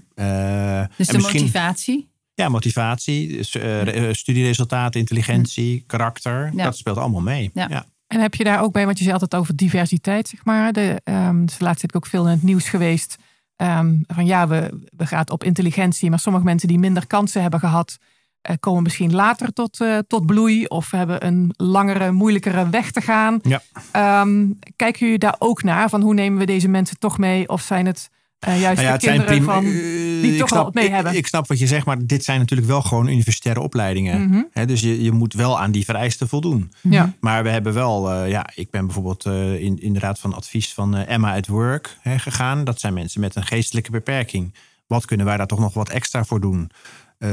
Eh, 0.80 0.86
Dus 0.96 1.06
de 1.06 1.18
motivatie. 1.18 2.10
Ja, 2.34 2.48
motivatie, 2.48 3.28
dus, 3.36 3.52
re- 3.54 4.14
studieresultaten, 4.14 5.00
intelligentie, 5.00 5.84
karakter. 5.86 6.50
Ja. 6.54 6.64
Dat 6.64 6.76
speelt 6.76 6.96
allemaal 6.96 7.20
mee. 7.20 7.50
Ja. 7.54 7.86
En 8.06 8.20
heb 8.20 8.34
je 8.34 8.44
daar 8.44 8.62
ook 8.62 8.72
bij, 8.72 8.84
want 8.84 8.96
je 8.98 9.02
zei 9.04 9.14
altijd 9.20 9.40
over 9.40 9.56
diversiteit, 9.56 10.28
zeg 10.28 10.44
maar. 10.44 10.72
De, 10.72 11.00
ehm 11.04 11.44
dus 11.44 11.58
laatst 11.58 11.80
zit 11.80 11.90
ik 11.90 11.96
ook 11.96 12.06
veel 12.06 12.24
in 12.24 12.30
het 12.30 12.42
nieuws 12.42 12.68
geweest. 12.68 13.18
Ehm, 13.62 13.94
van 14.06 14.26
ja, 14.26 14.48
we, 14.48 14.88
we 14.96 15.06
gaan 15.06 15.30
op 15.30 15.44
intelligentie, 15.44 16.10
maar 16.10 16.18
sommige 16.18 16.44
mensen 16.44 16.68
die 16.68 16.78
minder 16.78 17.06
kansen 17.06 17.42
hebben 17.42 17.60
gehad, 17.60 17.98
eh, 18.40 18.56
komen 18.60 18.82
misschien 18.82 19.14
later 19.14 19.52
tot, 19.52 19.80
eh, 19.80 19.98
tot 20.06 20.26
bloei 20.26 20.66
of 20.66 20.90
hebben 20.90 21.26
een 21.26 21.54
langere, 21.56 22.10
moeilijkere 22.10 22.68
weg 22.68 22.90
te 22.90 23.00
gaan. 23.00 23.38
Ja. 23.42 23.62
Ehm, 23.92 24.46
kijken 24.76 25.00
jullie 25.00 25.18
daar 25.18 25.36
ook 25.38 25.62
naar? 25.62 25.88
Van 25.88 26.00
hoe 26.00 26.14
nemen 26.14 26.38
we 26.38 26.46
deze 26.46 26.68
mensen 26.68 26.98
toch 26.98 27.18
mee? 27.18 27.48
Of 27.48 27.62
zijn 27.62 27.86
het 27.86 28.10
eh, 28.44 28.60
juist 28.60 28.80
Nou 28.80 28.92
ja, 28.92 28.98
de 28.98 29.04
zijn 29.04 29.16
kinderen 29.16 29.44
prima. 29.44 29.54
van... 29.54 29.64
eh, 29.64 30.22
die 30.22 30.38
toch 30.38 30.48
snap, 30.48 30.58
wel 30.58 30.64
wat 30.64 30.74
mee 30.74 30.90
hebben. 30.90 31.16
Ik, 31.16 31.26
snap 31.26 31.46
wat 31.46 31.58
je 31.58 31.66
zegt, 31.66 31.86
maar 31.86 32.06
dit 32.06 32.24
zijn 32.24 32.38
natuurlijk 32.38 32.68
wel 32.68 32.82
gewoon 32.82 33.08
universitaire 33.08 33.60
opleidingen. 33.60 34.28
Mhm. 34.28 34.66
Dus 34.66 34.80
je, 34.80 35.02
je 35.02 35.12
moet 35.12 35.34
wel 35.34 35.60
aan 35.60 35.70
die 35.70 35.84
vereisten 35.84 36.28
voldoen. 36.28 36.72
Ja. 36.80 37.12
Maar 37.20 37.42
we 37.42 37.48
hebben 37.48 37.74
wel, 37.74 38.10
eh, 38.10 38.28
ja, 38.30 38.46
ik 38.54 38.70
ben 38.70 38.84
bijvoorbeeld 38.86 39.26
eh, 39.26 39.60
in, 39.60 39.80
in 39.80 39.92
de 39.92 39.98
raad 39.98 40.18
van 40.18 40.34
advies 40.34 40.74
van 40.74 40.96
Emma 40.96 41.36
at 41.36 41.46
Work 41.46 41.96
hè, 42.00 42.18
gegaan. 42.18 42.64
Dat 42.64 42.80
zijn 42.80 42.94
mensen 42.94 43.20
met 43.20 43.34
een 43.34 43.46
geestelijke 43.46 43.90
beperking. 43.90 44.54
Wat 44.86 45.04
kunnen 45.04 45.26
wij 45.26 45.36
daar 45.36 45.46
toch 45.46 45.58
nog 45.58 45.74
wat 45.74 45.88
extra 45.88 46.24
voor 46.24 46.40
doen 46.40 46.70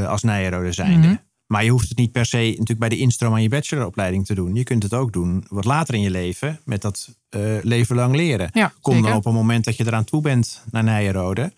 als 0.08 0.24
Nijrode 0.24 0.72
zijnde? 0.72 1.08
Mhm. 1.08 1.16
Maar 1.52 1.64
je 1.64 1.70
hoeft 1.72 1.90
het 1.90 1.98
niet 1.98 2.12
per 2.12 2.26
se 2.26 2.38
natuurlijk 2.50 2.80
bij 2.80 2.90
de 2.90 2.98
instroom 2.98 3.34
aan 3.34 3.42
je 3.42 3.50
bacheloropleiding 3.50 4.26
te 4.26 4.34
doen. 4.36 4.56
Je 4.56 4.64
kunt 4.64 4.84
het 4.84 4.94
ook 4.94 5.14
doen 5.14 5.46
wat 5.48 5.66
later 5.66 5.94
in 5.94 6.02
je 6.02 6.10
leven 6.10 6.60
met 6.66 6.82
dat 6.82 7.16
eh, 7.30 7.42
leven 7.62 7.96
lang 7.96 8.16
leren. 8.16 8.50
Ja, 8.54 8.74
Kom 8.82 8.94
zeker. 8.94 9.10
dan 9.10 9.18
op 9.18 9.26
een 9.26 9.34
moment 9.34 9.64
dat 9.66 9.78
je 9.78 9.86
eraan 9.86 10.04
toe 10.04 10.22
bent 10.22 10.64
naar 10.72 10.84
Nijrode. 10.84 11.54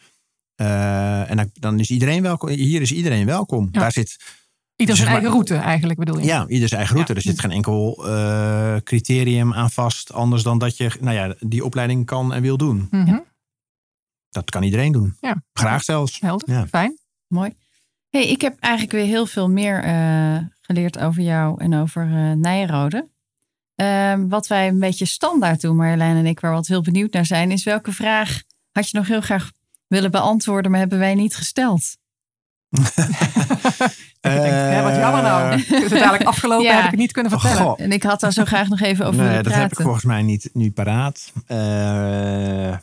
Eh, 0.55 1.29
en 1.29 1.37
dan, 1.37 1.49
dan 1.53 1.79
is 1.79 1.89
iedereen 1.89 2.21
welkom. 2.21 2.49
Hier 2.49 2.81
is 2.81 2.91
iedereen 2.91 3.25
welkom. 3.25 3.69
Ja. 3.71 3.79
Daar 3.79 3.91
zit 3.91 4.17
Ieder 4.75 4.95
zijn 4.95 5.07
zeg 5.07 5.17
maar- 5.17 5.25
eigen 5.31 5.31
route 5.31 5.55
eigenlijk 5.55 5.99
bedoel 5.99 6.17
je? 6.19 6.25
ja, 6.25 6.47
ieder 6.47 6.67
zijn 6.67 6.79
eigen 6.79 6.95
route. 6.95 7.13
Ja. 7.13 7.19
Er 7.19 7.25
zit 7.25 7.39
geen 7.39 7.51
enkel 7.51 8.07
eh, 8.07 8.75
criterium 8.83 9.53
aan 9.53 9.71
vast. 9.71 10.13
Anders 10.13 10.43
dan 10.43 10.57
dat 10.57 10.77
je 10.77 10.91
nou 10.99 11.15
ja, 11.15 11.35
die 11.39 11.65
opleiding 11.65 12.05
kan 12.05 12.33
en 12.33 12.41
wil 12.41 12.57
doen. 12.57 12.87
Mhm. 12.91 13.17
Dat 14.29 14.49
kan 14.49 14.63
iedereen 14.63 14.91
doen. 14.91 15.17
Graag 15.53 15.83
zelfs. 15.83 16.19
Helder, 16.19 16.49
Ja. 16.53 16.67
fijn. 16.67 16.97
Mooi. 17.27 17.53
Hey, 18.11 18.27
ik 18.27 18.41
heb 18.41 18.59
eigenlijk 18.59 18.93
weer 18.93 19.05
heel 19.05 19.25
veel 19.25 19.49
meer 19.49 19.83
eh, 19.83 20.37
geleerd 20.61 20.99
over 20.99 21.21
jou 21.21 21.61
en 21.63 21.73
over 21.75 22.03
eh 22.03 22.31
Nijrode. 22.31 23.09
Ehm, 23.75 24.27
wat 24.27 24.47
wij 24.47 24.67
een 24.67 24.79
beetje 24.79 25.05
standaard 25.05 25.61
doen, 25.61 25.75
Marjolein 25.75 26.15
en 26.17 26.25
ik, 26.25 26.39
waar 26.39 26.51
we 26.51 26.57
wat 26.57 26.67
heel 26.67 26.81
benieuwd 26.81 27.13
naar 27.13 27.25
zijn, 27.25 27.51
is 27.51 27.63
welke 27.63 27.91
vraag 27.91 28.41
had 28.71 28.89
je 28.89 28.97
nog 28.97 29.07
heel 29.07 29.21
graag 29.21 29.51
willen 29.87 30.11
beantwoorden, 30.11 30.71
maar 30.71 30.79
hebben 30.79 30.99
wij 30.99 31.15
niet 31.15 31.35
gesteld? 31.35 31.81
Denkt, 34.21 34.49
hè, 34.49 34.81
wat 34.83 34.95
jammer 34.95 35.21
nou. 35.21 35.53
Is 35.59 35.67
het 35.67 35.89
dadelijk 35.89 36.23
afgelopen, 36.23 36.65
Ja. 36.65 36.75
heb 36.75 36.83
ik 36.83 36.89
het 36.91 36.99
niet 36.99 37.11
kunnen 37.11 37.31
vertellen. 37.31 37.57
goh. 37.61 37.79
En 37.81 37.91
ik 37.91 38.03
had 38.03 38.19
daar 38.19 38.31
zo 38.33 38.45
graag 38.45 38.67
nog 38.67 38.79
even 38.81 39.05
over 39.05 39.17
Nee, 39.19 39.27
willen 39.27 39.43
dat 39.43 39.51
praten. 39.53 39.69
heb 39.69 39.77
ik 39.77 39.83
volgens 39.83 40.05
mij 40.05 40.21
niet 40.21 40.49
nu 40.53 40.71
paraat. 40.71 41.31
Eh, 41.47 42.77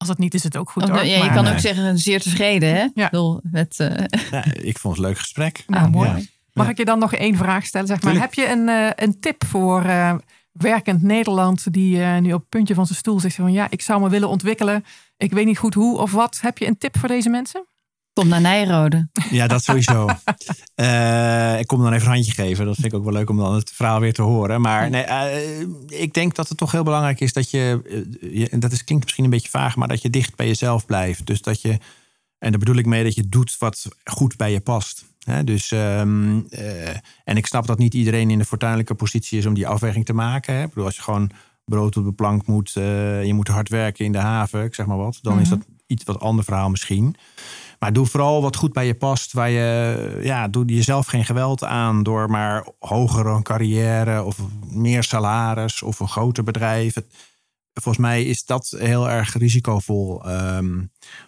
Als 0.00 0.08
het 0.08 0.18
niet 0.18 0.34
is, 0.34 0.42
het 0.42 0.56
ook 0.56 0.70
goed 0.70 0.88
hoor. 0.88 0.96
ja, 0.96 1.02
je 1.02 1.18
Maar- 1.24 1.34
kan 1.34 1.44
nee. 1.44 1.52
ook 1.52 1.58
zeggen, 1.58 1.98
zeer 1.98 2.20
tevreden, 2.20 2.68
hè? 2.74 2.80
Ja. 2.80 3.04
Ik 3.04 3.10
bedoel, 3.10 3.40
met, 3.42 3.74
eh, 3.78 3.88
nou, 4.30 4.50
ik 4.50 4.78
vond 4.78 4.96
het 4.96 5.04
een 5.04 5.10
leuk 5.10 5.18
gesprek. 5.18 5.64
Nou, 5.66 5.84
Ah, 5.84 5.92
mooi. 5.92 6.08
Ja. 6.08 6.18
Mag 6.52 6.68
ik 6.68 6.76
je 6.76 6.84
dan 6.84 6.98
nog 6.98 7.14
één 7.14 7.36
vraag 7.36 7.66
stellen? 7.66 7.86
Zeg 7.86 8.02
maar, 8.02 8.14
heb 8.14 8.34
je 8.34 8.48
een, 8.50 8.68
eh, 8.68 8.90
een 8.94 9.20
tip 9.20 9.44
voor 9.46 9.84
eh, 9.84 10.14
werkend 10.52 11.02
Nederland 11.02 11.72
die 11.72 12.02
eh, 12.02 12.18
nu 12.18 12.32
op 12.32 12.40
het 12.40 12.48
puntje 12.48 12.74
van 12.74 12.86
zijn 12.86 12.98
stoel 12.98 13.20
zegt 13.20 13.34
van 13.34 13.52
ja, 13.52 13.66
ik 13.70 13.82
zou 13.82 14.00
me 14.02 14.08
willen 14.08 14.28
ontwikkelen. 14.28 14.84
Ik 15.16 15.32
weet 15.32 15.46
niet 15.46 15.58
goed 15.58 15.74
hoe 15.74 15.98
of 15.98 16.12
wat. 16.12 16.38
Heb 16.40 16.58
je 16.58 16.66
een 16.66 16.78
tip 16.78 16.98
voor 16.98 17.08
deze 17.08 17.28
mensen? 17.28 17.64
Kom 18.12 18.28
naar 18.28 18.40
Nijrode. 18.40 19.08
Ja, 19.30 19.46
dat 19.46 19.62
sowieso. 19.64 20.08
Eh, 20.74 21.58
ik 21.58 21.66
kom 21.66 21.82
dan 21.82 21.92
even 21.92 22.06
een 22.06 22.12
handje 22.12 22.32
geven. 22.32 22.66
Dat 22.66 22.74
vind 22.74 22.86
ik 22.86 22.94
ook 22.94 23.04
wel 23.04 23.12
leuk 23.12 23.30
om 23.30 23.36
dan 23.36 23.54
het 23.54 23.70
verhaal 23.74 24.00
weer 24.00 24.12
te 24.12 24.22
horen. 24.22 24.60
Maar 24.60 24.90
nee, 24.90 25.02
eh, 25.02 25.60
ik 25.86 26.12
denk 26.14 26.34
dat 26.34 26.48
het 26.48 26.58
toch 26.58 26.72
heel 26.72 26.82
belangrijk 26.82 27.20
is 27.20 27.32
dat 27.32 27.50
je, 27.50 27.80
eh, 28.22 28.38
je- 28.38 28.48
en 28.48 28.60
dat 28.60 28.72
is, 28.72 28.84
klinkt 28.84 29.04
misschien 29.04 29.24
een 29.24 29.30
beetje 29.30 29.48
vaag, 29.48 29.76
maar 29.76 29.88
dat 29.88 30.02
je 30.02 30.10
dicht 30.10 30.36
bij 30.36 30.46
jezelf 30.46 30.86
blijft. 30.86 31.26
Dus 31.26 31.42
dat 31.42 31.60
je, 31.60 31.68
en 32.38 32.50
daar 32.50 32.58
bedoel 32.58 32.76
ik 32.76 32.86
mee 32.86 33.04
dat 33.04 33.14
je 33.14 33.28
doet 33.28 33.56
wat 33.58 33.86
goed 34.04 34.36
bij 34.36 34.52
je 34.52 34.60
past. 34.60 35.04
Dus, 35.44 35.70
ehm, 35.70 36.40
eh, 36.48 36.88
en 37.24 37.36
ik 37.36 37.46
snap 37.46 37.66
dat 37.66 37.78
niet 37.78 37.94
iedereen 37.94 38.30
in 38.30 38.38
de 38.38 38.44
fortuinlijke 38.44 38.94
positie 38.94 39.38
is 39.38 39.46
om 39.46 39.54
die 39.54 39.66
afweging 39.68 40.04
te 40.04 40.12
maken. 40.12 40.54
Hè. 40.54 40.62
Ik 40.62 40.68
bedoel, 40.68 40.84
als 40.84 40.96
je 40.96 41.02
gewoon 41.02 41.30
brood 41.64 41.96
op 41.96 42.04
de 42.04 42.12
plank 42.12 42.46
moet, 42.46 42.70
je 43.24 43.32
moet 43.34 43.48
hard 43.48 43.68
werken 43.68 44.04
in 44.04 44.12
de 44.12 44.18
haven, 44.18 44.64
ik 44.64 44.74
zeg 44.74 44.86
maar 44.86 44.96
wat, 44.96 45.18
dan 45.22 45.40
is 45.40 45.48
Mhm. 45.48 45.58
dat 45.58 45.66
iets 45.86 46.04
wat 46.04 46.20
ander 46.20 46.44
verhaal 46.44 46.70
misschien. 46.70 47.16
Maar 47.80 47.92
doe 47.92 48.06
vooral 48.06 48.42
wat 48.42 48.56
goed 48.56 48.72
bij 48.72 48.86
je 48.86 48.94
past. 48.94 49.32
Waar 49.32 49.50
je, 49.50 50.20
ja, 50.22 50.48
doe 50.48 50.64
jezelf 50.64 51.06
geen 51.06 51.24
geweld 51.24 51.64
aan 51.64 52.02
door 52.02 52.30
maar 52.30 52.66
hogere 52.78 53.42
carrière 53.42 54.22
of 54.22 54.38
meer 54.70 55.02
salaris 55.02 55.82
of 55.82 56.00
een 56.00 56.08
groter 56.08 56.44
bedrijf. 56.44 56.94
volgens 57.72 58.04
mij 58.04 58.24
is 58.24 58.44
dat 58.44 58.74
heel 58.78 59.10
erg 59.10 59.34
risicovol. 59.34 60.24
Ehm, 60.24 60.84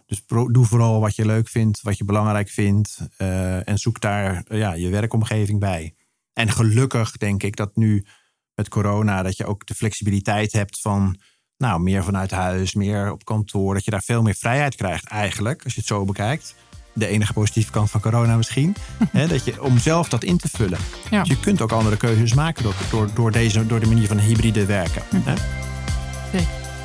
dus 0.06 0.22
doe 0.26 0.64
vooral 0.64 1.00
wat 1.00 1.16
je 1.16 1.26
leuk 1.26 1.48
vindt, 1.48 1.82
wat 1.82 1.98
je 1.98 2.04
belangrijk 2.04 2.48
vindt. 2.48 2.98
Eh, 3.16 3.68
en 3.68 3.78
zoek 3.78 4.00
daar 4.00 4.44
ja, 4.48 4.72
je 4.72 4.88
werkomgeving 4.88 5.60
bij. 5.60 5.94
En 6.32 6.50
gelukkig 6.50 7.16
denk 7.16 7.42
ik 7.42 7.56
dat 7.56 7.76
nu 7.76 8.06
met 8.54 8.68
corona, 8.68 9.22
dat 9.22 9.36
je 9.36 9.46
ook 9.46 9.66
de 9.66 9.74
flexibiliteit 9.74 10.52
hebt 10.52 10.80
van 10.80 11.20
nou, 11.62 11.80
meer 11.80 12.04
vanuit 12.04 12.30
huis, 12.30 12.74
meer 12.74 13.12
op 13.12 13.24
kantoor. 13.24 13.74
Dat 13.74 13.84
je 13.84 13.90
daar 13.90 14.02
veel 14.02 14.22
meer 14.22 14.34
vrijheid 14.34 14.74
krijgt 14.74 15.06
eigenlijk, 15.06 15.64
als 15.64 15.72
je 15.74 15.78
het 15.78 15.88
zo 15.88 16.04
bekijkt. 16.04 16.54
De 16.92 17.06
enige 17.06 17.32
positieve 17.32 17.70
kant 17.70 17.90
van 17.90 18.00
corona 18.00 18.36
misschien. 18.36 18.76
hè, 19.12 19.26
dat 19.26 19.44
je, 19.44 19.62
om 19.62 19.78
zelf 19.78 20.08
dat 20.08 20.24
in 20.24 20.36
te 20.36 20.48
vullen. 20.52 20.78
Ja. 21.10 21.20
Dus 21.20 21.28
je 21.28 21.40
kunt 21.40 21.60
ook 21.60 21.72
andere 21.72 21.96
keuzes 21.96 22.34
maken 22.34 22.62
door, 22.62 22.74
door, 22.90 23.08
door, 23.14 23.32
deze, 23.32 23.66
door 23.66 23.80
de 23.80 23.86
manier 23.86 24.06
van 24.06 24.18
hybride 24.18 24.66
werken. 24.66 25.02
Hm. 25.10 25.16
Hè? 25.24 25.34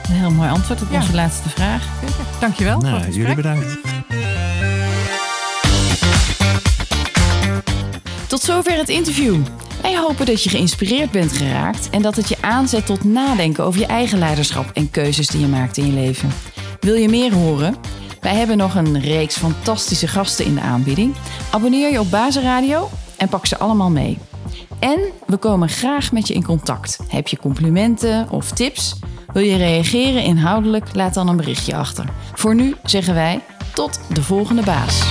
Een 0.10 0.14
heel 0.14 0.32
mooi 0.32 0.50
antwoord 0.50 0.82
op 0.82 0.92
onze 0.92 1.14
laatste 1.14 1.50
vraag. 1.50 1.88
Dankjewel. 2.40 2.80
Nou, 2.80 3.12
jullie 3.12 3.36
bedankt. 3.36 3.78
Tot 8.28 8.42
zover 8.42 8.78
het 8.78 8.90
interview. 8.90 9.36
Wij 9.88 9.98
hopen 9.98 10.26
dat 10.26 10.44
je 10.44 10.50
geïnspireerd 10.50 11.12
bent 11.12 11.32
geraakt 11.32 11.90
en 11.90 12.02
dat 12.02 12.16
het 12.16 12.30
je 12.30 12.38
aanzet 12.42 12.86
tot 12.86 13.04
nadenken 13.04 13.64
over 13.64 13.80
je 13.80 13.86
eigen 13.86 14.20
leiderschap 14.20 14.70
en 14.74 14.92
keuzes 14.92 15.28
die 15.28 15.40
je 15.40 15.48
maakt 15.48 15.78
in 15.78 15.86
je 15.86 15.92
leven. 15.92 16.30
Wil 16.80 16.96
je 16.96 17.10
meer 17.10 17.34
horen? 17.34 17.76
Wij 18.22 18.36
hebben 18.36 18.58
nog 18.58 18.76
een 18.76 19.02
reeks 19.02 19.38
fantastische 19.38 20.08
gasten 20.08 20.46
in 20.46 20.56
de 20.56 20.62
aanbieding. 20.62 21.16
Abonneer 21.52 21.92
je 21.92 22.00
op 22.00 22.12
Bazenradio 22.12 22.90
en 23.18 23.30
pak 23.30 23.46
ze 23.46 23.58
allemaal 23.58 23.90
mee. 23.90 24.18
En 24.80 25.00
we 25.26 25.38
komen 25.38 25.70
graag 25.70 26.12
met 26.12 26.28
je 26.28 26.34
in 26.34 26.44
contact. 26.44 27.00
Heb 27.08 27.28
je 27.28 27.38
complimenten 27.38 28.30
of 28.30 28.52
tips? 28.52 29.00
Wil 29.34 29.44
je 29.44 29.58
reageren 29.58 30.24
inhoudelijk? 30.24 30.96
Laat 30.96 31.14
dan 31.14 31.28
een 31.28 31.38
berichtje 31.38 31.76
achter. 31.76 32.06
Voor 32.34 32.56
nu 32.56 32.76
zeggen 32.84 33.14
wij 33.14 33.40
tot 33.74 34.00
de 34.14 34.24
volgende 34.24 34.64
baas. 34.64 35.06